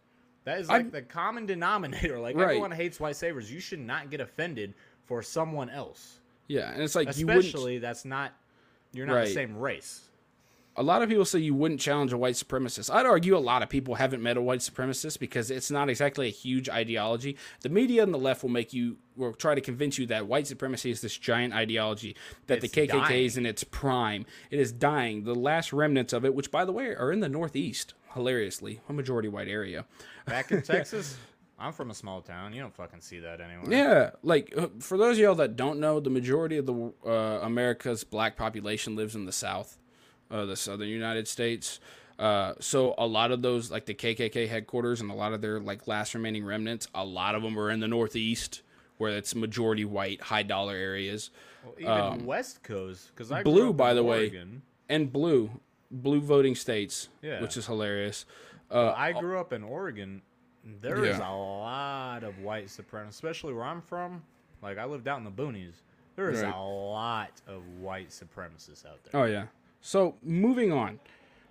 [0.45, 2.19] That is like I'm- the common denominator.
[2.19, 2.43] Like Right.
[2.45, 3.51] everyone hates white saviors.
[3.51, 4.73] You should not get offended
[5.05, 6.19] for someone else.
[6.47, 8.31] yeah and it's like Especially that's not
[8.91, 9.27] you're not Right.
[9.27, 10.01] the same race.
[10.75, 12.89] a lot of people say you wouldn't challenge a white supremacist.
[12.93, 16.27] I'd argue a lot of people haven't met a white supremacist because it's not exactly
[16.27, 17.35] a huge ideology.
[17.61, 20.47] The media and the left will make you will try to convince you that white
[20.47, 22.15] supremacy is this giant ideology
[22.47, 23.25] that It's the KKK dying.
[23.25, 24.25] is in its prime.
[24.51, 25.23] It is dying.
[25.25, 28.93] The last remnants of it, which by the way are in the Northeast, hilariously, a
[28.93, 29.85] majority white area.
[30.25, 31.17] Back in Texas,
[31.57, 32.53] I'm from a small town.
[32.53, 33.69] You don't fucking see that anywhere.
[33.71, 37.39] Yeah, like uh, for those of y'all that don't know, the majority of the uh,
[37.43, 39.77] America's black population lives in the South,
[40.31, 41.79] uh, the Southern United States.
[42.17, 45.59] Uh, so a lot of those, like the KKK headquarters and a lot of their
[45.59, 48.61] like last remaining remnants, a lot of them are in the Northeast,
[48.97, 51.29] where it's majority white, high dollar areas,
[51.63, 54.17] Well, even West Coast, because I Um, Blue, grew up by in the way.
[54.23, 54.61] Oregon.
[54.89, 55.49] and blue,
[55.91, 57.41] blue voting states, Yeah.
[57.41, 58.25] which is hilarious.
[58.71, 60.21] Uh, I grew up in Oregon.
[60.81, 61.29] There is Yeah.
[61.31, 64.23] a lot of white supremacists, especially where I'm from.
[64.61, 65.73] Like I lived out in the boonies.
[66.15, 66.53] There is Right.
[66.53, 69.21] a lot of white supremacists out there.
[69.21, 69.47] Oh yeah.
[69.81, 70.99] So moving on,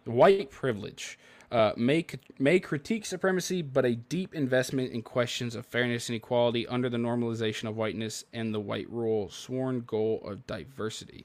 [0.04, 1.18] white privilege
[1.50, 2.04] uh, may
[2.38, 6.98] may critique supremacy, but a deep investment in questions of fairness and equality under the
[6.98, 11.24] normalization of whiteness and the white rule, sworn goal of diversity.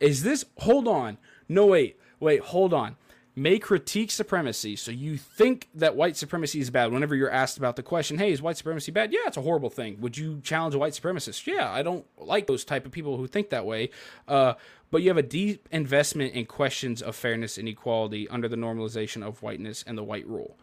[0.00, 0.44] Is this?
[0.58, 1.18] Hold on.
[1.48, 1.98] No wait.
[2.20, 2.40] Wait.
[2.40, 2.96] Hold on.
[3.36, 4.76] may critique supremacy.
[4.76, 8.30] So you think that white supremacy is bad whenever you're asked about the question, hey,
[8.30, 9.12] is white supremacy bad?
[9.12, 10.00] Yeah, it's a horrible thing.
[10.00, 11.46] Would you challenge a white supremacist?
[11.46, 13.90] Yeah, I don't like those type of people who think that way.
[14.28, 14.54] Uh,
[14.90, 19.26] but you have a deep investment in questions of fairness and equality under the normalization
[19.26, 20.56] of whiteness and the white rule.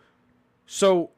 [0.66, 1.12] So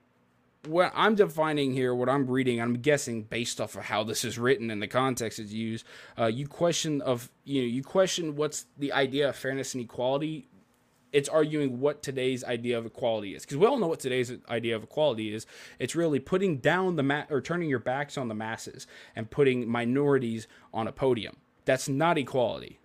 [0.68, 4.38] what I'm defining here, what I'm reading, I'm guessing based off of how this is
[4.38, 5.86] written and the context it's used.
[6.18, 10.48] Uh, you question of you know you question what's the idea of fairness and equality.
[11.12, 14.76] It's arguing what today's idea of equality is because we all know what today's idea
[14.76, 15.46] of equality is.
[15.78, 19.70] It's really putting down the mat or turning your backs on the masses and putting
[19.70, 21.38] minorities on a podium.
[21.66, 22.80] That's not equality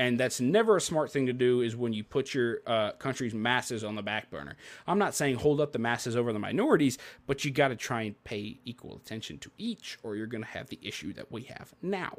[0.00, 3.34] and that's never a smart thing to do is when you put your uh, country's
[3.34, 4.56] masses on the back burner.
[4.86, 6.96] I'm not saying hold up the masses over the minorities
[7.26, 10.48] but you got to try and pay equal attention to each or you're going to
[10.48, 12.14] have the issue that we have now.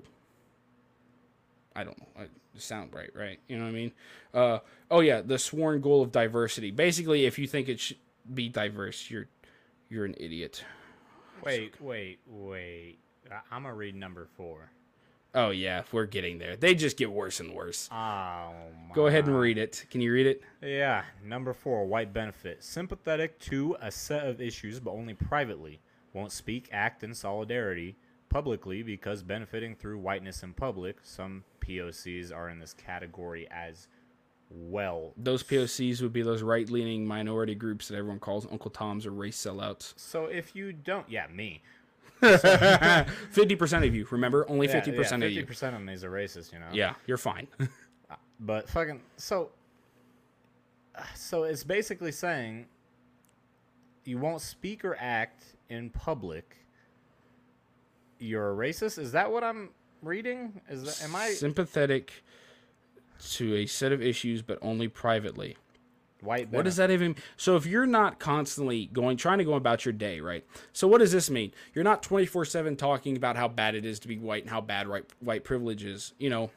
[1.76, 2.28] I don't know.
[2.58, 3.40] Sound right right?
[3.48, 3.92] You know what i mean?
[4.32, 4.60] Uh,
[4.92, 6.70] oh yeah the sworn goal of diversity.
[6.70, 7.98] Basically if you think it should
[8.32, 9.28] be diverse you're
[9.90, 10.64] you're an idiot.
[11.44, 13.00] Wait, wait, wait.
[13.52, 14.70] I'm gonna read number four.
[15.34, 17.96] Oh yeah we're getting there they just get worse and worse Oh
[18.90, 18.94] my.
[18.94, 22.64] go ahead and read it can you read it Yeah, number four, white benefit.
[22.64, 25.80] Sympathetic to a set of issues, but only privately.
[26.14, 27.96] Won't speak, act in solidarity
[28.30, 30.98] publicly because benefiting through whiteness in public.
[31.04, 33.88] Some POCs are in this category as
[34.50, 35.14] well.
[35.18, 39.12] those POCs would be those right leaning minority groups that everyone calls Uncle Toms or
[39.12, 39.94] race sellouts.
[39.96, 41.62] So if you don't, yeah, me.
[42.22, 44.50] 50% of you, remember?
[44.50, 45.46] Only 50% yeah, yeah, of you.
[45.46, 46.68] 50% of me is a racist, you know?
[46.72, 47.48] Yeah, you're fine.
[48.10, 49.52] Uh, but fucking so
[51.16, 52.66] so it's basically saying
[54.04, 56.58] you won't speak or act in public.
[58.20, 59.00] You're a racist?
[59.00, 59.70] Is that what I'm
[60.02, 60.60] reading?
[60.70, 62.24] Is that am I Sympathetic
[63.34, 65.58] to a set of issues, but only privately.
[66.22, 66.52] White?
[66.52, 69.94] What does that even So if you're not constantly going trying to go about your
[69.94, 70.46] day, right?
[70.74, 71.52] So what does this mean?
[71.74, 74.88] You're not 24/7 talking about how bad it is to be white and how bad
[74.88, 76.52] white white privilege is, you know.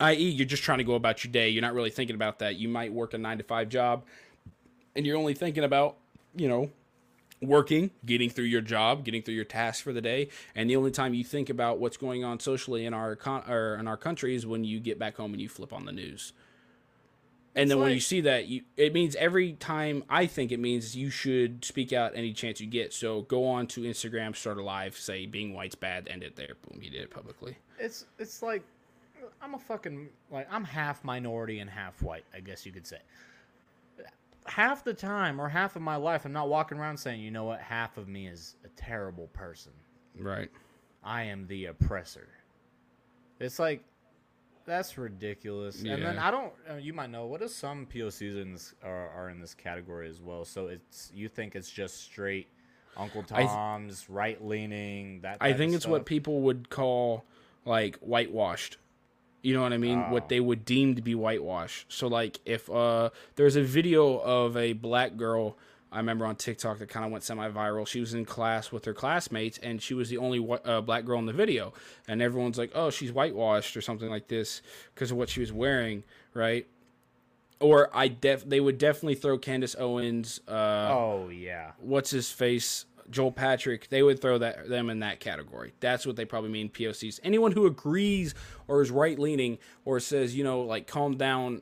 [0.00, 1.48] i.e., you're just trying to go about your day.
[1.48, 2.56] You're not really thinking about that.
[2.56, 4.04] You might work a 9 to 5 job
[4.96, 5.96] and you're only thinking about,
[6.34, 6.70] you know,
[7.42, 10.90] working, getting through your job, getting through your tasks for the day, and the only
[10.90, 14.34] time you think about what's going on socially in our con- or in our country
[14.34, 16.32] is when you get back home and you flip on the news.
[17.54, 20.96] And then when you see that, you it means every time I think it means
[20.96, 22.92] you should speak out any chance you get.
[22.92, 26.54] So go on to Instagram, start a live, say being white's bad, end it there.
[26.62, 27.58] Boom, you did it publicly.
[27.78, 28.62] It's it's like
[29.42, 32.98] I'm a fucking like I'm half minority and half white, I guess you could say.
[34.46, 37.44] Half the time or half of my life I'm not walking around saying, "You know
[37.44, 37.60] what?
[37.60, 39.72] Half of me is a terrible person."
[40.16, 40.50] Right.
[41.02, 42.28] I am the oppressor.
[43.40, 43.82] It's like
[44.70, 45.82] that's ridiculous.
[45.82, 46.52] And then I don't.
[46.70, 49.54] Uh, you might know what what is some POCs in this are, are in this
[49.54, 50.44] category as well.
[50.44, 52.48] So it's you think it's just straight
[52.96, 55.20] Uncle I th- Tom's right leaning.
[55.22, 57.24] That I think it's what people would call
[57.64, 58.76] like whitewashed.
[59.42, 60.04] You know what I mean?
[60.06, 60.12] Oh.
[60.12, 61.90] What they would deem to be whitewashed.
[61.90, 65.56] So like if uh there's a video of a black girl
[65.92, 67.86] I remember on TikTok that kind of went semi-viral.
[67.86, 71.04] She was in class with her classmates, and she was the only whi- uh, black
[71.04, 71.72] girl in the video.
[72.06, 74.62] And everyone's like, "Oh, she's whitewashed" or something like this
[74.94, 76.66] because of what she was wearing, right?
[77.58, 80.52] Or I def they would definitely throw Candace Owens, uh,
[80.92, 81.72] Oh yeah.
[81.78, 85.74] what's his face, Joel Patrick, they would throw that them in that category.
[85.80, 87.20] That's what they probably mean POCs.
[87.22, 88.34] Anyone who agrees
[88.66, 91.60] or is right leaning or says, you know, like calm down,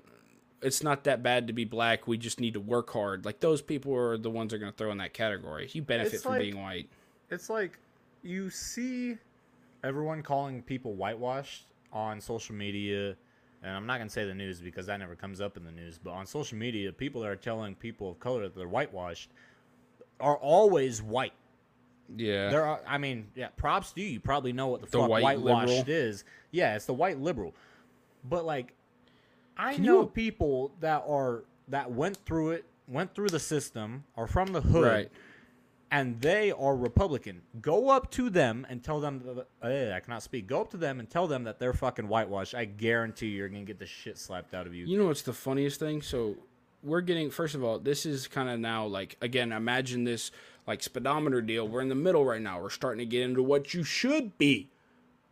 [0.63, 2.07] it's not that bad to be black.
[2.09, 3.25] We just need to work hard.
[3.25, 5.69] Like those people are the ones that are going to throw in that category.
[5.73, 6.89] You benefit It's from like- being white.
[7.31, 7.79] It's like
[8.23, 9.17] you see
[9.85, 13.15] everyone calling people whitewashed on social media,
[13.63, 15.99] and I'm not gonna say the news because that never comes up in the news.
[16.03, 19.31] But on social media, people that are telling people of color that they're whitewashed
[20.21, 21.33] are always white.
[22.17, 22.49] Yeah.
[22.51, 24.09] There are, I mean, yeah, props to you.
[24.09, 25.95] You probably know what the, The fuck white whitewashed liberal.
[25.97, 26.25] is.
[26.51, 27.55] Yeah, it's the white liberal.
[28.25, 28.73] But like,
[29.59, 34.05] I Can know you- people that are that went through it, went through the system,
[34.17, 35.11] are from the hood, Right.
[35.91, 37.43] and they are Republican.
[37.61, 40.47] Go up to them and tell them, that, eh, I cannot speak.
[40.47, 42.55] Go up to them and tell them that they're fucking whitewashed.
[42.55, 44.87] I guarantee you're gonna get the shit slapped out of you.
[44.87, 46.01] You know what's the funniest thing?
[46.01, 46.37] So
[46.83, 50.31] we're getting first of all, this is kind of now like again, imagine this
[50.67, 51.67] like speedometer deal.
[51.69, 52.63] We're in the middle right now.
[52.63, 54.69] We're starting to get into what you should be.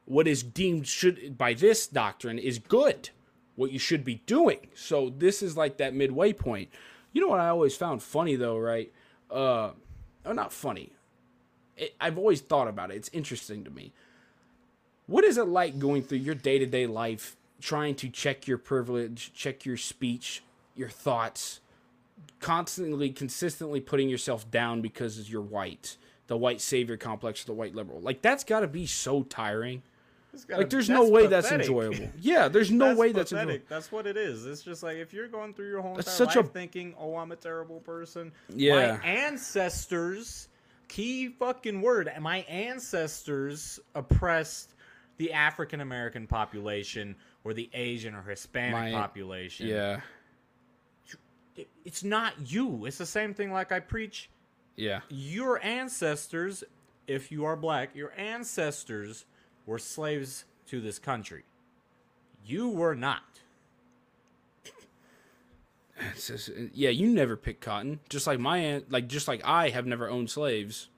[0.05, 3.09] What is deemed should by this doctrine is good.
[3.57, 4.69] What you should be doing.
[4.75, 6.69] So this is like that midway point.
[7.13, 8.93] You know what I always found funny though, right?
[9.31, 9.71] Uh
[10.25, 10.93] or not funny.
[11.77, 12.97] It, I've always thought about it.
[12.97, 13.93] It's interesting to me.
[15.07, 18.59] What is it like going through your day to day life trying to check your
[18.59, 20.43] privilege, check your speech,
[20.75, 21.61] your thoughts,
[22.41, 25.97] constantly, consistently putting yourself down because you're white,
[26.27, 28.01] the white savior complex, the white liberal.
[28.01, 29.83] Like that's got to be so tiring.
[30.49, 32.11] Like there's no way that's enjoyable.
[32.21, 33.49] Yeah, there's no That's way that's pathetic.
[33.55, 33.67] enjoyable.
[33.77, 34.45] That's what it is.
[34.47, 37.33] It's just like if you're going through your whole entire such a- thinking, "Oh, I'm
[37.33, 38.99] a terrible person." Yeah.
[39.03, 40.49] My ancestors,
[40.89, 42.11] key fucking word.
[42.21, 44.75] My ancestors oppressed
[45.19, 49.67] the African American population or the Asian or Hispanic My- population.
[49.69, 50.01] Yeah,
[51.85, 52.85] It's not you.
[52.85, 54.29] It's the same thing like I preach
[54.77, 55.01] yeah.
[55.09, 56.63] your ancestors,
[57.07, 59.25] if you are black, your ancestors
[59.67, 61.45] were slaves to this country.
[62.45, 63.23] You were not.
[66.15, 68.01] Just- yeah, you never pick cotton.
[68.09, 70.89] Just like my aunt, like just like I have never owned slaves.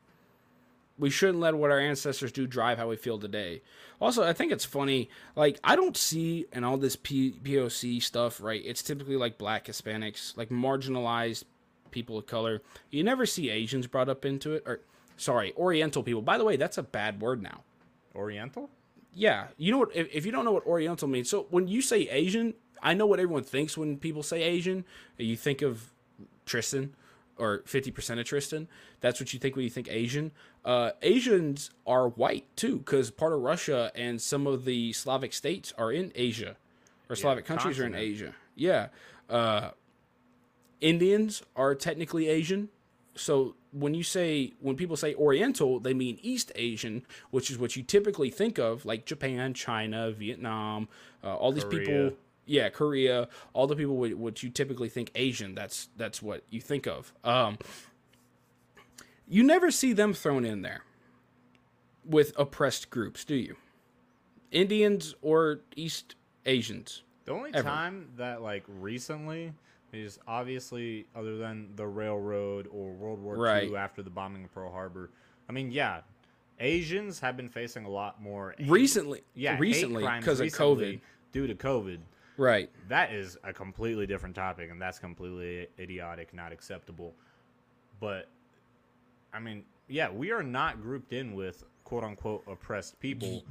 [0.99, 3.63] We shouldn't let what our ancestors do drive how we feel today.
[4.01, 5.09] Also, I think it's funny.
[5.37, 8.61] Like I don't see in all this P- POC stuff, right?
[8.65, 11.45] It's typically like black Hispanics, like marginalized
[11.93, 12.61] people of color.
[12.91, 14.81] You never see Asians brought up into it, or
[15.17, 16.23] sorry, Oriental people.
[16.23, 17.63] By the way, that's a bad word now.
[18.19, 18.69] Oriental?
[19.15, 19.97] Yeah, you know what?
[19.97, 23.07] If, if you don't know what Oriental means, so when you say Asian, I know
[23.07, 24.85] what everyone thinks when people say Asian.
[25.17, 25.93] You think of
[26.45, 26.95] Tristan
[27.39, 28.69] or fifty percent of Tristan.
[29.01, 30.33] That's what you think when you think Asian.
[30.65, 35.73] Uh, Asians are white too, because part of Russia and some of the Slavic states
[35.79, 36.57] are in Asia,
[37.09, 37.95] or Slavic countries are in.
[37.95, 38.35] Asia.
[38.55, 38.89] Yeah,
[39.31, 39.71] uh,
[40.81, 42.69] Indians are technically Asian.
[43.19, 47.77] So when you say when people say Oriental, they mean East Asian, which is what
[47.77, 50.89] you typically think of, like Japan, China, Vietnam,
[51.23, 51.81] uh, all these Korea.
[51.81, 52.17] people.
[52.47, 55.55] Yeah, Korea, all the people what what you typically think Asian.
[55.55, 57.13] That's that's what you think of.
[57.25, 57.59] Um,
[59.29, 60.85] you never see them thrown in there
[62.05, 63.57] with oppressed groups, do you?
[64.51, 66.15] Indians or East
[66.47, 67.03] Asians.
[67.27, 67.69] The only Ever.
[67.69, 69.53] time that like recently
[69.93, 73.69] is obviously other than the railroad or World War Right.
[73.69, 75.11] II after the bombing of Pearl Harbor.
[75.49, 76.01] I mean, yeah,
[76.61, 81.01] Asians have been facing a lot more hate- Recently, yeah, recently because of COVID.
[81.33, 81.99] due to COVID.
[82.37, 82.71] Right.
[82.89, 87.15] That is a completely different topic, and that's completely idiotic, not acceptable.
[88.01, 88.29] But,
[89.33, 93.45] I mean, yeah, we are not grouped in with quote unquote oppressed people.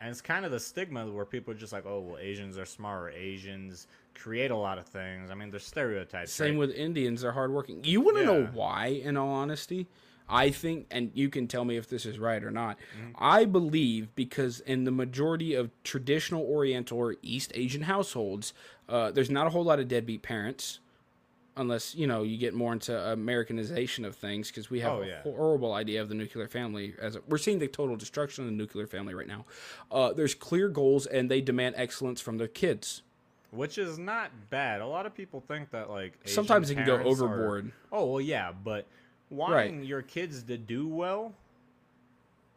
[0.00, 2.64] And it's kind of the stigma where people are just like, oh, well, Asians are
[2.64, 3.10] smarter.
[3.10, 5.30] Asians create a lot of things.
[5.30, 6.32] I mean, there's stereotypes.
[6.32, 6.58] Same right?
[6.58, 7.82] with Indians; they're hardworking.
[7.84, 8.86] You want to know why?
[8.86, 9.86] In all honesty,
[10.28, 12.78] I think, and you can tell me if this is right or not.
[12.78, 13.10] Mm-hmm.
[13.18, 18.54] I believe because in the majority of traditional Oriental or East Asian households,
[18.88, 20.80] uh, there's not a whole lot of deadbeat parents,
[21.56, 25.06] unless you know you get more into Americanization of things because we have Oh, a
[25.06, 25.22] yeah.
[25.22, 26.94] horrible idea of the nuclear family.
[27.00, 29.44] As a, we're seeing the total destruction of the nuclear family right now.
[29.90, 33.02] Uh, there's clear goals, and they demand excellence from their kids.
[33.50, 34.80] Which is not bad.
[34.80, 37.72] A lot of people think that, like, Asian Sometimes it can go parents are- overboard.
[37.92, 38.84] Oh, well, yeah, but
[39.30, 41.32] wanting your kids to do well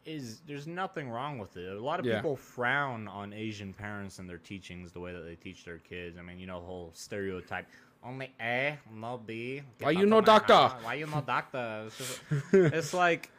[0.05, 1.69] is there's nothing wrong with it.
[1.69, 2.15] A lot of Yeah.
[2.15, 6.17] people frown on Asian parents and their teachings, the way that they teach their kids.
[6.17, 7.67] I mean, you know, whole stereotype.
[8.07, 9.61] Only A, no B.
[9.79, 10.53] Get Why you no doctor?
[10.53, 10.81] house.
[10.81, 11.83] Why you no doctor?
[11.87, 12.21] It's, just-
[12.53, 13.29] it's like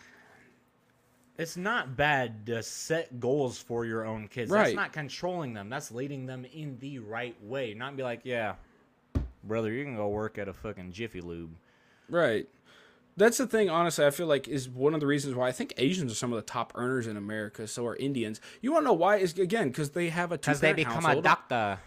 [1.39, 4.51] it's not bad to set goals for your own kids.
[4.51, 4.65] Right.
[4.65, 5.71] That's not controlling them.
[5.71, 7.73] That's leading them in the right way.
[7.75, 8.57] Not be like, yeah,
[9.45, 11.55] brother, you can go work at a fucking Jiffy Lube.
[12.11, 12.47] Right.
[13.17, 15.75] That's the thing, honestly, I feel like is one of the reasons why I think
[15.77, 17.67] Asians are some of the top earners in America.
[17.67, 18.41] So are Indians.
[18.61, 19.17] You want to know why?
[19.17, 21.79] Is again because they have a two household, a doctor.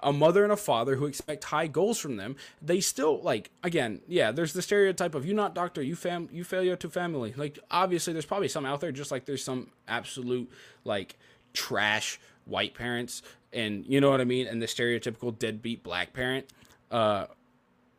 [0.00, 2.36] A mother and a father who expect high goals from them.
[2.60, 4.32] They still like again, yeah.
[4.32, 7.34] There's the stereotype of you not doctor, you fam, you failure to family.
[7.36, 10.50] Like obviously, there's probably some out there, just like there's some absolute
[10.84, 11.16] like
[11.52, 13.22] trash white parents,
[13.52, 16.46] and you know what I mean, and the stereotypical deadbeat black parent.
[16.90, 17.26] Uh,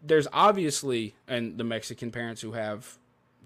[0.01, 2.97] there's obviously and the Mexican parents who have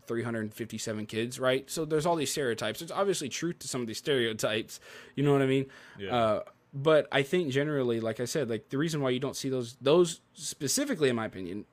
[0.07, 1.69] 357 kids, right?
[1.69, 2.79] So there's all these stereotypes.
[2.79, 4.79] There's obviously truth to some of these stereotypes.
[5.15, 5.67] You know what I mean?
[5.97, 6.15] Yeah.
[6.15, 6.39] Uh,
[6.73, 9.75] but I think generally, like I said, like the reason why you don't see those
[9.81, 11.65] those specifically, in my opinion,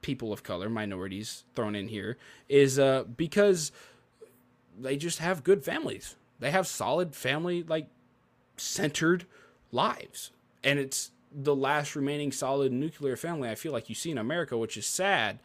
[0.00, 2.16] people of color, minorities thrown in here,
[2.48, 3.70] is uh, because
[4.78, 6.16] they just have good families.
[6.40, 7.86] They have solid family like
[8.56, 9.26] centered
[9.70, 10.30] lives,
[10.64, 14.56] and it's the last remaining solid nuclear family I feel like you see in America,
[14.58, 15.38] which is sad,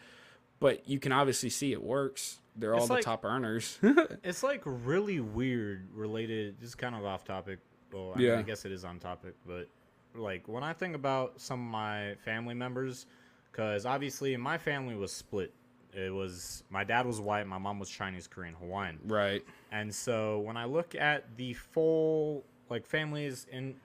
[0.59, 2.39] but you can obviously see it works.
[2.55, 3.77] They're all It's the like- top earners.
[4.23, 6.59] It's like really weird related.
[6.59, 7.59] just kind of off topic.
[7.91, 8.31] Well, I, Yeah.
[8.31, 9.67] mean, I guess it is on topic, but
[10.15, 13.05] like when I think about some of my family members,
[13.51, 15.53] because obviously my family was split.
[15.93, 18.99] It was my dad was white, my mom was Chinese, Korean, Hawaiian.
[19.05, 19.43] right.
[19.71, 23.75] And so when I look at the full like families in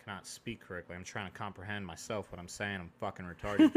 [0.00, 0.96] I cannot speak correctly.
[0.96, 2.80] I'm trying to comprehend myself what I'm saying.
[2.80, 3.70] I'm fucking retarded.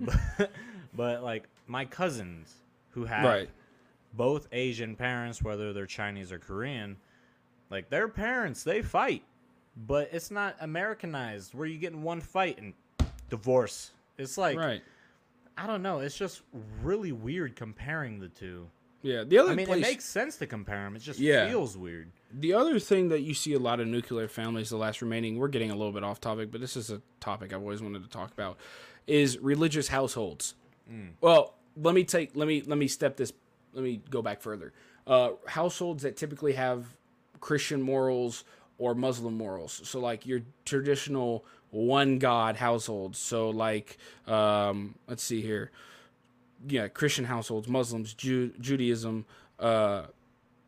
[0.00, 0.50] but,
[0.94, 2.54] but like my cousins
[2.90, 3.50] who have Right.
[4.14, 6.96] both Asian parents, whether they're Chinese or Korean,
[7.70, 9.22] like their parents, they fight,
[9.76, 12.74] but it's not Americanized where you get in one fight and
[13.28, 13.92] divorce.
[14.18, 14.82] It's like right.
[15.56, 16.00] I don't know.
[16.00, 16.42] It's just
[16.82, 18.68] really weird comparing the two.
[19.02, 19.24] Yeah.
[19.24, 20.96] The other I mean, place, it makes sense to compare them.
[20.96, 21.48] It just Yeah.
[21.48, 22.10] feels weird.
[22.32, 25.48] the other thing that you see a lot of nuclear families, the last remaining, we're
[25.48, 28.08] getting a little bit off topic, but this is a topic I've always wanted to
[28.08, 28.56] talk about,
[29.08, 30.54] is religious households.
[31.20, 33.32] Well, let me take let me let me step this
[33.72, 34.72] let me go back further.
[35.06, 36.84] Uh, households that typically have
[37.40, 38.44] Christian morals
[38.78, 39.80] or Muslim morals.
[39.84, 43.18] So like your traditional one God households.
[43.18, 45.70] So like um, let's see here.
[46.66, 49.24] Yeah, Christian households, Muslims, Ju- Judaism,
[49.58, 50.02] uh,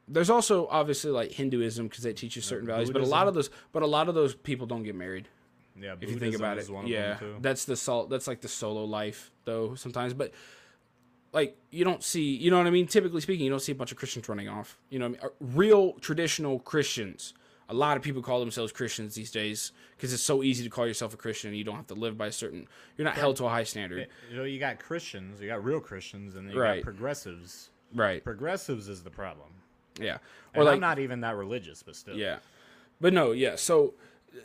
[0.08, 3.34] there's also obviously like Hinduism because they teach you certain values, but a lot of
[3.34, 5.28] those, but a lot of those people don't get married.
[5.78, 9.30] Yeah, If you think about it, yeah, that's the sol- That's like the solo life
[9.44, 10.32] though sometimes, but
[11.32, 12.86] like you don't see, you know what I mean.
[12.86, 14.78] Typically speaking, you don't see a bunch of Christians running off.
[14.90, 15.18] You know, I mean?
[15.40, 17.34] Real traditional Christians.
[17.68, 20.86] A lot of people call themselves Christians these days because it's so easy to call
[20.86, 21.54] yourself a Christian.
[21.54, 22.66] You don't have to live by a certain.
[22.98, 25.80] You're not held to a high standard, You know, you got Christians, you got real
[25.80, 26.76] Christians, and then you Right.
[26.76, 27.70] got progressives.
[27.94, 28.22] right?
[28.22, 29.48] Progressives is the problem.
[30.00, 30.18] Yeah,
[30.54, 32.16] And or like I'm not even that religious, but still.
[32.16, 32.38] Yeah,
[33.00, 33.56] but no, yeah.
[33.56, 33.94] So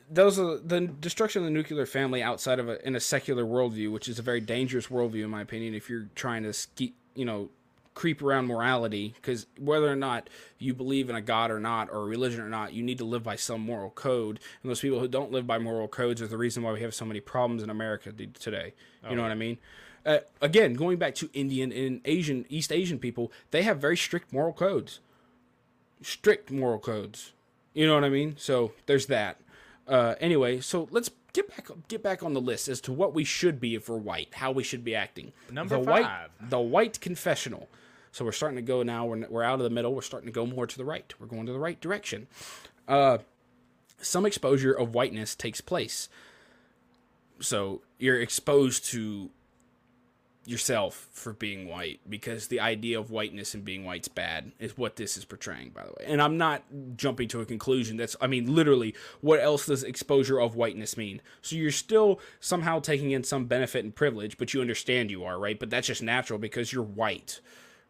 [0.09, 3.91] those are the destruction of the nuclear family outside of a in a secular worldview,
[3.91, 5.73] which is a very dangerous worldview in my opinion.
[5.73, 7.49] If you're trying to ski, you know,
[7.93, 10.29] creep around morality, because whether or not
[10.59, 13.05] you believe in a god or not, or a religion or not, you need to
[13.05, 14.39] live by some moral code.
[14.61, 16.93] And those people who don't live by moral codes are the reason why we have
[16.93, 18.73] so many problems in America today.
[19.09, 19.57] You know what I mean?
[20.05, 24.31] Uh, again, going back to Indian and Asian, East Asian people, they have very strict
[24.31, 24.99] moral codes
[26.01, 27.33] strict moral codes.
[27.73, 28.35] You know what I mean?
[28.37, 29.39] So there's that.
[29.87, 33.23] Uh, anyway, so let's get back get back on the list as to what we
[33.23, 35.31] should be if we're white, how we should be acting.
[35.51, 36.29] Number the white, five.
[36.49, 37.69] the white confessional.
[38.11, 39.05] So we're starting to go now.
[39.05, 39.93] We're, we're out of the middle.
[39.93, 41.13] We're starting to go more to the right.
[41.19, 42.27] We're going to the right direction.
[42.87, 43.19] Uh,
[44.01, 46.09] some exposure of whiteness takes place.
[47.39, 49.29] So you're exposed to
[50.47, 54.95] yourself for being white because the idea of whiteness and being white's bad is what
[54.95, 56.05] this is portraying by the way.
[56.05, 56.63] And i'm not
[56.95, 61.21] jumping to a conclusion that's i mean literally what else does exposure of whiteness mean?
[61.41, 65.37] So you're still somehow taking in some benefit and privilege but you understand you are
[65.37, 65.59] right?
[65.59, 67.41] But that's just natural because you're white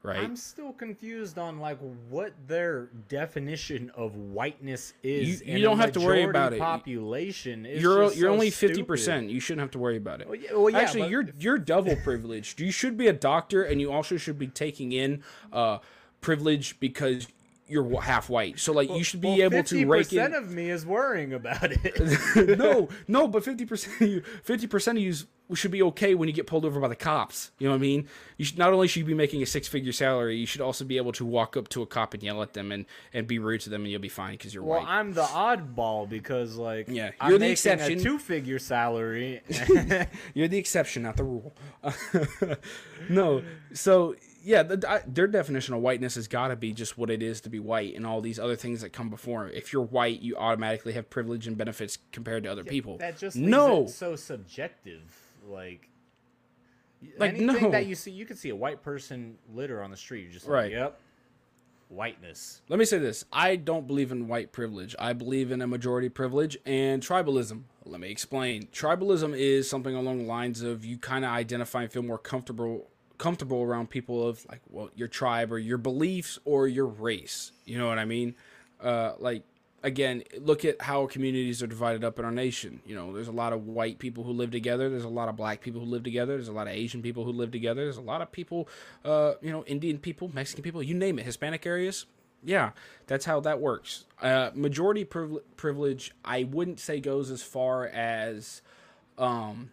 [0.04, 1.78] right I'm still confused on like
[2.10, 5.41] what their definition of whiteness is.
[5.41, 6.60] You- you don't have to worry about it.
[6.60, 7.66] Population.
[7.66, 9.30] You're just you're so only fifty percent.
[9.30, 10.28] You shouldn't have to worry about it.
[10.28, 12.60] Well, yeah, well, yeah, Actually, but you're you're double privileged.
[12.60, 15.80] You should be a doctor, and you also should be taking in uh,
[16.22, 17.28] privilege because
[17.68, 18.60] you're half white.
[18.60, 20.20] So like you should be well, able to rake in.
[20.20, 22.58] percent of me is worrying about it.
[22.58, 25.14] no, no, but fifty percent of you, fifty percent of you
[25.56, 27.52] should be okay when you get pulled over by the cops.
[27.60, 28.08] You know what I mean?
[28.38, 30.84] You should not only should you be making a six figure salary, you should also
[30.84, 33.39] be able to walk up to a cop and yell at them and and be
[33.39, 34.78] rude to them, and you'll be fine because you're white.
[34.78, 34.93] well, white.
[34.93, 38.00] I'm the oddball because like Yeah, I'm you're the making exception.
[38.00, 39.41] Two-figure salary.
[40.34, 41.56] You're the exception, not the rule.
[43.10, 43.43] no,
[43.74, 47.22] so yeah, the, I, their definition of whiteness has got to be just what it
[47.22, 49.50] is to be white, and all these other things that come before.
[49.50, 52.98] If you're white, you automatically have privilege and benefits compared to other people.
[53.00, 55.26] that just no, it so subjective.
[55.48, 55.89] Like,
[57.18, 57.72] Like, anything no.
[57.72, 60.24] that you see, you could see a white person litter on the street.
[60.24, 60.72] You're just like, Right.
[60.72, 61.00] yep,
[61.89, 62.62] whiteness.
[62.70, 64.95] let me say this: I don't believe in white privilege.
[65.00, 67.64] I believe in a majority privilege and tribalism.
[67.86, 68.68] Let me explain.
[68.74, 72.89] Tribalism is something along the lines of you kind of identify and feel more comfortable
[73.18, 77.52] comfortable around people of like well your tribe or your beliefs or your race.
[77.66, 78.36] You know what I mean?
[78.82, 79.43] Uh, like
[79.88, 82.81] again, look at how communities are divided up in our nation.
[82.85, 84.89] You know, there's a lot of white people who live together.
[84.89, 86.35] There's a lot of black people who live together.
[86.35, 87.83] There's a lot of Asian people who live together.
[87.83, 88.67] There's a lot of people,
[89.05, 92.05] uh, you know, Indian people, Mexican people, you name it, Hispanic areas.
[92.43, 92.71] Yeah,
[93.07, 94.05] that's how that works.
[94.21, 98.61] Uh, majority privile- privilege, I wouldn't say goes as far as,
[99.17, 99.71] um,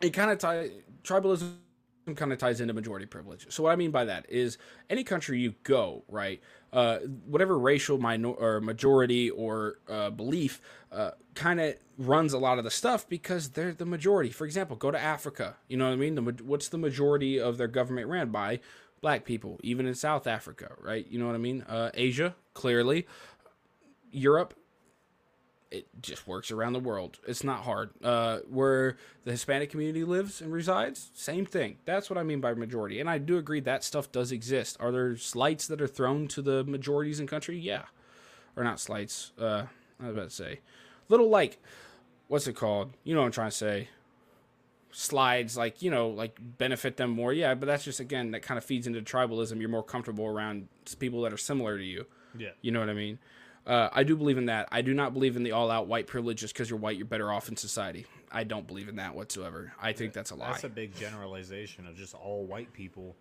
[0.00, 0.70] it kind of ties
[1.04, 1.52] tribalism
[2.16, 3.46] kind of ties into majority privilege.
[3.50, 4.58] So what I mean by that is
[4.90, 6.40] any country you go, right,
[6.72, 10.60] uh, whatever racial minor or majority or uh, belief
[10.90, 14.30] uh, kind of runs a lot of the stuff because they're the majority.
[14.30, 15.56] For example, go to Africa.
[15.68, 16.14] You know what I mean?
[16.14, 18.60] The, what's the majority of their government ran by?
[19.00, 21.06] Black people, even in South Africa, right?
[21.10, 21.62] You know what I mean?
[21.62, 23.06] Uh, Asia, clearly.
[24.12, 24.54] Europe,
[25.72, 27.18] it just works around the world.
[27.26, 27.90] It's not hard.
[28.04, 31.78] Uh, where the Hispanic community lives and resides, same thing.
[31.86, 33.00] That's what I mean by majority.
[33.00, 34.76] And I do agree that stuff does exist.
[34.80, 37.58] Are there slights that are thrown to the majorities in country?
[37.58, 37.84] Yeah,
[38.54, 39.32] or not slights.
[39.40, 39.64] Uh,
[39.98, 40.60] I was about to say,
[41.08, 41.58] little like
[42.28, 42.92] what's it called?
[43.04, 43.88] You know what I'm trying to say.
[44.90, 47.54] Slides like you know like benefit them more, yeah.
[47.54, 49.58] But that's just again that kind of feeds into tribalism.
[49.58, 50.68] You're more comfortable around
[50.98, 52.06] people that are similar to you.
[52.36, 52.50] Yeah.
[52.60, 53.18] You know what I mean?
[53.66, 54.68] Uh, I do believe in that.
[54.72, 57.32] I do not believe in the all-out white privilege just because you're white, you're better
[57.32, 58.06] off in society.
[58.30, 59.72] I don't believe in that whatsoever.
[59.80, 60.50] I think that's a lie.
[60.50, 63.14] That's a big generalization of just all white people.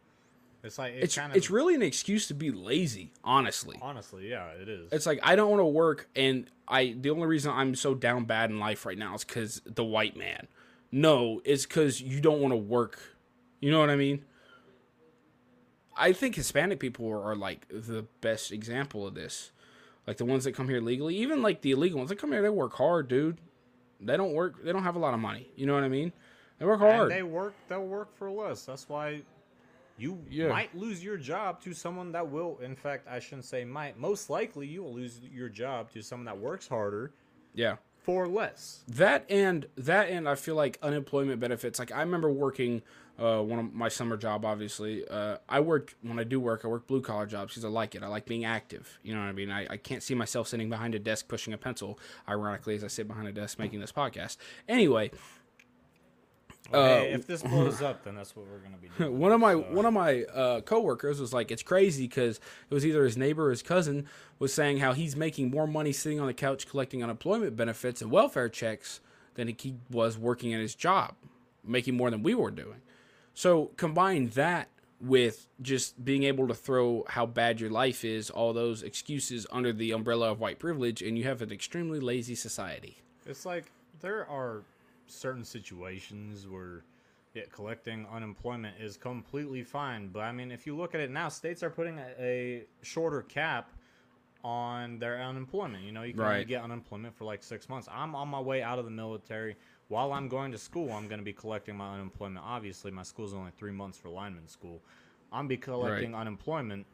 [0.63, 3.77] It's like it it's kind of it's really an excuse to be lazy, honestly.
[3.81, 4.91] honestly, yeah, it is.
[4.91, 8.25] It's like I don't want to work, and I the only reason I'm so down
[8.25, 10.47] bad in life right now is because the white man.
[10.91, 12.99] No, it's because you don't want to work.
[13.59, 14.25] You know what I mean?
[15.95, 19.51] I think Hispanic people are, are like the best example of this.
[20.11, 22.41] Like the ones that come here legally, even like the illegal ones that come here,
[22.41, 23.37] they work hard, dude.
[24.01, 24.61] They don't work.
[24.61, 25.47] They don't have a lot of money.
[25.55, 26.11] You know what I mean?
[26.59, 27.03] They work hard.
[27.03, 27.53] and they work.
[27.69, 28.65] They'll work for less.
[28.65, 29.21] That's why
[29.97, 30.49] you Yeah.
[30.49, 32.59] might lose your job to someone that will.
[32.61, 33.97] In fact, I shouldn't say might.
[33.97, 37.13] Most likely, you will lose your job to someone that works harder
[37.53, 37.77] yeah.
[38.03, 38.83] for less.
[38.89, 41.79] That and that and I feel like unemployment benefits.
[41.79, 42.81] Like I remember working
[43.21, 44.45] uh, one of my summer job.
[44.45, 46.61] Obviously, uh, I work when I do work.
[46.65, 48.03] I work blue collar jobs because I like it.
[48.03, 48.99] I like being active.
[49.03, 49.51] You know what I mean?
[49.51, 51.99] I, I can't see myself sitting behind a desk pushing a pencil.
[52.27, 54.37] Ironically, as I sit behind a desk making this podcast.
[54.67, 55.11] Anyway,
[56.73, 59.19] Okay, if this blows up, then that's what we're gonna be doing.
[59.19, 62.73] one of my So, one of my uh, coworkers was like, "It's crazy because it
[62.73, 64.07] was either his neighbor or his cousin
[64.39, 68.09] was saying how he's making more money sitting on the couch collecting unemployment benefits and
[68.09, 69.01] welfare checks
[69.35, 71.15] than he was working at his job,
[71.63, 72.81] making more than we were doing."
[73.33, 74.69] So combine that
[74.99, 79.73] with just being able to throw how bad your life is, all those excuses under
[79.73, 82.97] the umbrella of white privilege, and you have an extremely lazy society.
[83.25, 84.61] It's like there are
[85.07, 86.83] certain situations where
[87.33, 90.09] yeah, collecting unemployment is completely fine.
[90.09, 93.21] But I mean, if you look at it now, states are putting a, a shorter
[93.21, 93.71] cap
[94.43, 95.83] on their unemployment.
[95.83, 96.47] You know, you can only Right.
[96.47, 97.87] get unemployment for like six months.
[97.91, 99.55] I'm on my way out of the military.
[99.91, 102.45] While I'm going to school, I'm going to be collecting my unemployment.
[102.45, 104.79] Obviously, my school's only three months for lineman school.
[105.33, 106.85] I'm be collecting unemployment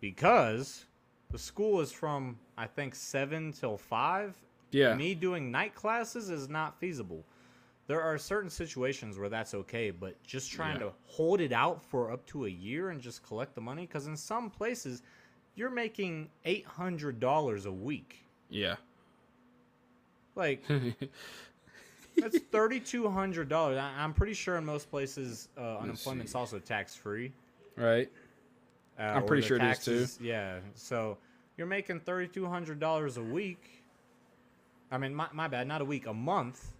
[0.00, 0.84] because
[1.32, 4.36] the school is from I think seven till five.
[4.70, 4.94] Yeah.
[4.94, 7.24] Me doing night classes is not feasible.
[7.88, 10.86] There are certain situations where that's okay, but just trying Yeah.
[10.86, 14.06] to hold it out for up to a year and just collect the money, because
[14.06, 15.02] in some places,
[15.56, 18.24] you're making eight hundred dollars a week.
[18.48, 18.76] Yeah.
[20.36, 20.62] Like
[22.16, 23.78] that's thirty two hundred dollars.
[23.78, 26.38] I'm pretty sure in most places, uh, unemployment's see.
[26.38, 27.32] also tax free.
[27.76, 28.10] right.
[28.98, 29.98] Uh, I'm pretty sure it is, too.
[29.98, 31.18] taxes- Yeah, so
[31.58, 33.82] you're making thirty two hundred dollars a week.
[34.90, 36.72] I mean, my, my bad, not a week, a month.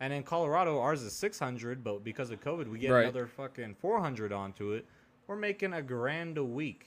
[0.00, 3.02] And in Colorado, ours is six hundred, but because of COVID, we get Right.
[3.02, 4.84] another fucking four hundred onto it.
[5.28, 6.86] We're making a grand a week.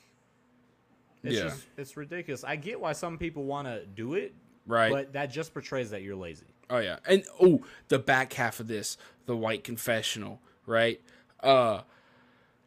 [1.23, 1.43] It's Yeah.
[1.43, 2.43] just it's ridiculous.
[2.43, 4.33] I get why some people want to do it,
[4.67, 4.91] Right.
[4.91, 6.45] but that just portrays that you're lazy.
[6.69, 10.99] Oh yeah, and oh, the back half of this, the white confessional, right?
[11.41, 11.81] Uh,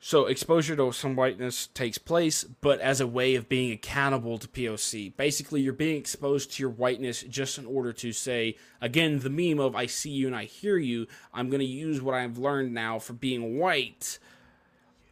[0.01, 4.47] so exposure to some whiteness takes place, but as a way of being accountable to
[4.47, 5.17] POC.
[5.17, 9.59] Basically, you're being exposed to your whiteness just in order to say, again, the meme
[9.59, 12.73] of "I see you and I hear you." I'm going to use what I've learned
[12.73, 14.21] now for being white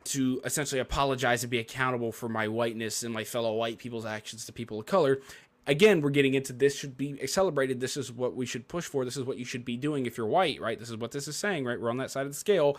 [0.04, 4.46] to essentially apologize and be accountable for my whiteness and my fellow white people's actions
[4.46, 5.18] to people of color.
[5.66, 7.80] Again, we're getting into this should be celebrated.
[7.80, 9.04] This is what we should push for.
[9.04, 10.78] This is what you should be doing if you're white, right?
[10.78, 11.80] This is what this is saying, right?
[11.80, 12.78] We're on that side of the scale.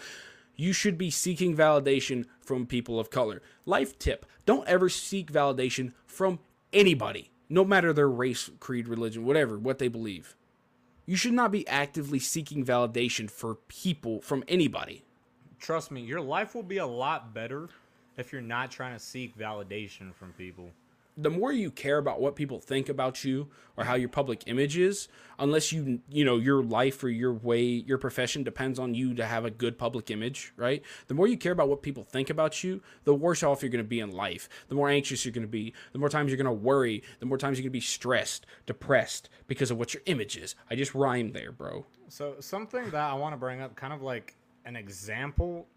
[0.56, 3.42] You should be seeking validation from people of color.
[3.66, 6.40] Life tip don't ever seek validation from
[6.72, 10.36] anybody, no matter their race, creed, religion, whatever, what they believe.
[11.06, 15.04] You should not be actively seeking validation for people from anybody.
[15.60, 17.70] Trust me, your life will be a lot better
[18.18, 20.72] if you're not trying to seek validation from people.
[21.20, 24.78] The more you care about what people think about you or how your public image
[24.78, 25.08] is
[25.40, 29.26] unless you you know your life or your way your profession depends on you to
[29.26, 32.64] have a good public image right the more you care about what people think about
[32.64, 35.42] you the worse off you're going to be in life the more anxious you're going
[35.42, 37.74] to be the more times you're going to worry the more times you're going to
[37.74, 42.36] be stressed depressed because of what your image is i just rhymed there bro So
[42.40, 45.68] something that I want to bring up, kind of like an example.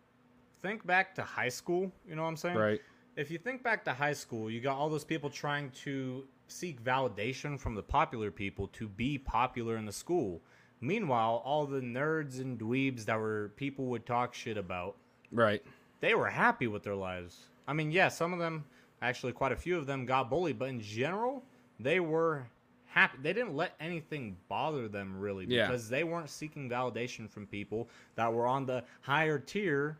[0.60, 1.90] Think back to high school.
[2.06, 2.56] You know what I'm saying?
[2.56, 2.80] right
[3.20, 6.82] If you think back to high school, you got all those people trying to seek
[6.82, 10.40] validation from the popular people to be popular in the school.
[10.80, 14.96] Meanwhile, all the nerds and dweebs that were people would talk shit about,
[15.30, 15.62] right
[16.00, 17.40] they were happy with their lives.
[17.68, 18.64] I mean, yeah, some of them,
[19.02, 21.44] actually quite a few of them got bullied, but in general,
[21.78, 22.46] they were
[22.86, 23.18] happy.
[23.20, 25.66] They didn't let anything bother them really Yeah.
[25.66, 29.98] because they weren't seeking validation from people that were on the higher tier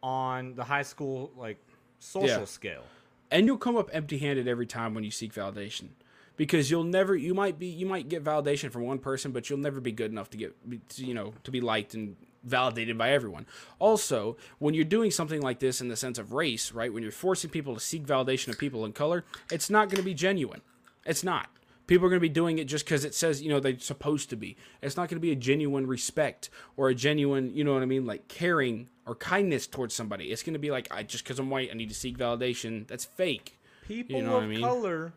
[0.00, 1.58] on the high school like
[2.02, 2.44] social Yeah.
[2.44, 2.84] scale.
[3.30, 5.88] and you'll come up empty-handed every time when you seek validation.
[6.36, 9.58] Because you'll never you might be you might get validation from one person but you'll
[9.58, 10.54] never be good enough to get
[10.90, 13.46] to, you know to be liked and validated by everyone.
[13.78, 17.12] Also when you're doing something like this in the sense of race right when you're
[17.12, 20.62] forcing people to seek validation of people in color it's not going to be genuine.
[21.06, 21.48] It's not.
[21.86, 24.30] People are going to be doing it just because it says you know they're supposed
[24.30, 24.56] to be.
[24.80, 27.86] It's not going to be a genuine respect or a genuine you know what i
[27.86, 31.38] mean like caring or kindness towards somebody it's going to be like i just because
[31.38, 34.60] i'm white i need to seek validation that's fake People You know of I mean?
[34.60, 35.12] color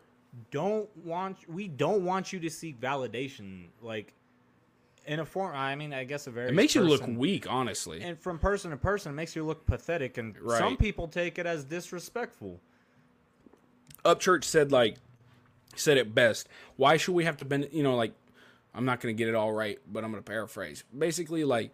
[0.50, 4.12] don't want we don't want you to seek validation like
[5.06, 8.02] in a form I mean I guess a very it makes you look weak honestly
[8.02, 10.58] and from person to person it makes you look pathetic and Right.
[10.58, 12.60] some people take it as disrespectful.
[14.04, 14.96] Upchurch said like
[15.74, 16.48] said it best.
[16.76, 17.68] Why should we have to bend?
[17.72, 18.14] You know, like
[18.74, 20.84] I'm not gonna get it all right, but I'm gonna paraphrase.
[20.96, 21.72] Basically, like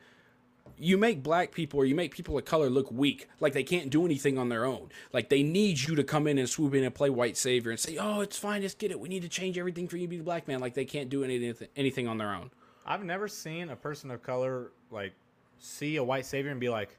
[0.78, 3.90] you make black people or you make people of color look weak, like they can't
[3.90, 4.90] do anything on their own.
[5.12, 7.78] Like they need you to come in and swoop in and play white savior and
[7.78, 8.98] say, "Oh, it's fine, just get it.
[8.98, 11.08] We need to change everything for you to be the black man." Like they can't
[11.08, 12.50] do anything anything on their own.
[12.84, 15.12] I've never seen a person of color like
[15.58, 16.96] see a white savior and be like,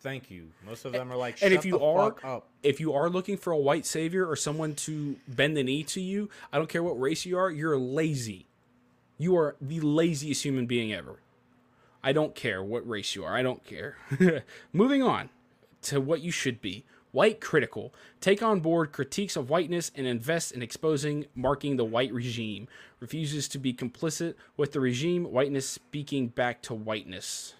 [0.00, 2.92] "Thank you." Most of them are like, and if you are fuck up." if you
[2.92, 6.58] are looking for a white savior or someone to bend the knee to you i
[6.58, 8.46] don't care what race you are you're lazy
[9.16, 11.20] you are the laziest human being ever
[12.02, 13.96] i don't care what race you are i don't care
[14.72, 15.28] moving on
[15.82, 20.52] to what you should be white critical take on board critiques of whiteness and invest
[20.52, 22.68] in exposing marking the white regime
[23.00, 27.54] refuses to be complicit with the regime whiteness speaking back to whiteness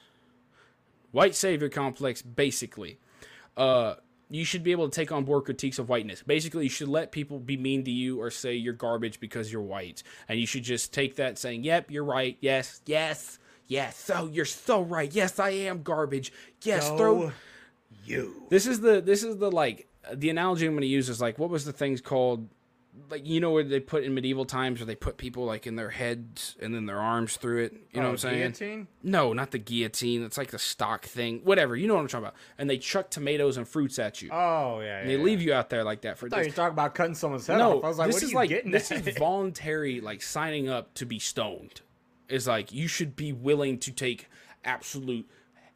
[1.12, 2.99] white savior complex basically
[3.57, 3.95] uh
[4.30, 6.22] you should be able to take on board critiques of whiteness.
[6.22, 9.62] Basically, you should let people be mean to you or say you're garbage because you're
[9.62, 10.03] white.
[10.28, 12.36] And you should just take that saying, "Yep, you're right.
[12.41, 13.96] Yes, yes, yes.
[13.96, 15.12] So you're so right.
[15.14, 16.32] Yes, I am garbage.
[16.62, 17.30] Yes, throw
[18.04, 18.46] you.
[18.50, 21.38] this is the this is the like the analogy I'm going to use is like
[21.38, 22.48] what was the things called
[23.10, 25.76] like you know where they put in medieval times where they put people like in
[25.76, 27.72] their heads and then their arms through it.
[27.92, 28.38] You know Oh, what I'm saying?
[28.38, 28.88] guillotine?
[29.04, 30.24] No, not the guillotine.
[30.24, 31.40] It's like the stock thing.
[31.44, 31.76] Whatever.
[31.76, 32.34] You know what I'm talking about.
[32.58, 34.30] And they chuck tomatoes and fruits at you.
[34.32, 36.52] Oh yeah, and they leave you out there like that for I thought you this.
[36.52, 37.84] were talking about cutting someone's head No, off.
[37.84, 39.06] I was like, this is like this at?
[39.06, 41.82] is voluntary, like signing up to be stoned.
[42.28, 44.28] Is like you should be willing to take
[44.64, 45.26] absolute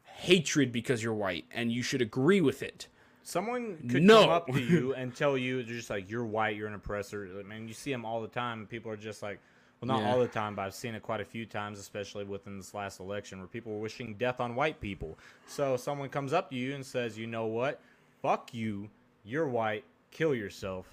[0.03, 2.87] hatred because you're white, and you should agree with it.
[3.23, 4.21] Someone could No.
[4.21, 7.27] come up to you and tell you they're just like you're white, you're an oppressor.
[7.39, 8.59] I mean, you see them all the time.
[8.59, 9.39] And people are just like,
[9.79, 10.11] well, not Yeah.
[10.11, 12.99] all the time, but I've seen it quite a few times, especially within this last
[12.99, 15.17] election, where people were wishing death on white people.
[15.47, 17.79] So someone comes up to you and says, you know what?
[18.21, 18.89] Fuck you.
[19.23, 19.85] You're white.
[20.11, 20.85] Kill yourself.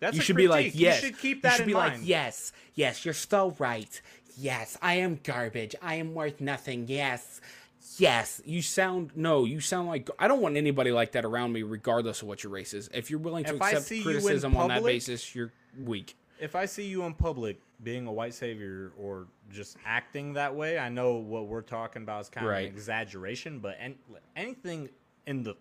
[0.00, 1.02] That's you should be like, yes.
[1.02, 1.92] You should keep that you should in be mind.
[2.00, 4.00] like, yes, yes, you're so right.
[4.36, 5.74] Yes, I am garbage.
[5.82, 6.86] I am worth nothing.
[6.88, 7.40] Yes,
[7.98, 8.40] yes.
[8.44, 9.44] You sound no.
[9.44, 12.52] You sound like I don't want anybody like that around me, regardless of what your
[12.52, 12.88] race is.
[12.94, 15.52] If you're willing to If accept see you in criticism on that basis, you're
[15.84, 16.16] weak.
[16.40, 20.78] if I see you in public being a white savior or just acting that way,
[20.78, 23.96] I know what we're talking about is kind of an exaggeration, but an,
[24.36, 24.88] anything
[25.26, 25.54] in the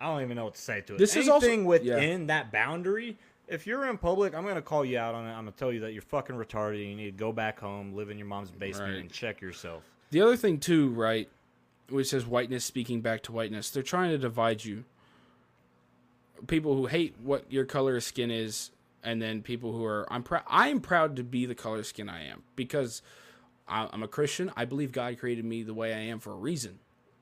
[0.00, 0.98] I don't even know what to say to it.
[0.98, 1.94] This is anything also- yeah.
[1.96, 3.18] within that boundary.
[3.48, 5.30] If you're in public, I'm gonna call you out on it.
[5.30, 6.78] I'm gonna tell you that you're fucking retarded.
[6.88, 9.00] You need to go back home, live in your mom's basement, Right.
[9.00, 9.82] and check yourself.
[10.10, 11.28] The other thing too, right,
[11.88, 14.84] which says whiteness speaking back to whiteness, they're trying to divide you.
[16.46, 18.70] People who hate what your color of skin is,
[19.02, 20.44] and then people who are I'm proud.
[20.46, 23.02] I am proud to be the color of skin I am because
[23.68, 24.50] I'm a Christian.
[24.56, 26.78] I believe God created me the way I am for a reason.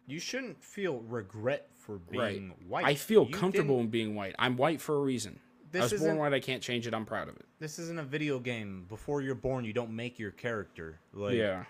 [0.06, 2.68] You shouldn't feel regret for being right.
[2.68, 2.84] white.
[2.84, 4.34] I feel You comfortable didn't- in being white.
[4.38, 5.40] I'm white for a reason.
[5.72, 6.34] This I was born white.
[6.34, 6.92] I can't change it.
[6.94, 7.46] I'm proud of it.
[7.58, 8.84] This isn't a video game.
[8.90, 10.98] Before you're born, you don't make your character.
[11.14, 11.64] Like, yeah.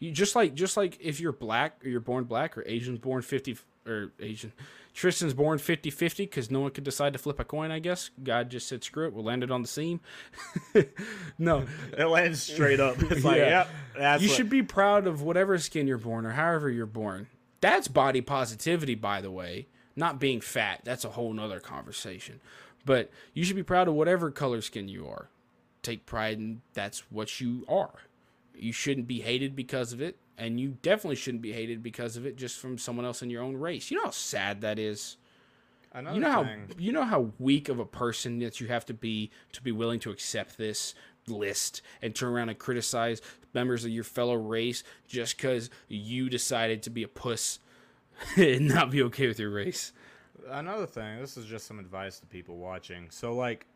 [0.00, 3.22] You just like just like if you're black or you're born black or Asian's born
[3.22, 4.52] 50 or Asian
[4.92, 8.10] Tristan's born 50-50 cuz no one could decide to flip a coin, I guess.
[8.22, 10.00] God just said screw it, we'll land it on the seam.
[11.38, 11.64] no.
[11.98, 13.00] It lands straight up.
[13.02, 13.48] It's like, Yeah.
[13.48, 16.86] yep, that's You what- should be proud of whatever skin you're born or however you're
[16.86, 17.26] born.
[17.60, 19.66] That's body positivity, by the way.
[19.94, 20.82] Not being fat.
[20.84, 22.40] That's a whole nother conversation.
[22.84, 25.28] But you should be proud of whatever color skin you are.
[25.82, 28.00] Take pride in that's what you are.
[28.54, 32.26] You shouldn't be hated because of it, and you definitely shouldn't be hated because of
[32.26, 33.90] it just from someone else in your own race.
[33.90, 35.16] You know how sad that is.
[35.92, 36.46] Another You know how
[36.78, 40.00] you know how weak of a person that you have to be to be willing
[40.00, 40.94] to accept this
[41.28, 43.20] list and turn around and criticize
[43.52, 47.58] members of your fellow race just because you decided to be a puss
[48.36, 49.92] and not be okay with your race.
[50.48, 51.20] another thing.
[51.20, 53.10] This is just some advice to people watching.
[53.10, 53.66] So, like,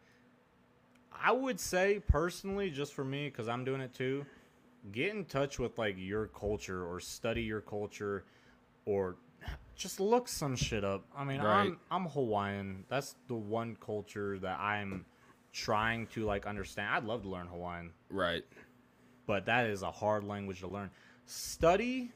[1.23, 4.25] I would say personally, just for me, because I'm doing it too,
[4.93, 8.25] get in touch with like your culture or study your culture,
[8.87, 9.17] or
[9.75, 11.05] just look some shit up.
[11.17, 11.61] I mean, Right.
[11.63, 12.85] I'm I'm Hawaiian.
[12.89, 15.05] That's the one culture that I'm
[15.53, 16.95] trying to like understand.
[16.95, 18.45] I'd love to learn Hawaiian, Right.
[19.27, 20.91] but that is a hard language to learn.
[21.27, 22.13] Study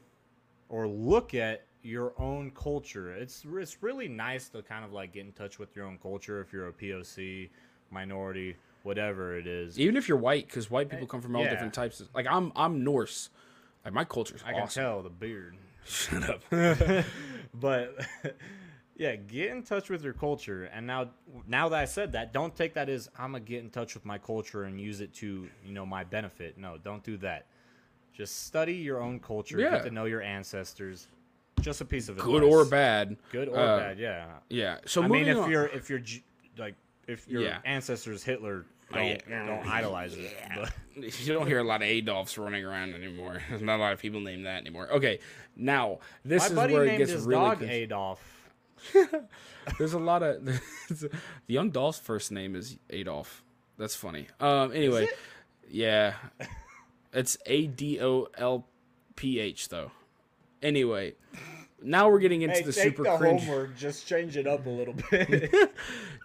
[0.69, 3.13] or look at your own culture.
[3.13, 6.41] It's it's really nice to kind of like get in touch with your own culture
[6.41, 7.49] if you're a POC,
[7.91, 9.79] minority, whatever it is.
[9.79, 11.49] Even if you're white, because white people eh, come from all yeah.
[11.51, 11.99] different types.
[11.99, 13.29] Of, like I'm, I'm Norse.
[13.83, 14.83] Like my culture's I can awesome.
[14.83, 15.55] tell the beard.
[15.85, 16.41] Shut up.
[17.53, 17.95] but
[18.95, 20.65] yeah, get in touch with your culture.
[20.73, 21.09] And now,
[21.47, 24.05] now that I said that, don't take that as I'm gonna get in touch with
[24.05, 26.57] my culture and use it to you know my benefit.
[26.57, 27.47] No, don't do that.
[28.13, 29.59] Just study your own culture.
[29.59, 29.71] Yeah.
[29.71, 31.07] Get to know your ancestors.
[31.61, 32.23] Just a piece of it.
[32.23, 33.17] Good or bad.
[33.31, 33.99] Good or Uh, bad.
[33.99, 34.25] Yeah.
[34.49, 34.77] Yeah.
[34.85, 36.01] So I mean, if on- you're if you're
[36.57, 36.75] like
[37.07, 37.59] if your Yeah.
[37.65, 39.45] ancestors Hitler, Oh, don't yeah.
[39.45, 40.33] don't idolize it.
[40.55, 40.71] But
[41.25, 43.41] you don't hear a lot of Adolfs running around anymore.
[43.49, 44.89] There's not a lot of people named that anymore.
[44.91, 45.19] Okay,
[45.55, 47.31] now this my is where it gets really.
[47.35, 48.34] dog con- Adolf.
[49.77, 50.45] There's a lot of
[50.89, 51.09] the
[51.47, 53.43] young doll's first name is Adolf.
[53.77, 54.27] That's funny.
[54.39, 54.71] Um.
[54.71, 55.07] Anyway,
[55.69, 56.13] yeah,
[57.13, 58.67] it's A D O L
[59.15, 59.91] P H though.
[60.61, 61.13] Anyway,
[61.81, 63.43] now we're getting into the super cringe.
[63.77, 65.73] just change it up a little bit.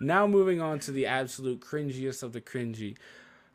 [0.01, 2.97] Now moving on to the absolute cringiest of the cringy.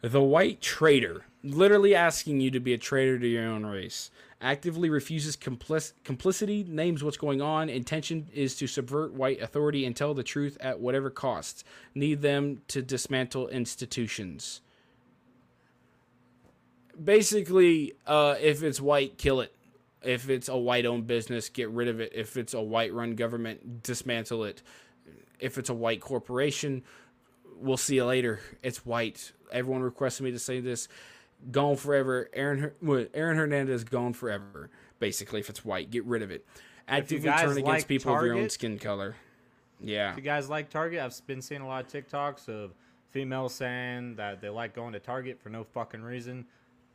[0.02, 4.12] The white traitor, literally asking you to be a traitor to your own race.
[4.42, 7.70] Actively refuses complic- complicity, names what's going on.
[7.70, 11.64] Intention is to subvert white authority and tell the truth at whatever cost.
[11.94, 14.62] Need them to dismantle institutions.
[17.02, 19.54] Basically, uh, if it's white, kill it.
[20.04, 22.12] If it's a white owned business, get rid of it.
[22.14, 24.62] If it's a white run government, dismantle it
[25.40, 26.84] if it's a white corporation,
[27.58, 28.40] we'll see you later.
[28.64, 29.32] It's white.
[29.52, 30.88] Everyone requested me to say this.
[31.52, 32.30] Gone forever.
[32.34, 32.72] Aaron
[33.14, 34.70] Aaron Hernandez gone forever.
[35.00, 36.46] Basically, if it's white, get rid of it.
[36.88, 39.16] Actively turn against like people of your own skin color.
[39.80, 40.12] Yeah.
[40.12, 42.74] If you guys like Target, I've been seeing a lot of TikToks of
[43.10, 46.46] females saying that they like going to Target for no fucking reason.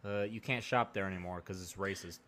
[0.04, 2.20] Uh, you can't shop there anymore because it's racist.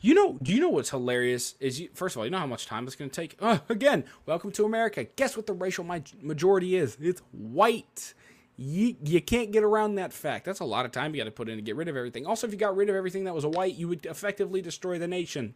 [0.00, 1.54] You know, do you know what's hilarious?
[1.58, 3.36] Is you, first of all, you know how much time it's going to take.
[3.40, 5.04] Uh, again, welcome to America.
[5.04, 5.84] Guess what the racial
[6.20, 6.96] majority is?
[7.00, 8.14] It's white.
[8.58, 10.46] You, you can't get around that fact.
[10.46, 12.26] That's a lot of time you got to put in to get rid of everything.
[12.26, 14.98] Also, if you got rid of everything that was a white, you would effectively destroy
[14.98, 15.54] the nation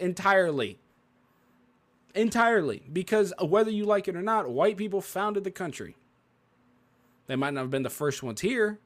[0.00, 0.78] entirely.
[2.14, 5.96] Entirely, because uh, whether you like it or not, white people founded the country.
[7.26, 8.80] They might not have been the first ones here,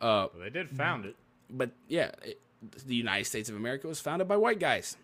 [0.00, 1.14] uh, Well, they did found it.
[1.48, 2.40] but yeah, it,
[2.84, 4.96] the United States of America was founded by white guys.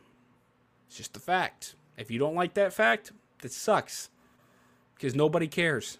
[0.88, 1.74] It's just a fact.
[1.96, 4.10] If you don't like that fact, that sucks.
[4.96, 5.98] Because nobody cares.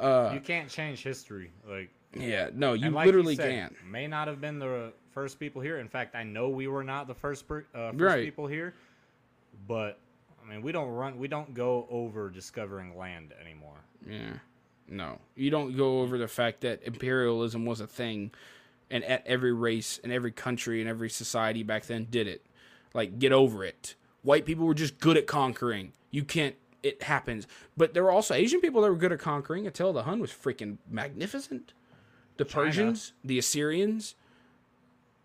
[0.00, 1.50] You can't change history.
[1.68, 3.76] Like Yeah, no, you like literally said, can't.
[3.84, 5.78] May not have been the first people here.
[5.78, 8.24] In fact, I know we were not the first per, uh, first Right.
[8.24, 8.74] people here.
[9.66, 9.98] But
[10.42, 11.18] I mean, we don't run.
[11.18, 13.76] We don't go over discovering land anymore.
[14.08, 14.34] Yeah,
[14.88, 18.30] no, you don't go over the fact that imperialism was a thing,
[18.90, 22.46] and at every race and every country and every society back then did it.
[22.94, 23.94] Like, get over it.
[24.22, 25.92] White people were just good at conquering.
[26.10, 26.54] You can't.
[26.82, 27.46] It happens.
[27.76, 29.66] But there were also Asian people that were good at conquering.
[29.66, 31.72] Attila the Hun was freaking magnificent.
[32.36, 34.14] The Persians, the Assyrians.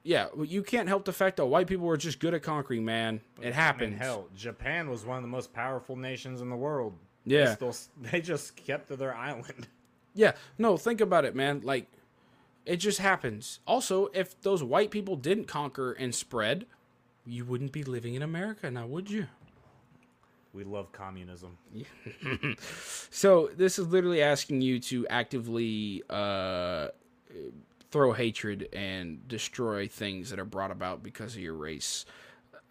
[0.05, 2.83] Yeah, well, you can't help the fact that white people were just good at conquering,
[2.83, 3.21] man.
[3.39, 3.97] It And happens.
[3.99, 6.93] hell, Japan was one of the most powerful nations in the world.
[7.23, 7.45] Yeah.
[7.45, 9.67] They, still, they just kept to their island.
[10.15, 11.61] Yeah, no, think about it, man.
[11.63, 11.87] Like,
[12.67, 13.61] it just happens.
[13.65, 16.67] Also, if those white people didn't conquer and spread,
[17.25, 19.25] you wouldn't be living in America now, would you?
[20.53, 21.57] We love communism.
[23.09, 26.87] So, this is literally asking you to actively uh,
[27.91, 32.05] throw hatred and destroy things that are brought about because of your race.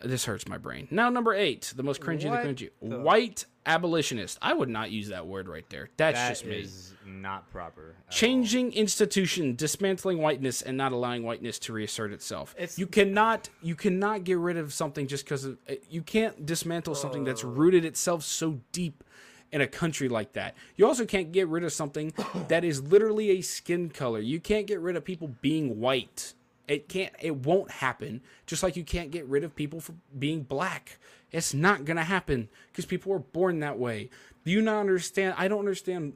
[0.01, 0.89] This hurts my brain.
[0.91, 2.71] Now, number eight, the most cringy What of the cringy.
[2.83, 4.39] the- White abolitionist.
[4.43, 5.89] I would not use that word right there.
[5.97, 6.61] That's That just me.
[6.61, 7.81] is not proper.
[7.91, 8.11] at all.
[8.11, 13.75] changing institution dismantling whiteness and not allowing whiteness to reassert itself It's- you cannot you
[13.75, 17.49] cannot get rid of something just because of eh, you can't dismantle something that's oh.
[17.49, 19.03] rooted itself so deep
[19.51, 22.13] in a country like that you also can't get rid of something
[22.49, 26.35] that is literally a skin color you can't get rid of people being white
[26.69, 30.43] it can't it won't happen just like you can't get rid of people for being
[30.43, 30.99] black
[31.33, 34.09] it's not gonna happen because people were born that way
[34.45, 36.13] do you not understand i don't understand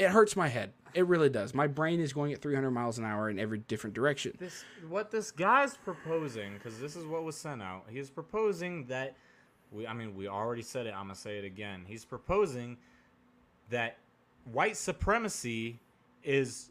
[0.00, 0.72] it hurts my head.
[0.94, 1.54] It really does.
[1.54, 4.32] My brain is going at 300 miles an hour in every different direction.
[4.38, 7.84] This what this guy's proposing because this is what was sent out.
[7.88, 9.14] He is proposing that
[9.70, 9.86] we.
[9.86, 10.94] I mean, we already said it.
[10.94, 11.84] I'm gonna say it again.
[11.86, 12.76] He's proposing
[13.68, 13.98] that
[14.50, 15.78] white supremacy
[16.24, 16.70] is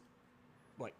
[0.78, 0.94] like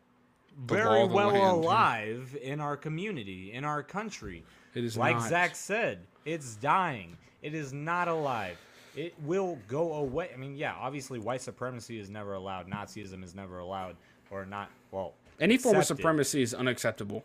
[0.66, 4.44] The very well alive in our community, in our country.
[4.74, 5.28] It is like not.
[5.28, 7.16] Zach said, it's dying.
[7.42, 8.56] It is not alive.
[8.96, 10.30] it will go away.
[10.32, 13.96] I mean, yeah, obviously white supremacy is never allowed, Nazism is never allowed,
[14.30, 14.70] or not.
[14.90, 17.24] Well, Any form of supremacy is unacceptable.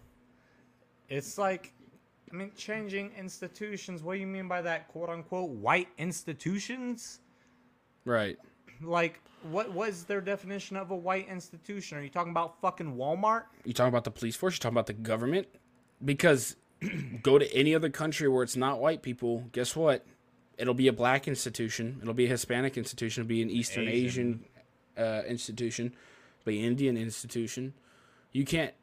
[1.09, 1.73] It's like,
[2.31, 4.01] I mean, changing institutions.
[4.03, 7.19] What do you mean by that, quote unquote, white institutions?
[8.05, 8.38] Right.
[8.81, 9.19] Like,
[9.49, 11.97] what was their definition of a white institution?
[11.97, 13.43] Are you talking about fucking Walmart?
[13.63, 14.55] You talking about the police force?
[14.55, 15.47] You talking about the government?
[16.03, 16.55] Because
[17.22, 19.45] go to any other country where it's not white people.
[19.52, 20.06] Guess what?
[20.57, 21.99] It'll be a black institution.
[22.02, 23.22] It'll be a Hispanic institution.
[23.22, 24.45] It'll be an Eastern Asian,
[24.97, 25.93] uh, institution.
[26.45, 27.73] Be an Indian institution.
[28.31, 28.73] You can't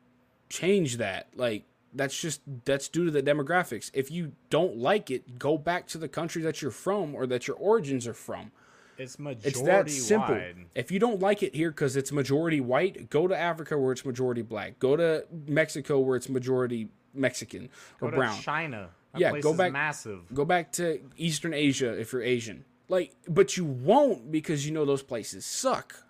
[0.48, 1.28] change that.
[1.34, 1.64] Like
[1.94, 3.90] that's just that's due to the demographics.
[3.94, 7.46] If you don't like it, go back to the country that you're from or that
[7.46, 8.52] your origins are from.
[8.98, 10.34] It's majority It's that simple.
[10.34, 10.56] wide.
[10.74, 14.04] If you don't like it here because it's majority white, go to Africa where it's
[14.04, 14.78] majority black.
[14.78, 17.68] Go to Mexico where it's majority Mexican
[18.00, 18.40] or Go to brown.
[18.40, 18.90] China.
[19.12, 20.20] That Yeah, place go is back- Massive.
[20.32, 22.64] Go back to Eastern Asia if you're Asian.
[22.88, 26.02] Like, but you won't because you know those places suck.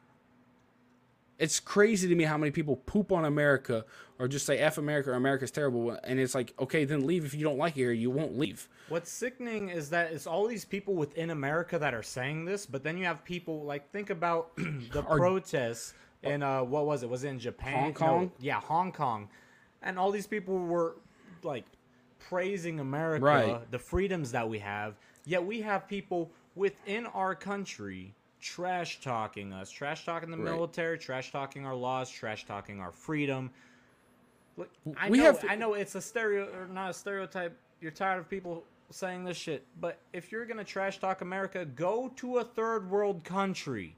[1.43, 3.85] It's crazy to me how many people poop on America
[4.21, 5.91] or just say F America or America's terrible.
[6.05, 7.91] And it's like, okay, then leave if you don't like it here.
[7.91, 8.69] You won't leave.
[8.89, 12.85] What's sickening is that it's all these people within America that are saying this, but
[12.85, 14.55] then you have people like think about
[14.93, 17.09] the protests in uh what was it?
[17.11, 17.73] Was it in Japan?
[17.75, 18.33] Hong No, Kong?
[18.39, 19.29] yeah, Hong Kong.
[19.83, 20.95] And all these people were
[21.43, 21.65] like
[22.21, 23.71] praising America, Right.
[23.73, 24.95] the freedoms that we have.
[25.25, 30.45] Yet we have people within our country trash talking us, trash talking the Right.
[30.53, 33.51] military, trash talking our laws, trash talking our freedom.
[34.57, 37.57] Look, I We know, have- I know it's a stereo or not a stereotype.
[37.81, 42.09] You're tired of people saying this shit, but if you're gonna trash talk America, go
[42.17, 43.97] to a third world country.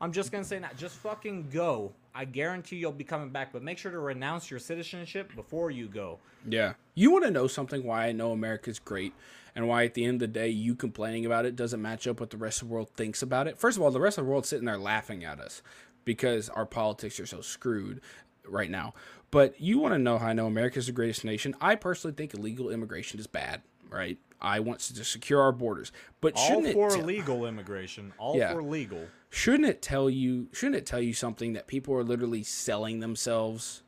[0.00, 0.76] I'm just gonna say that.
[0.76, 1.92] Just fucking go.
[2.14, 5.86] I guarantee you'll be coming back, but make sure to renounce your citizenship before you
[5.88, 6.18] go.
[6.48, 6.72] Yeah.
[6.94, 9.12] You want to know something why I know America's great
[9.54, 12.18] and why at the end of the day you complaining about it doesn't match up
[12.18, 13.58] with the rest of the world thinks about it?
[13.58, 15.62] First of all, the rest of the world's sitting there laughing at us
[16.04, 18.00] because our politics are so screwed
[18.44, 18.94] right now.
[19.30, 21.54] But you want to know how I know America's the greatest nation?
[21.60, 24.18] I personally think illegal immigration is bad, right?
[24.40, 25.92] I want to secure our borders.
[26.20, 28.12] But All shouldn't for it te- legal immigration.
[28.18, 28.52] All Yeah.
[28.52, 29.06] for legal.
[29.30, 33.82] Shouldn't it tell you shouldn't it tell you something that people are literally selling themselves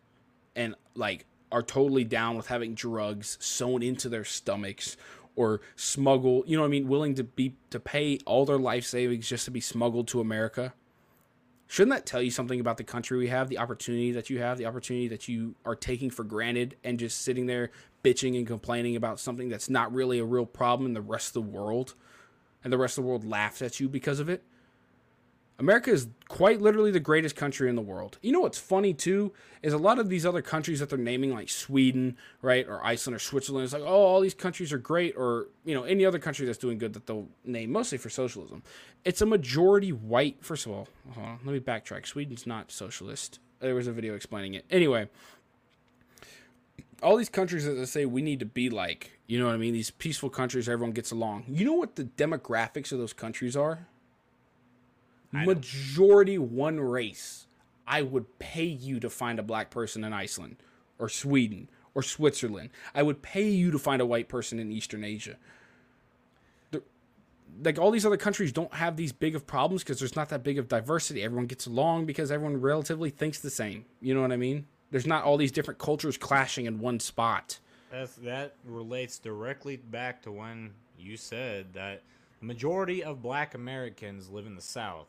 [0.55, 4.97] and like are totally down with having drugs sewn into their stomachs
[5.35, 8.85] or smuggle you know what i mean willing to be to pay all their life
[8.85, 10.73] savings just to be smuggled to america?
[11.67, 14.59] Shouldn't that tell you something about the country we have the opportunity that you have
[14.59, 17.71] the opportunity that you are taking for granted and just sitting there
[18.05, 21.33] bitching and complaining about something that's not really a real problem in the rest of
[21.33, 21.95] the world?
[22.63, 24.45] And the rest of the world laughs at you because of it
[25.63, 28.19] America is quite literally the greatest country in the world.
[28.21, 29.33] You know what's funny too
[29.63, 33.15] is a lot of these other countries that they're naming, like Sweden, right, or Iceland
[33.15, 33.63] or Switzerland.
[33.63, 36.59] It's like, oh, all these countries are great, or you know, any other country that's
[36.59, 38.65] doing good that they'll name, mostly for socialism.
[39.05, 40.45] It's a majority white.
[40.45, 42.09] First of all, on, let me backtrack.
[42.09, 43.39] Sweden's not socialist.
[43.61, 44.65] There was a video explaining it.
[44.69, 45.09] Anyway,
[47.05, 49.59] all these countries that they say we need to be like, you know what I
[49.59, 49.75] mean?
[49.75, 51.45] These peaceful countries, everyone gets along.
[51.47, 53.87] You know what the demographics of those countries are?
[55.33, 57.47] Majority one race.
[57.87, 60.57] I would pay you to find a black person in Iceland
[60.99, 62.71] or Sweden or Switzerland.
[62.95, 65.37] I would pay you to find a white person in Eastern Asia.
[66.71, 66.83] The-
[67.63, 70.43] like all these other countries don't have these big of problems because there's not that
[70.43, 71.23] big of diversity.
[71.23, 73.85] Everyone gets along because everyone relatively thinks the same.
[74.01, 74.67] You know what I mean?
[74.91, 77.59] There's not all these different cultures clashing in one spot.
[77.91, 82.03] That's, that relates directly back to when you said that
[82.41, 85.09] the majority of black Americans live in the South.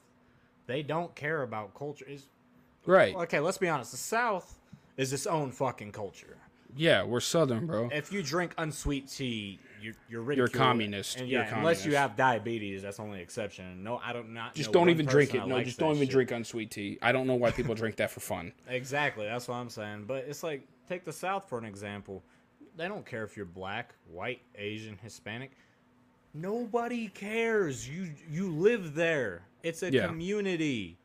[0.68, 2.06] They don't care about culture.
[2.07, 2.27] Is
[2.85, 3.15] Right.
[3.15, 3.91] Okay, let's be honest.
[3.91, 4.60] The South
[4.98, 6.38] is its own fucking culture.
[6.76, 7.90] Yeah, we're southern, bro.
[7.91, 11.19] If you drink unsweet tea, you're you're You're a communist.
[11.19, 13.84] And You're yeah, a unless you have diabetes, that's the only exception.
[13.84, 14.56] No, I don't not.
[14.56, 15.45] Just don't even drink it.
[15.45, 16.11] No, just don't even shit.
[16.11, 16.98] drink unsweet tea.
[17.02, 18.53] I don't know why people drink that for fun.
[18.68, 20.06] Exactly, that's what I'm saying.
[20.07, 22.23] But it's like take the South for an example.
[22.76, 25.52] They don't care if you're black, white, Asian, Hispanic.
[26.34, 27.88] Nobody cares.
[27.88, 29.43] You you live there.
[29.61, 30.07] It's a Yeah.
[30.07, 30.97] community.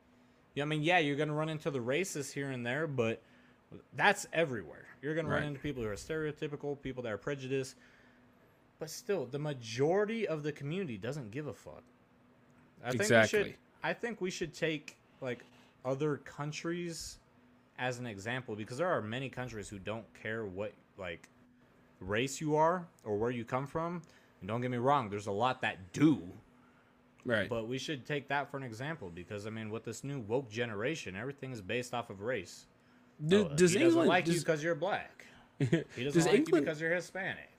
[0.54, 3.22] Yeah, I mean, yeah, you're gonna run into the racists here and there, but
[3.94, 4.86] that's everywhere.
[5.02, 7.76] You're gonna run into people who are stereotypical, people that are prejudiced.
[8.78, 11.82] But still, the majority of the community doesn't give a fuck.
[12.82, 13.12] I think we should.
[13.16, 13.56] Exactly.
[13.82, 15.44] I think we should take like
[15.84, 17.18] other countries
[17.78, 21.28] as an example because there are many countries who don't care what like
[22.00, 24.02] race you are or where you come from.
[24.40, 26.22] And don't get me wrong, there's a lot that do,
[27.24, 27.48] Right.
[27.48, 30.50] but we should take that for an example because I mean, with this new woke
[30.50, 32.66] generation, everything is based off of race.
[33.26, 35.24] Do- Oh, does he England doesn't like you because you're black?
[35.58, 37.50] He doesn't Does like you because you're Hispanic.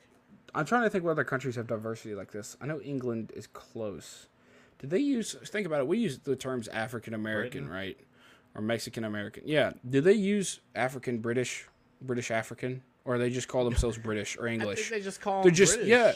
[0.55, 2.55] I'm trying to think what other countries have diversity like this.
[2.61, 4.27] I know England is close.
[4.79, 5.35] Did they use?
[5.45, 5.87] Think about it.
[5.87, 7.97] We use the terms African American, right?
[8.55, 9.43] Or Mexican American.
[9.45, 9.73] Yeah.
[9.87, 11.67] Did they use African British,
[12.01, 14.89] British African, or they just call themselves British or I think English?
[14.89, 15.89] they just call They're them just- British.
[15.91, 16.13] yeah,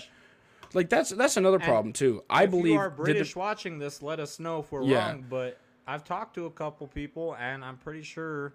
[0.74, 2.24] Like that's that's another problem too.
[2.30, 4.84] I if believe you are that the- British watching this, let us know if we're
[4.84, 5.08] Yeah.
[5.10, 5.26] wrong.
[5.30, 8.54] But I've talked to a couple people, and I'm pretty sure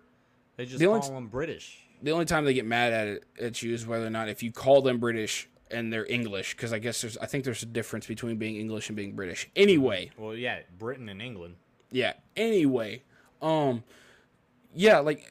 [0.56, 1.82] they just The call t- them British.
[2.02, 4.42] the only time they get mad at it at you is whether or not if
[4.42, 7.66] you call them British and they're English, because I guess there's I think there's a
[7.66, 9.48] difference between being English and being British.
[9.54, 11.56] Anyway, Well, yeah, Britain and England.
[11.90, 12.14] yeah.
[12.36, 13.02] Anyway,
[13.42, 13.84] um,
[14.74, 15.26] yeah, like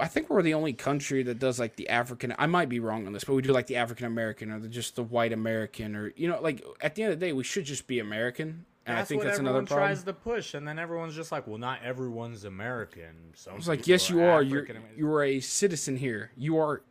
[0.00, 2.34] I think we're the only country that does like the African.
[2.38, 4.68] I might be wrong on this, but we do like the African American or the,
[4.68, 7.44] just the white American, or you know, like at the end of the day, we
[7.44, 8.66] should just be American.
[8.86, 9.88] And That's I think what that's everyone another problem.
[9.88, 13.66] tries to push, and then everyone's just like, "Well, not everyone's American." Some I was
[13.66, 14.42] like, yes, you are.
[14.42, 16.32] You're you are a citizen here.
[16.36, 16.82] You are.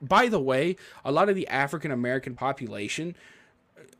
[0.00, 3.16] By the way, a lot of the African American population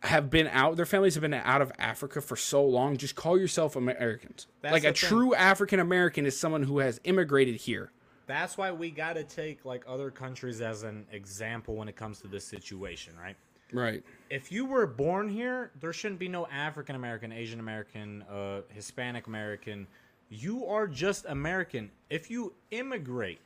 [0.03, 0.77] have been out.
[0.77, 2.97] Their families have been out of Africa for so long.
[2.97, 4.47] Just call yourself Americans.
[4.63, 4.95] That's like a thing.
[4.95, 7.91] true African American is someone who has immigrated here.
[8.27, 12.21] That's why we got to take like other countries as an example when it comes
[12.21, 13.37] to this situation, right?
[13.73, 14.05] Right.
[14.31, 19.27] If you were born here, there shouldn't be no African American, Asian American, uh, Hispanic
[19.27, 19.87] American.
[20.29, 21.91] You are just American.
[22.11, 23.41] If you immigrate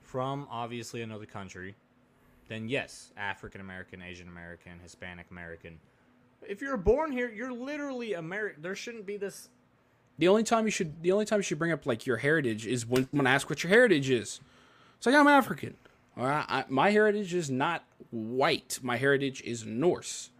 [0.00, 1.74] from obviously another country,
[2.48, 5.78] then yes, African American, Asian American, Hispanic American.
[6.46, 8.62] If you're born here, you're literally American.
[8.62, 9.48] There shouldn't be this
[10.22, 12.64] The only time you should the only time you should bring up like your heritage
[12.64, 14.40] is when someone asks what your heritage is.
[14.96, 15.74] It's like I'm African.
[16.16, 17.82] All right, I, my heritage is not
[18.12, 18.78] white.
[18.82, 20.30] My heritage is Norse.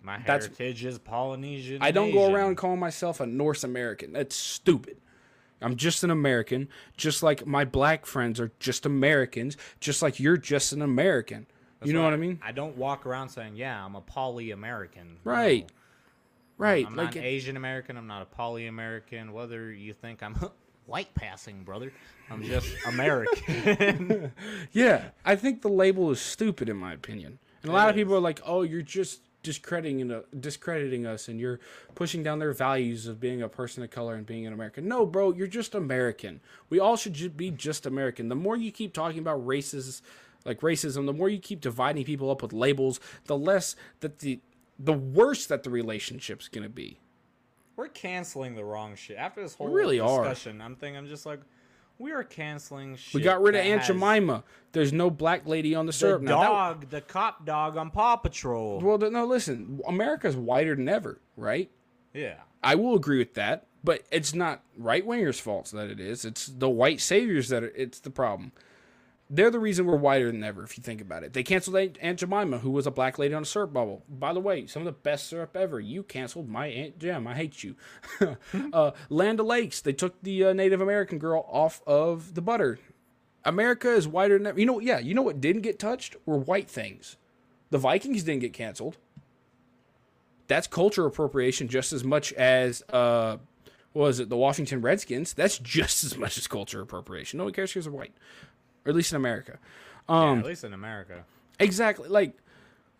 [0.00, 1.82] My That's- heritage is Polynesian.
[1.82, 4.14] I don't go around calling myself a Norse American.
[4.14, 4.96] That's stupid.
[5.60, 6.66] I'm just an American,
[6.96, 11.46] just like my black friends are just Americans, just like you're just an American.
[11.84, 12.40] you know what I mean?
[12.42, 15.70] I don't walk around saying, "Yeah, I'm a poly American." Right.
[16.60, 16.86] Right.
[16.86, 17.96] I'm like not Asian American.
[17.96, 19.32] I'm not a poly American.
[19.32, 20.36] Whether you think I'm
[20.86, 21.90] white passing, brother,
[22.28, 24.32] I'm just American.
[24.72, 27.38] Yeah, I think the label is stupid in my opinion.
[27.62, 31.40] And a lot of people are like, "Oh, you're just discrediting uh, discrediting us and
[31.40, 31.60] you're
[31.94, 35.06] pushing down their values of being a person of color and being an American." No,
[35.06, 36.40] bro, you're just American.
[36.68, 38.28] We all should ju- be just American.
[38.28, 40.02] The more you keep talking about races
[40.44, 44.40] like racism, the more you keep dividing people up with labels, the less that the
[44.82, 46.98] the worse that the relationship's going to be.
[47.76, 49.16] We're canceling the wrong shit.
[49.16, 50.24] After this whole really are.
[50.24, 51.40] discussion, I'm thinking, I'm just like,
[51.98, 53.14] we are canceling shit.
[53.14, 54.42] We got rid of that Aunt Jemima.
[54.72, 56.40] There's no black lady on the The syrup now.
[56.40, 58.80] That- dog, the cop dog on Paw Patrol.
[58.80, 59.80] well, no, listen.
[59.86, 61.70] America's whiter than ever, right?
[62.14, 62.34] yeah.
[62.62, 66.26] I will agree with that, but it's not right wingers' faults that it is.
[66.26, 68.52] It's the white saviors that are, it's the problem.
[69.32, 71.32] They're the reason we're whiter than ever, if you think about it.
[71.32, 74.02] They canceled Aunt Jemima, who was a black lady on a syrup bubble.
[74.08, 75.78] By the way, some of the best syrup ever.
[75.78, 77.28] You canceled my Aunt Jem.
[77.28, 77.76] I hate you.
[78.72, 82.80] uh, Land of Lakes, they took the uh, Native American girl off of the butter.
[83.44, 84.58] America is whiter than ever.
[84.58, 87.16] You know, yeah, you know what didn't get touched were white things.
[87.70, 88.96] The Vikings didn't get canceled
[90.50, 93.36] that's culture appropriation just as much as uh
[93.92, 97.52] what was it the washington redskins that's just as much as culture appropriation no one
[97.52, 98.12] cares because they're white
[98.84, 99.58] or at least in america
[100.08, 100.30] yeah.
[100.30, 101.24] um At least in America.
[101.58, 102.34] exactly like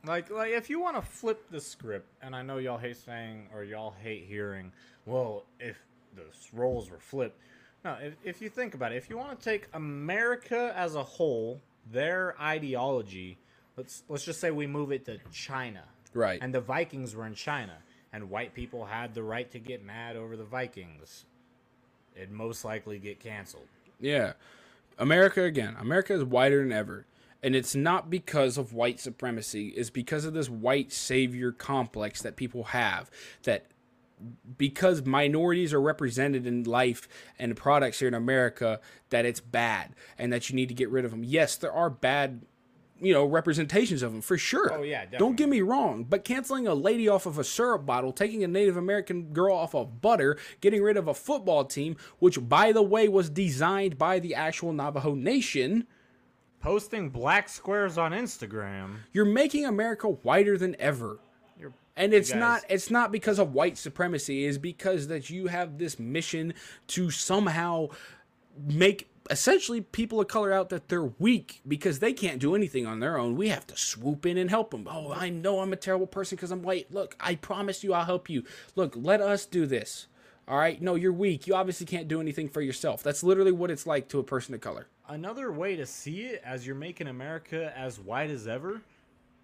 [0.05, 3.49] Like, like if you want to flip the script, and I know y'all hate saying
[3.53, 4.73] or y'all hate hearing,
[5.05, 5.77] well, if
[6.17, 7.39] the roles were flipped.
[7.85, 11.03] No, if, if you think about it, if you want to take America as a
[11.03, 13.39] whole, their ideology,
[13.77, 15.85] let's let's just say we move it to China,
[16.15, 17.77] right and the Vikings were in China,
[18.13, 21.25] and white people had the right to get mad over the Vikings.
[22.17, 23.69] It'd most likely get canceled.
[23.99, 24.33] yeah
[25.01, 27.07] america again america is whiter than ever
[27.43, 32.37] and it's not because of white supremacy it's because of this white savior complex that
[32.37, 33.11] people have
[33.43, 33.67] that
[34.57, 37.09] because minorities are represented in life
[37.39, 41.05] and products here in America that it's bad and that you need to get rid
[41.05, 41.25] of them.
[41.25, 42.43] Yes, there are bad,
[43.01, 44.73] you know, representations of them for sure.
[44.73, 48.13] Oh, yeah, Don't get me wrong, but canceling a lady off of a syrup bottle,
[48.13, 52.49] taking a Native American girl off of butter, getting rid of a football team, which
[52.49, 55.87] by the way was designed by the actual Navajo Nation,
[56.61, 58.97] Posting black squares on Instagram.
[59.13, 61.19] you're making America whiter than ever.
[61.59, 65.79] You're and it's not it's not because of white supremacy it's because that you have
[65.79, 66.53] this mission
[66.89, 67.89] to somehow
[68.63, 73.01] make essentially people of color out that they're weak because they can't do anything on
[73.01, 73.37] their own.
[73.37, 74.87] We have to swoop in and help them.
[74.91, 76.93] Oh i know i'm a terrible person because i'm white.
[76.93, 78.45] Look i promise you i'll help you.
[78.75, 80.09] Look let us do this.
[80.49, 80.83] All right?
[80.83, 81.47] No you're weak.
[81.47, 83.03] You obviously can't do anything for yourself.
[83.03, 84.89] That's literally what it's like to a person of color.
[85.09, 88.83] Another way to see it as you're making America as white as ever,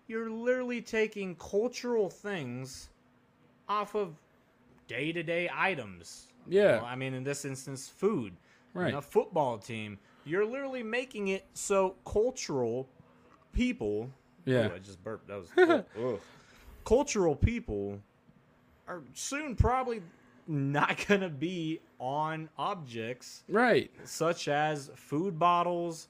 [0.07, 2.89] you're literally taking cultural things
[3.69, 4.15] off of
[4.87, 6.29] day to day items.
[6.49, 6.83] Yeah.
[6.85, 8.33] I mean, in this instance, food.
[8.77, 8.95] Right.
[8.95, 12.89] A football team, you're literally making it so cultural
[13.53, 14.11] people.
[14.45, 14.69] Yeah.
[14.69, 15.29] Ooh, I just burped.
[15.29, 15.85] That was.
[15.99, 16.21] ugh.
[16.85, 17.99] Cultural people
[18.87, 20.03] are soon probably
[20.47, 23.91] not gonna be on objects Right.
[24.05, 26.07] such as food bottles,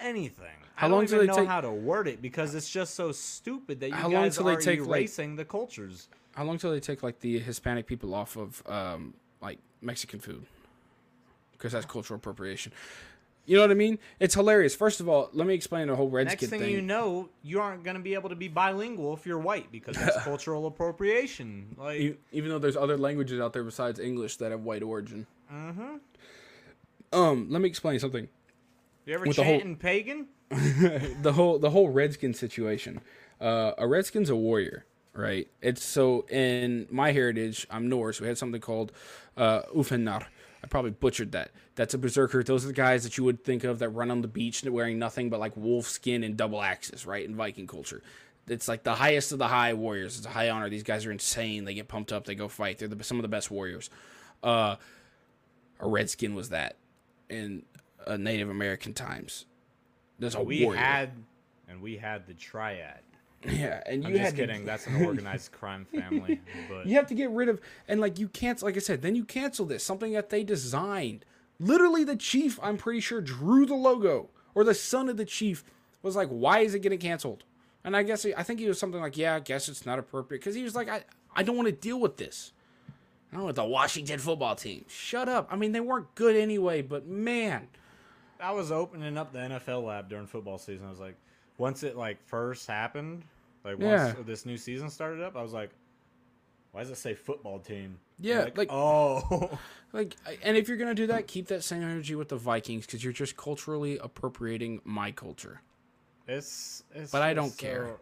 [0.00, 0.46] anything.
[0.74, 2.68] How I don't long do even they know take- how to word it because it's
[2.68, 6.08] just so stupid that you How long guys they are take, like- erasing the cultures.
[6.34, 10.44] How long till they take like the Hispanic people off of um like Mexican food?
[11.56, 12.72] Because that's cultural appropriation.
[13.46, 13.98] You know what I mean?
[14.18, 14.74] It's hilarious.
[14.74, 16.70] First of all, let me explain the whole Redskin Next thing, thing.
[16.72, 19.96] you know, you aren't going to be able to be bilingual if you're white because
[19.96, 21.76] that's cultural appropriation.
[21.78, 25.28] Like, even though there's other languages out there besides English that have white origin.
[25.52, 25.96] Mm-hmm.
[27.12, 28.28] Um, let me explain something.
[29.04, 30.26] you ever with the whole- chanting pagan?
[31.22, 33.00] the whole the whole redskin situation.
[33.40, 35.48] Uh, a redskin's a warrior, right?
[35.60, 38.20] It's so in my heritage, I'm Norse.
[38.20, 38.92] We had something called
[39.36, 40.26] uh, Ufenar.
[40.66, 41.52] I probably butchered that.
[41.76, 42.42] That's a berserker.
[42.42, 44.98] Those are the guys that you would think of that run on the beach wearing
[44.98, 47.24] nothing but like wolf skin and double axes, right?
[47.24, 48.02] In Viking culture,
[48.48, 50.18] it's like the highest of the high warriors.
[50.18, 50.68] It's a high honor.
[50.68, 51.64] These guys are insane.
[51.64, 52.24] They get pumped up.
[52.24, 52.78] They go fight.
[52.78, 53.90] They're the, some of the best warriors.
[54.42, 54.74] Uh,
[55.78, 56.74] a redskin was that
[57.30, 57.62] in
[58.04, 59.44] uh, Native American times.
[60.18, 60.80] There's a We warrior.
[60.80, 61.10] had,
[61.68, 63.00] and we had the triad.
[63.44, 64.64] Yeah, and you I'm just had to- kidding.
[64.64, 66.40] That's an organized crime family.
[66.68, 68.66] But you have to get rid of and like you cancel.
[68.66, 71.24] Like I said, then you cancel this something that they designed.
[71.60, 75.64] Literally, the chief, I'm pretty sure, drew the logo, or the son of the chief
[76.02, 77.44] was like, "Why is it getting canceled?"
[77.84, 80.40] And I guess I think he was something like, "Yeah, I guess it's not appropriate,"
[80.40, 81.04] because he was like, "I
[81.34, 82.52] I don't want to deal with this."
[83.32, 84.84] I don't want the Washington football team.
[84.88, 85.48] Shut up.
[85.50, 87.68] I mean, they weren't good anyway, but man,
[88.40, 90.86] I was opening up the NFL lab during football season.
[90.86, 91.16] I was like,
[91.58, 93.22] once it like first happened,
[93.64, 94.22] like once Yeah.
[94.24, 95.70] this new season started up, I was like,
[96.72, 97.98] why does it say football team?
[98.18, 99.58] Yeah, like, like- oh,
[99.92, 103.02] like, and if you're gonna do that, keep that same energy with the Vikings, because
[103.04, 105.60] you're just culturally appropriating my culture.
[106.26, 107.96] it's, it's But I don't care.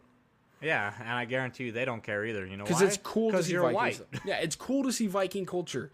[0.61, 2.47] Yeah, and I guarantee you they don't care either.
[2.47, 4.01] You know because it's cool because you're Vikings.
[4.13, 4.21] white.
[4.25, 5.91] Yeah, it's cool to see Viking culture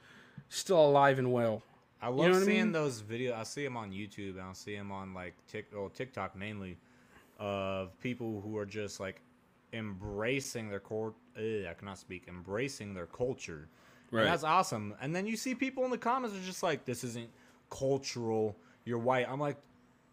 [0.48, 1.62] still alive and well.
[2.02, 2.72] I love know what I seeing mean?
[2.72, 3.34] those videos.
[3.36, 4.32] I see them on YouTube.
[4.32, 6.78] and I see them on like Tik, oh, TikTok mainly,
[7.40, 9.20] of people who are just like
[9.72, 11.14] embracing their core.
[11.36, 12.24] I cannot speak.
[12.28, 13.68] Embracing their culture.
[14.10, 14.22] Right.
[14.22, 14.94] And that's awesome.
[15.00, 17.30] And then you see people in the comments are just like, "This isn't
[17.70, 18.56] cultural.
[18.84, 19.56] You're white." I'm like,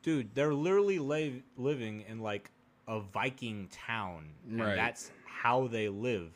[0.04, 2.50] dude, they're literally la- living in like
[2.88, 4.76] a Viking town, and Right.
[4.76, 6.32] that's how they live.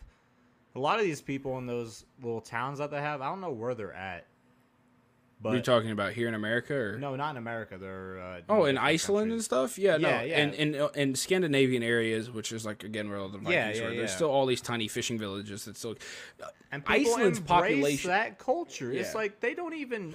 [0.76, 3.52] A lot of these people in those little towns that they have, I don't know
[3.52, 4.26] where they're at.
[5.42, 7.78] What are talking about here in America or No, not in America.
[7.80, 9.78] They're uh, Oh, in Iceland and stuff?
[9.78, 10.08] Yeah, no.
[10.10, 10.38] Yeah, yeah.
[10.44, 13.90] In, in in Scandinavian areas, which is like again where all the Vikings Yeah, yeah,
[13.90, 15.96] were, there's still all these tiny fishing villages that still
[16.72, 18.92] and Iceland's population- that culture.
[18.92, 20.14] It's like they don't even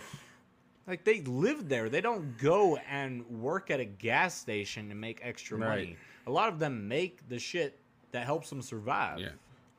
[0.86, 1.89] like they live there.
[1.89, 5.69] They don't go and work at a gas station and make extra Right.
[5.69, 5.97] money.
[6.28, 7.78] A lot of them make the shit
[8.12, 9.19] that helps them survive.
[9.19, 9.31] Yeah.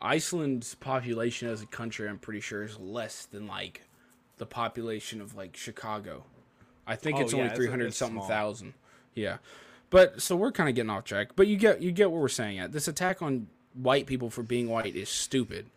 [0.02, 3.82] Iceland's population as a country, I'm pretty sure, is less than like
[4.38, 6.24] the population of like Chicago.
[6.86, 8.28] I think Oh, it's yeah, only three hundred something small.
[8.28, 8.74] thousand.
[9.14, 9.38] Yeah.
[9.90, 11.30] But so we're kind of getting off track.
[11.36, 12.72] But you get you get what we're saying at.
[12.72, 15.68] This attack on white people for being white is stupid.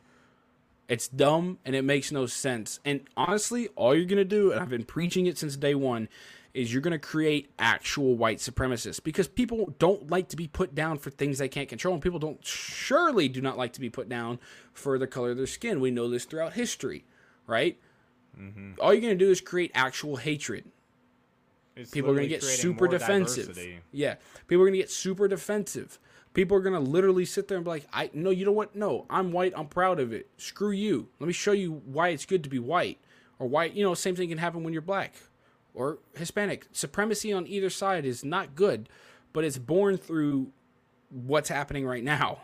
[0.89, 2.81] It's dumb and it makes no sense.
[2.85, 6.09] And honestly, all you're gonna do, and I've been preaching it since day one,
[6.53, 10.99] is you're gonna create actual white supremacists because people don't like to be put down
[10.99, 14.09] for things they can't control, and people don't surely do not like to be put
[14.09, 14.41] down
[14.73, 15.81] for the color of their skin.
[15.81, 17.05] We know this throughout history,
[17.47, 17.79] right?
[18.39, 18.73] Mm-hmm.
[18.81, 20.65] All you're gonna do is create actual hatred
[21.77, 23.47] It's people are going to get super defensive.
[23.49, 23.79] diversity.
[23.93, 24.17] Yeah,
[24.47, 25.99] people are going to get super defensive.
[26.33, 28.77] People are going to literally sit there and be like, "I no, you know what?
[28.77, 29.53] No, I'm white.
[29.57, 30.29] I'm proud of it.
[30.37, 31.09] Screw you.
[31.19, 32.99] Let me show you why it's good to be white,
[33.39, 35.15] or why you know same thing can happen when you're black
[35.75, 36.67] or Hispanic.
[36.73, 38.89] Supremacy on either side is not good,
[39.33, 40.53] but it's born through
[41.11, 42.41] what's happening right now.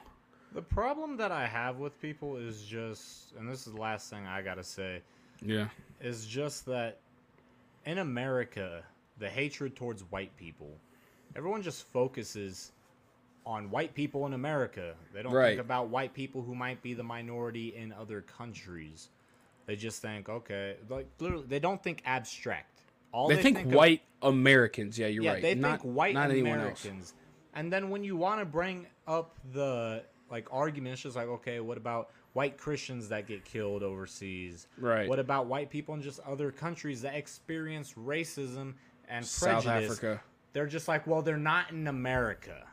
[0.52, 4.26] The problem that I have with people is just, and this is the last thing
[4.26, 5.02] I gotta say,
[5.42, 5.68] Yeah,
[6.00, 6.98] is just that
[7.84, 8.82] in America,
[9.18, 10.70] the hatred towards white people,
[11.34, 12.72] everyone just focuses
[13.44, 14.94] on white people in America.
[15.14, 15.50] They don't Right.
[15.50, 19.08] think about white people who might be the minority in other countries.
[19.66, 22.80] They just think, okay, like literally, they don't think abstract.
[23.12, 24.98] All they, think, of- white Americans.
[24.98, 25.42] Yeah, you're yeah, right.
[25.42, 26.30] they not, think white not.
[26.30, 27.14] Americans.
[27.54, 31.60] And then when you want to bring up the like argument, it's just like, okay,
[31.60, 34.66] what about white Christians that get killed overseas?
[34.78, 35.08] Right.
[35.08, 38.74] What about white people in just other countries that experience racism
[39.08, 39.92] and South prejudice?
[39.92, 40.22] Africa.
[40.52, 42.66] They're just like, well, they're not in America.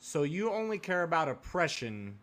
[0.00, 2.18] So you only care about oppression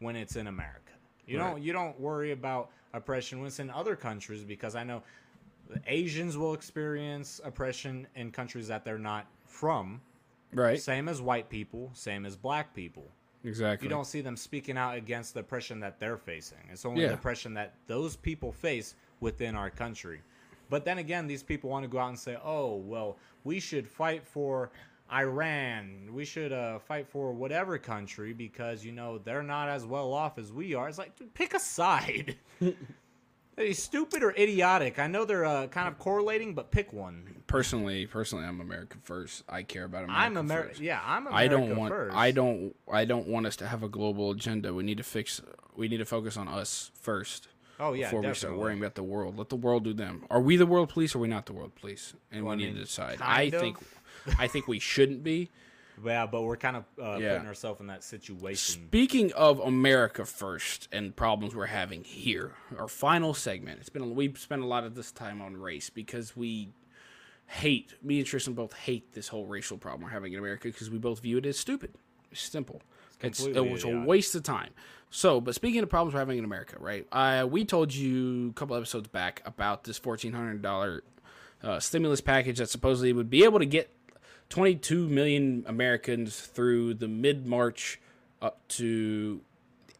[0.00, 0.80] when it's in America.
[1.28, 1.50] You Right.
[1.50, 5.02] don't you don't worry about oppression when it's in other countries because I know
[5.86, 10.00] Asians will experience oppression in countries that they're not from.
[10.52, 10.80] Right.
[10.80, 13.10] Same as white people, same as black people.
[13.46, 13.86] Exactly.
[13.86, 16.58] You don't see them speaking out against the oppression that they're facing.
[16.70, 17.08] It's only Yeah.
[17.08, 20.20] the oppression that those people face within our country.
[20.68, 23.88] But then again, these people want to go out and say, "Oh, well, we should
[23.88, 24.70] fight for
[25.12, 26.08] Iran.
[26.12, 30.38] We should uh, fight for whatever country because you know they're not as well off
[30.38, 32.36] as we are." It's like, dude, pick a side.
[33.58, 34.98] Are stupid or idiotic?
[34.98, 37.42] I know they're uh, kind of correlating, but pick one.
[37.46, 39.44] personally, personally, I'm America first.
[39.48, 40.20] I care about America.
[40.22, 40.82] I'm America.
[40.82, 41.90] Yeah, I'm America I don't want.
[41.92, 42.14] first.
[42.16, 42.76] I don't.
[42.92, 44.74] I don't want us to have a global agenda.
[44.74, 45.40] We need to fix.
[45.74, 47.48] We need to focus on us first.
[47.80, 49.38] Oh yeah, before we start worrying about the world.
[49.38, 50.24] Let the world do them.
[50.30, 52.14] Are we the world police or are we not the world police?
[52.30, 53.18] And Well, I we need mean, to decide.
[53.22, 53.54] I of.
[53.60, 53.78] think
[54.38, 55.50] I think we shouldn't be.
[56.04, 57.32] Yeah, but we're kind of uh, Yeah.
[57.34, 58.82] putting ourselves in that situation.
[58.86, 63.80] Speaking of America first and problems we're having here, our final segment.
[63.80, 66.68] It's been a, we've spent a lot of this time on race because we
[67.46, 70.90] hate me and Tristan both hate this whole racial problem we're having in America because
[70.90, 71.92] we both view it as stupid.
[72.30, 72.82] It's simple.
[73.22, 74.70] It's, it was a waste of time.
[75.08, 77.06] So, but speaking of problems we're having in America, right?
[77.10, 81.02] Uh, we told you a couple episodes back about this fourteen hundred dollar
[81.62, 83.88] uh, stimulus package that supposedly would be able to get
[84.48, 88.00] 22 million Americans through the mid March
[88.40, 89.40] up to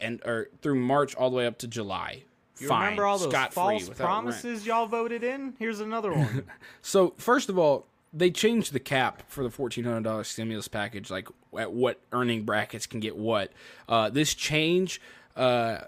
[0.01, 2.23] and or through March all the way up to July.
[2.59, 3.99] You Fine, remember all those false without rent.
[3.99, 5.55] promises y'all voted in?
[5.59, 6.45] Here's another one.
[6.83, 11.11] So first of all, they changed the cap for the fourteen hundred dollars stimulus package,
[11.11, 11.29] like
[11.59, 13.53] at what earning brackets can get what.
[13.89, 15.01] Uh, this change,
[15.37, 15.79] uh,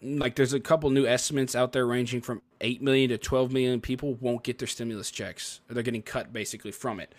[0.00, 3.80] like there's a couple new estimates out there ranging from eight million to twelve million
[3.80, 5.60] people won't get their stimulus checks.
[5.68, 7.12] They're getting cut basically from it.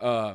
[0.00, 0.34] Uh,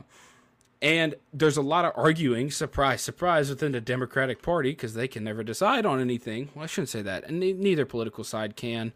[0.81, 5.23] and there's a lot of arguing, surprise, surprise, within the Democratic Party because they can
[5.23, 6.49] never decide on anything.
[6.55, 8.91] Well, I shouldn't say that, and neither political side can.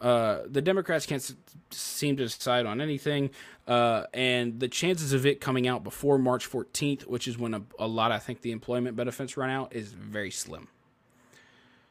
[0.00, 1.34] Uh, the Democrats can't s-
[1.70, 3.30] seem to decide on anything,
[3.66, 7.62] uh, and the chances of it coming out before March 14th, which is when a,
[7.78, 10.68] a lot, I think, the employment benefits run out, is very slim.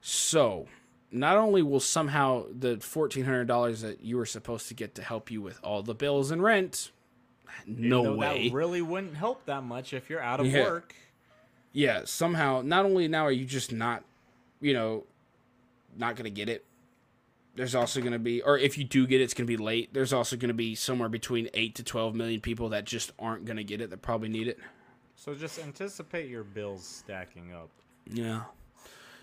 [0.02, 0.68] So,
[1.12, 5.42] not only will somehow the $1,400 that you were supposed to get to help you
[5.42, 6.92] with all the bills and rent,
[7.66, 8.50] no way.
[8.50, 10.64] That really wouldn't help that much if you're out of Yeah.
[10.64, 10.96] work.
[11.72, 14.04] yeah, somehow not only now are you just not,
[14.62, 15.06] you know,
[15.96, 16.66] not gonna get it.
[17.56, 19.94] There's also gonna be, or if you do get it, it's gonna be late.
[19.94, 23.64] There's also gonna be somewhere between eight to twelve million people that just aren't gonna
[23.64, 24.60] get it that probably need it.
[25.16, 27.70] So just anticipate your bills stacking up.
[28.06, 28.44] Yeah,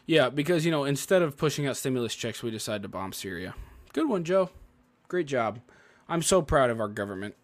[0.06, 3.55] yeah, because you know instead of pushing out stimulus checks, we decided to bomb Syria.
[3.92, 4.51] Good one, Joe.
[5.06, 5.60] Great job.
[6.09, 7.36] I'm so proud of our government.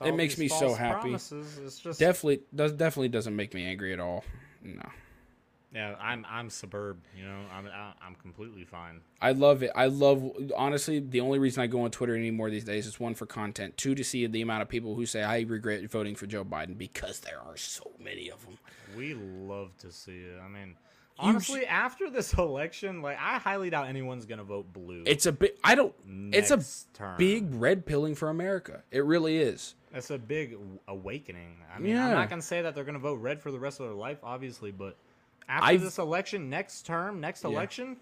[0.00, 1.00] It's It makes me so happy.
[1.10, 1.58] Promises.
[1.58, 4.24] It's just Definitely does definitely doesn't make me angry at all.
[4.62, 4.82] No.
[5.72, 5.94] yeah.
[6.00, 6.98] I'm I'm suburb.
[7.16, 7.68] You know, I'm
[8.02, 9.00] I'm completely fine.
[9.20, 9.70] I love it.
[9.74, 13.14] I love honestly the only reason I go on Twitter anymore these days is one
[13.14, 16.26] for content, two to see the amount of people who say I regret voting for
[16.26, 18.58] Joe Biden because there are so many of them.
[18.96, 20.40] We love to see it.
[20.42, 20.74] I mean,
[21.18, 25.02] honestly, after this election, like I highly doubt anyone's gonna vote blue.
[25.06, 25.94] It's a big I don't
[26.32, 26.62] it's a
[26.96, 27.16] term.
[27.18, 28.82] big red pilling for America.
[28.90, 29.74] It really is.
[29.94, 31.56] It's a big awakening.
[31.74, 32.06] I mean, Yeah.
[32.08, 34.18] I'm not gonna say that they're gonna vote red for the rest of their life,
[34.22, 34.96] obviously, but
[35.48, 37.50] after I've- this election, next term, next Yeah.
[37.50, 37.96] election,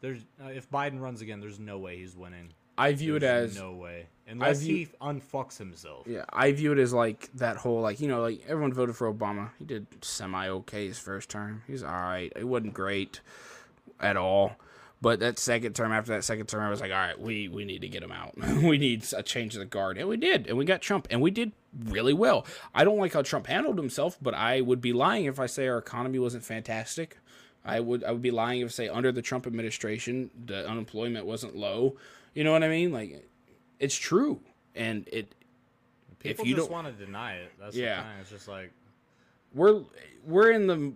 [0.00, 2.52] there's uh, if Biden runs again, there's no way he's winning.
[2.76, 6.06] I view it as no way unless view- he unfucks himself.
[6.06, 9.12] yeah, I view it as like that whole like you know like everyone voted for
[9.12, 9.50] Obama.
[9.58, 11.62] He did semi okay his first term.
[11.66, 12.32] He's all right.
[12.34, 13.20] It wasn't great
[14.00, 14.56] at all.
[15.00, 17.66] But that second term, after that second term, I was like, all right, we, we
[17.66, 18.32] need to get him out.
[18.62, 19.98] we need a change of the guard.
[19.98, 20.46] And we did.
[20.46, 21.08] And we got Trump.
[21.10, 22.46] And we did really well.
[22.74, 25.68] I don't like how Trump handled himself, but I would be lying if I say
[25.68, 27.18] our economy wasn't fantastic.
[27.66, 31.26] I would I would be lying if I say under the Trump administration the unemployment
[31.26, 31.96] wasn't low.
[32.34, 32.92] You know what I mean?
[32.92, 33.26] Like
[33.78, 34.40] it's true.
[34.74, 35.34] And it
[36.18, 37.52] People you just don't- want to deny it.
[37.60, 38.04] That's Yeah.
[38.20, 38.72] It's just like
[39.52, 39.82] we're
[40.26, 40.92] we're in the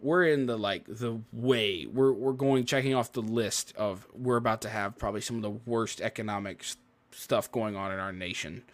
[0.00, 4.36] we're in the like the way we're we're going checking off the list of we're
[4.36, 6.64] about to have probably some of the worst economic
[7.12, 8.64] stuff going on in our nation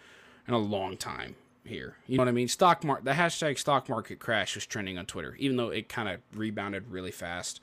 [0.49, 1.95] in a long time here.
[2.07, 2.49] You know what I mean?
[2.49, 6.09] Stock market the hashtag stock market crash was trending on Twitter, even though it kind
[6.09, 7.61] of rebounded really fast.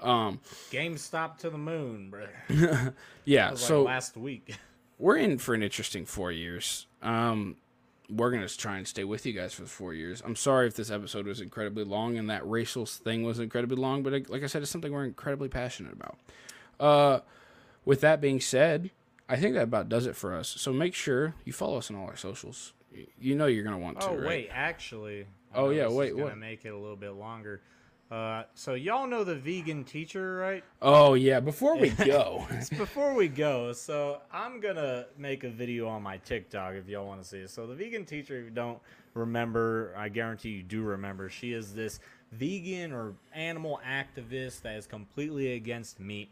[0.00, 0.40] Um,
[0.70, 2.26] GameStop to the moon, bro.
[3.24, 4.56] yeah, so like last week.
[4.98, 6.86] we're in for an interesting four years.
[7.02, 7.56] Um,
[8.08, 10.22] we're gonna try and stay with you guys for the four years.
[10.24, 14.02] I'm sorry if this episode was incredibly long and that racial thing was incredibly long,
[14.02, 16.18] but like I said, it's something we're incredibly passionate about.
[16.78, 17.20] Uh,
[17.84, 18.90] with that being said,
[19.28, 20.48] I think that about does it for us.
[20.48, 22.72] So make sure you follow us on all our socials.
[23.20, 24.26] You know you're gonna want to, Oh right?
[24.26, 25.26] wait, actually.
[25.54, 26.38] Oh, yeah, wait, gonna what?
[26.38, 27.60] Make it a little bit longer.
[28.10, 30.64] Uh, so y'all know the vegan teacher, right?
[30.82, 31.38] Oh yeah.
[31.38, 32.44] Before we go,
[32.76, 37.22] Before we go, so I'm gonna make a video on my TikTok if y'all want
[37.22, 37.50] to see it.
[37.50, 38.80] So the vegan teacher, if you don't
[39.14, 41.28] remember, I guarantee you do remember.
[41.28, 42.00] She is this
[42.32, 46.30] vegan or animal activist that is completely against meat,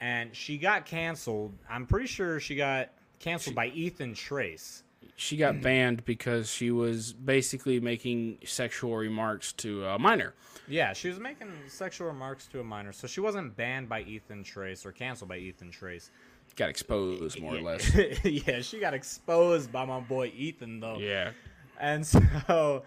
[0.00, 1.54] and she got canceled.
[1.68, 4.84] I'm pretty sure she got canceled by Ethan Trace.
[5.16, 10.34] she got banned because she was basically making sexual remarks to a minor.
[10.68, 14.42] Yeah, she was making sexual remarks to a minor, so she wasn't banned by Ethan
[14.44, 16.10] Trace or canceled by Ethan Trace.
[16.56, 17.94] Got exposed more or less.
[18.24, 20.98] yeah, she got exposed by my boy Ethan though.
[20.98, 21.32] Yeah.
[21.78, 22.06] And
[22.46, 22.82] so,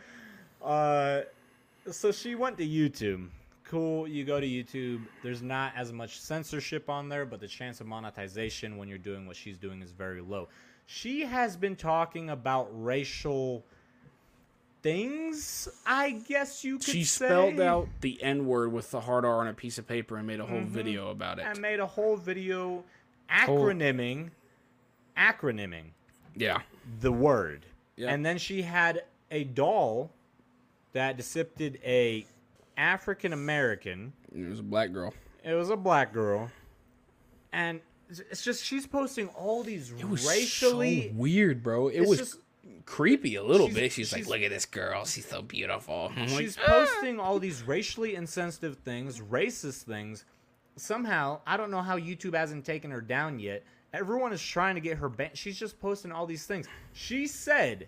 [0.63, 1.21] uh,
[1.91, 3.29] so she went to YouTube.
[3.63, 5.05] Cool, you go to YouTube.
[5.21, 9.27] There's not as much censorship on there, but the chance of monetization when you're doing
[9.27, 10.47] what she's doing is very low.
[10.87, 13.63] She has been talking about racial
[14.81, 17.25] things, I guess you could She say.
[17.27, 20.25] spelled out the N word with the hard R on a piece of paper and
[20.25, 20.73] made a whole mm-hmm.
[20.73, 21.45] video about it.
[21.45, 22.83] and made a whole video
[23.29, 24.29] acronyming,
[25.17, 25.91] acronyming
[26.35, 26.59] yeah.
[27.01, 27.65] the word.
[27.95, 28.13] Yeah.
[28.13, 30.11] And then she had a doll
[30.93, 32.25] that depicted a
[32.77, 34.13] African American.
[34.33, 35.13] It was a black girl.
[35.43, 36.49] It was a black girl,
[37.51, 41.09] and it's just she's posting all these It was racially.
[41.09, 41.89] so weird, bro.
[41.89, 42.37] It was just-
[42.85, 43.91] creepy a little She's- bit.
[43.91, 45.05] She's, like, "Look at this girl.
[45.05, 46.65] She's so beautiful." I'm like, She's ah.
[46.65, 50.25] posting all these racially insensitive things, racist things.
[50.75, 53.63] Somehow, I don't know how YouTube hasn't taken her down yet.
[53.93, 55.37] Everyone is trying to get her banned.
[55.37, 56.67] She's just posting all these things.
[56.93, 57.87] She said,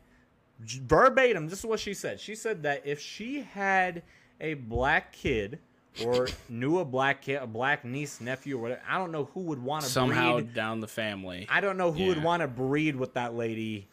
[0.60, 2.20] verbatim, this is what she said.
[2.20, 4.04] She said that if she had
[4.40, 5.60] a black kid
[6.06, 9.42] or knew a black kid, a black niece, nephew, or whatever, I don't know who
[9.42, 10.54] would want to somehow breed.
[10.54, 11.48] down the family.
[11.50, 13.88] I don't know who would want to breed with that lady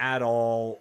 [0.00, 0.80] at all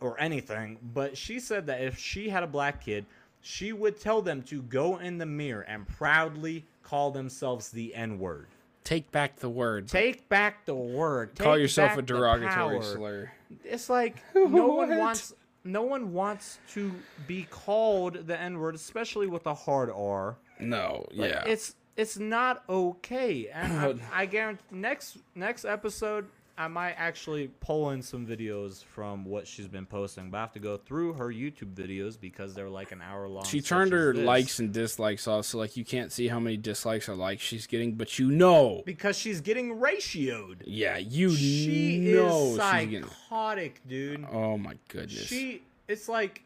[0.00, 3.06] or anything, but she said that if she had a black kid,
[3.40, 8.18] she would tell them to go in the mirror and proudly call themselves the N
[8.18, 8.48] word.
[8.84, 9.88] Take back the word.
[9.88, 11.36] Take back the word.
[11.38, 13.30] Call yourself a derogatory slur.
[13.64, 15.34] It's like no one wants
[15.64, 16.92] no one wants to
[17.26, 20.36] be called the N word, especially with a hard R.
[20.58, 21.44] No, Like, yeah.
[21.46, 23.48] it's it's not okay.
[23.48, 26.26] And I, I guarantee next next episode
[26.58, 30.52] I might actually pull in some videos from what she's been posting, but I have
[30.52, 33.44] to go through her YouTube videos because they're like an hour long.
[33.44, 37.08] she turned her likes and dislikes off, so like you can't see how many dislikes
[37.08, 40.56] or likes she's getting, but you know, because she's getting ratioed.
[40.66, 43.08] yeah, you She know is she's getting.
[43.08, 44.26] psychotic, dude.
[44.30, 45.26] Oh my goodness.
[45.26, 46.42] She, it's like,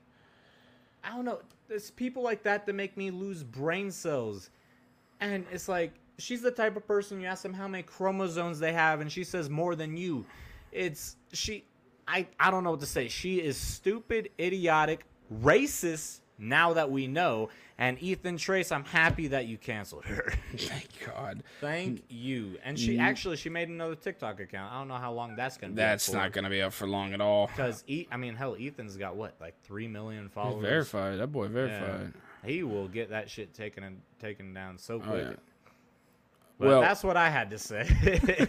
[1.03, 1.41] I don't know.
[1.69, 4.51] There's people like that that make me lose brain cells,
[5.21, 8.73] and it's like she's the type of person you ask them how many chromosomes they
[8.73, 10.25] have, and she says more than you.
[10.73, 11.65] It's she.
[12.09, 13.09] I I don't know what to say.
[13.09, 15.05] She is stupid, idiotic,
[15.43, 16.21] racist.
[16.39, 17.49] Now that we know,
[17.79, 20.35] and Ethan Trace, I'm happy that you canceled her.
[20.57, 21.43] Thank God.
[21.63, 22.59] Thank you.
[22.63, 23.01] And she mm.
[23.01, 24.71] actually she made another TikTok account.
[24.71, 25.77] I don't know how long that's gonna be.
[25.77, 27.47] That's not gonna be up for long at all.
[27.47, 30.63] Because e- I mean, hell, Ethan's got what, like three million followers.
[30.63, 31.21] Verified.
[31.21, 32.13] That boy verified.
[32.45, 35.27] He will get that shit taken and taken down so oh, quick.
[35.27, 35.37] Oh, yeah.
[36.59, 38.49] But Well- that's what I had to say.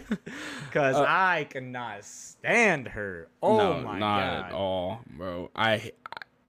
[0.64, 3.28] Because Uh, I cannot stand her.
[3.42, 4.44] Oh no, my not god.
[4.46, 5.50] at all, bro.
[5.56, 5.90] I, I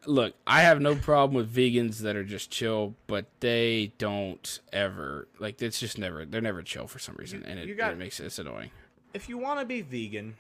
[0.06, 0.36] look.
[0.46, 5.62] I have no problem with vegans that are just chill, but they don't ever like.
[5.62, 6.26] It's just never.
[6.26, 8.72] They're never chill for some reason, and it, you got- it makes it it's annoying.
[9.14, 10.36] If you want to be vegan,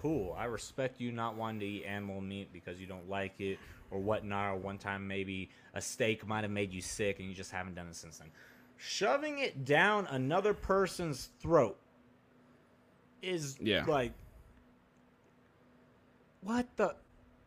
[0.00, 0.34] cool.
[0.38, 3.58] I respect you not wanting to eat animal meat because you don't like it
[3.90, 4.54] or whatnot.
[4.54, 7.74] Or one time maybe a steak might have made you sick and you just haven't
[7.74, 8.28] done it since then.
[8.86, 11.78] Shoving it down another person's throat
[13.22, 13.84] is Yeah.
[13.86, 14.12] like
[16.42, 16.94] what the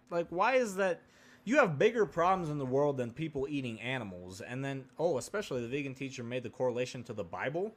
[0.09, 1.01] like why is that
[1.43, 4.41] you have bigger problems in the world than people eating animals.
[4.41, 7.73] And then oh especially the vegan teacher made the correlation to the bible.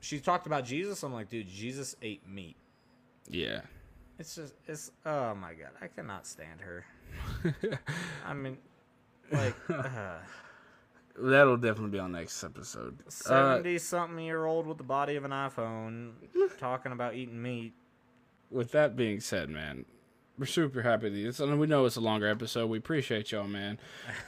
[0.00, 1.02] She talked about jesus.
[1.02, 2.56] I'm like dude jesus ate meat.
[3.26, 3.62] Yeah.
[4.18, 6.84] it's just it's oh my god i cannot stand her.
[8.26, 8.58] I mean
[9.32, 10.18] like uh,
[11.16, 12.98] That'll definitely be on next episode.
[13.06, 13.10] Uh,
[13.60, 16.12] 70 something year old with the body of an iphone
[16.58, 17.72] talking about eating meat
[18.54, 19.84] with that being said, man,
[20.38, 21.40] we're super happy this.
[21.40, 22.68] And we know it's a longer episode.
[22.68, 23.78] We appreciate y'all, man.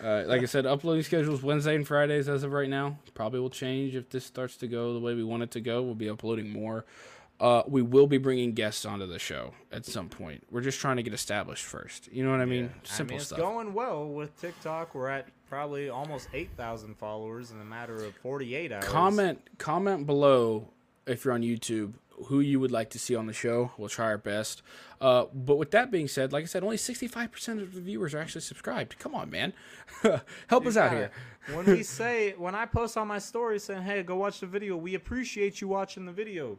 [0.02, 2.98] Uh, like I said, uploading schedules Wednesday and Fridays as of right now.
[3.14, 5.82] Probably will change if this starts to go the way we want it to go.
[5.82, 6.84] We'll be uploading more.
[7.38, 10.42] Uh, we will be bringing guests onto the show at some point.
[10.50, 12.10] We're just trying to get established first.
[12.10, 12.70] You know what I mean?
[12.82, 13.38] Simple I mean, it's stuff.
[13.38, 14.94] going well with TikTok.
[14.94, 18.84] We're at probably almost 8,000 followers in a matter of 48 hours.
[18.84, 20.68] comment comment below
[21.06, 21.92] if you're on YouTube
[22.24, 23.72] who you would like to see on the show.
[23.76, 24.62] We'll try our best.
[25.00, 28.18] Uh, but with that being said, like I said, only 65% of the viewers are
[28.18, 28.98] actually subscribed.
[28.98, 29.52] Come on, man.
[30.46, 31.10] Help us out here.
[31.52, 34.76] when we say when I post on my story saying, "Hey, go watch the video,"
[34.76, 36.58] we appreciate you watching the video.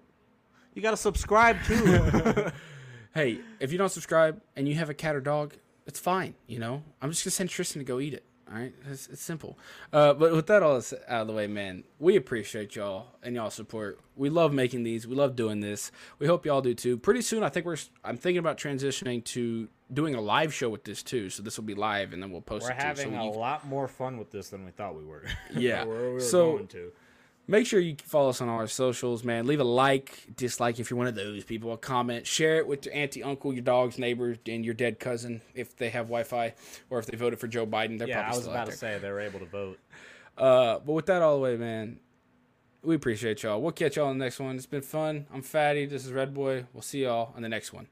[0.77, 2.51] You gotta subscribe too.
[3.15, 5.55] hey, if you don't subscribe and you have a cat or dog,
[5.87, 6.35] it's fine.
[6.45, 8.23] You know, I'm just gonna send Tristan to go eat it.
[8.47, 9.57] All right, it's, it's simple.
[9.91, 13.49] Uh, but with that all out of the way, man, we appreciate y'all and y'all
[13.49, 13.99] support.
[14.15, 15.07] We love making these.
[15.07, 15.91] We love doing this.
[16.19, 16.95] We hope y'all do too.
[16.95, 17.77] Pretty soon, I think we're.
[18.03, 21.31] I'm thinking about transitioning to doing a live show with this too.
[21.31, 22.65] So this will be live, and then we'll post.
[22.65, 22.67] It.
[22.67, 25.05] We're it having too, so a lot more fun with this than we thought we
[25.05, 25.25] were.
[25.55, 25.85] Yeah.
[25.85, 26.67] we were so
[27.47, 29.47] make sure you follow us on all our socials, man.
[29.47, 31.71] Leave a like, dislike if you're one of those people.
[31.73, 35.41] A comment, share it with your auntie, uncle, your dog's neighbor, and your dead cousin
[35.55, 36.53] if they have Wi-Fi
[36.89, 37.97] or if they voted for Joe Biden.
[37.97, 39.79] They're yeah, probably I was about to say they were able to vote.
[40.37, 41.99] Uh, but with that all the way, man,
[42.83, 43.61] we appreciate y'all.
[43.61, 44.55] We'll catch y'all in the next one.
[44.55, 45.25] It's been fun.
[45.33, 45.85] I'm Fatty.
[45.85, 46.65] This is Red Boy.
[46.73, 47.87] We'll see y'all on the next one.